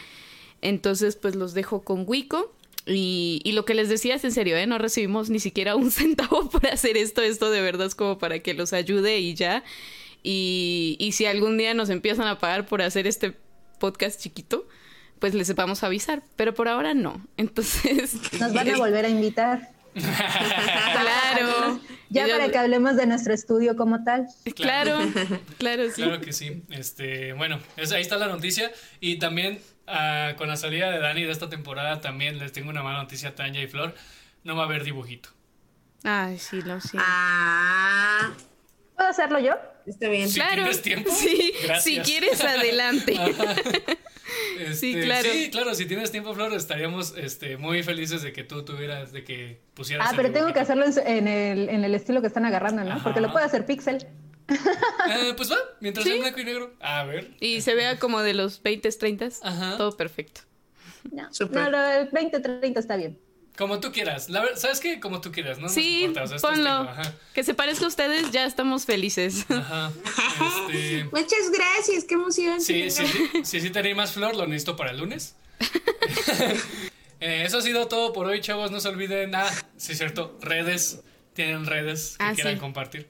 [0.63, 2.53] Entonces, pues los dejo con Wico.
[2.87, 4.67] Y, y, lo que les decía es en serio, ¿eh?
[4.67, 7.23] no recibimos ni siquiera un centavo por hacer esto.
[7.23, 9.65] Esto de verdad es como para que los ayude y ya.
[10.23, 13.37] Y, y si algún día nos empiezan a pagar por hacer este
[13.79, 14.67] podcast chiquito,
[15.19, 16.23] pues les vamos a avisar.
[16.37, 17.25] Pero por ahora no.
[17.37, 18.15] Entonces.
[18.39, 19.74] Nos van a volver a invitar.
[21.01, 21.81] claro.
[22.11, 24.27] Ya para que hablemos de nuestro estudio como tal.
[24.55, 24.99] Claro,
[25.59, 26.03] claro, sí.
[26.03, 26.63] Claro que sí.
[26.71, 28.71] Este, bueno, ahí está la noticia.
[29.01, 32.83] Y también Ah, con la salida de Dani de esta temporada también les tengo una
[32.83, 33.95] mala noticia a Tanya y Flor.
[34.43, 35.31] No va a haber dibujito.
[36.03, 36.99] Ay, sí, lo sé.
[37.01, 38.33] Ah.
[38.97, 39.55] ¿Puedo hacerlo yo?
[39.87, 40.29] Está bien.
[40.29, 41.11] Si tienes tiempo.
[41.15, 43.19] Sí, si quieres, adelante.
[44.59, 45.29] Este, sí, claro.
[45.31, 49.23] Sí, claro, si tienes tiempo, Flor, estaríamos este, muy felices de que tú tuvieras, de
[49.23, 50.09] que pusieras.
[50.11, 53.03] Ah, pero tengo que hacerlo en, el, en, el, estilo que están agarrando, ¿no?
[53.03, 54.07] Porque lo puede hacer Pixel.
[54.49, 56.75] Eh, pues va, mientras sea blanco y negro.
[56.81, 57.33] A ver.
[57.41, 59.29] Y se vea como de los 20, 30.
[59.77, 60.43] Todo perfecto.
[61.13, 61.29] No,
[61.71, 63.19] no, el 20, 30 está bien.
[63.57, 64.29] Como tú quieras.
[64.29, 64.99] La ¿Sabes qué?
[64.99, 65.69] Como tú quieras, ¿no?
[65.69, 66.89] Sí, ponlo.
[67.33, 69.47] Que se parezca a ustedes, ya estamos felices.
[69.49, 69.93] Ajá.
[70.69, 71.05] Este...
[71.13, 72.61] Muchas gracias, qué emoción.
[72.61, 73.05] Sí, sí,
[73.45, 73.61] sí.
[73.61, 75.37] Si tenéis más flor, lo necesito para el lunes.
[77.21, 78.71] Eh, eso ha sido todo por hoy, chavos.
[78.71, 79.31] No se olviden.
[79.31, 79.51] nada.
[79.51, 80.37] Ah, sí, es cierto.
[80.43, 81.01] Redes.
[81.33, 83.09] Tienen redes que ah, quieran compartir.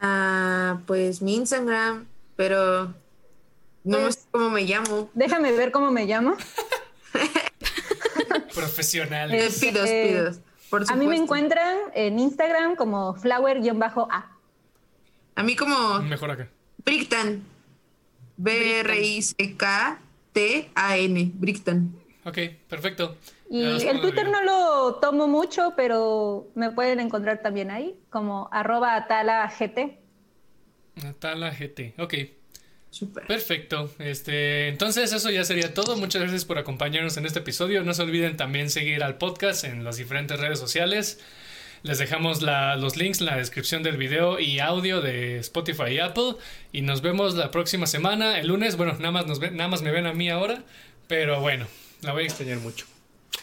[0.00, 2.92] Ah, pues mi Instagram, pero
[3.84, 5.08] no pues, sé cómo me llamo.
[5.14, 6.36] Déjame ver cómo me llamo.
[8.62, 9.58] Profesionales.
[9.60, 10.40] pidos, pidos.
[10.70, 14.28] Por a mí me encuentran en Instagram como flower-a.
[15.34, 16.00] A mí como...
[16.00, 16.48] Mejor acá.
[16.84, 17.42] Bricktan.
[18.36, 18.92] B-R-I-C-K-T-A-N.
[21.34, 21.94] Bricktan.
[22.24, 23.16] Ok, perfecto.
[23.50, 28.94] Y el Twitter no lo tomo mucho, pero me pueden encontrar también ahí, como arroba
[28.96, 29.60] atalagt.
[31.04, 32.14] Atalagt, ok.
[32.92, 33.26] Super.
[33.26, 33.90] Perfecto.
[33.98, 35.96] Este, entonces eso ya sería todo.
[35.96, 37.82] Muchas gracias por acompañarnos en este episodio.
[37.82, 41.18] No se olviden también seguir al podcast en las diferentes redes sociales.
[41.82, 46.34] Les dejamos los links en la descripción del video y audio de Spotify y Apple.
[46.70, 48.76] Y nos vemos la próxima semana, el lunes.
[48.76, 50.62] Bueno, nada más, nos nada más me ven a mí ahora.
[51.08, 51.66] Pero bueno,
[52.02, 52.84] la voy a extrañar mucho.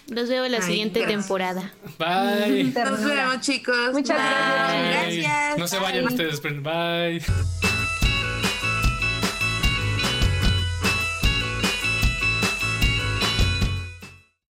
[0.10, 1.74] Los veo en la siguiente temporada.
[1.98, 2.66] Bye.
[2.66, 3.94] Nos vemos, chicos.
[3.94, 5.24] Muchas gracias.
[5.24, 5.58] Gracias.
[5.58, 6.40] No se vayan ustedes.
[6.42, 7.79] Bye.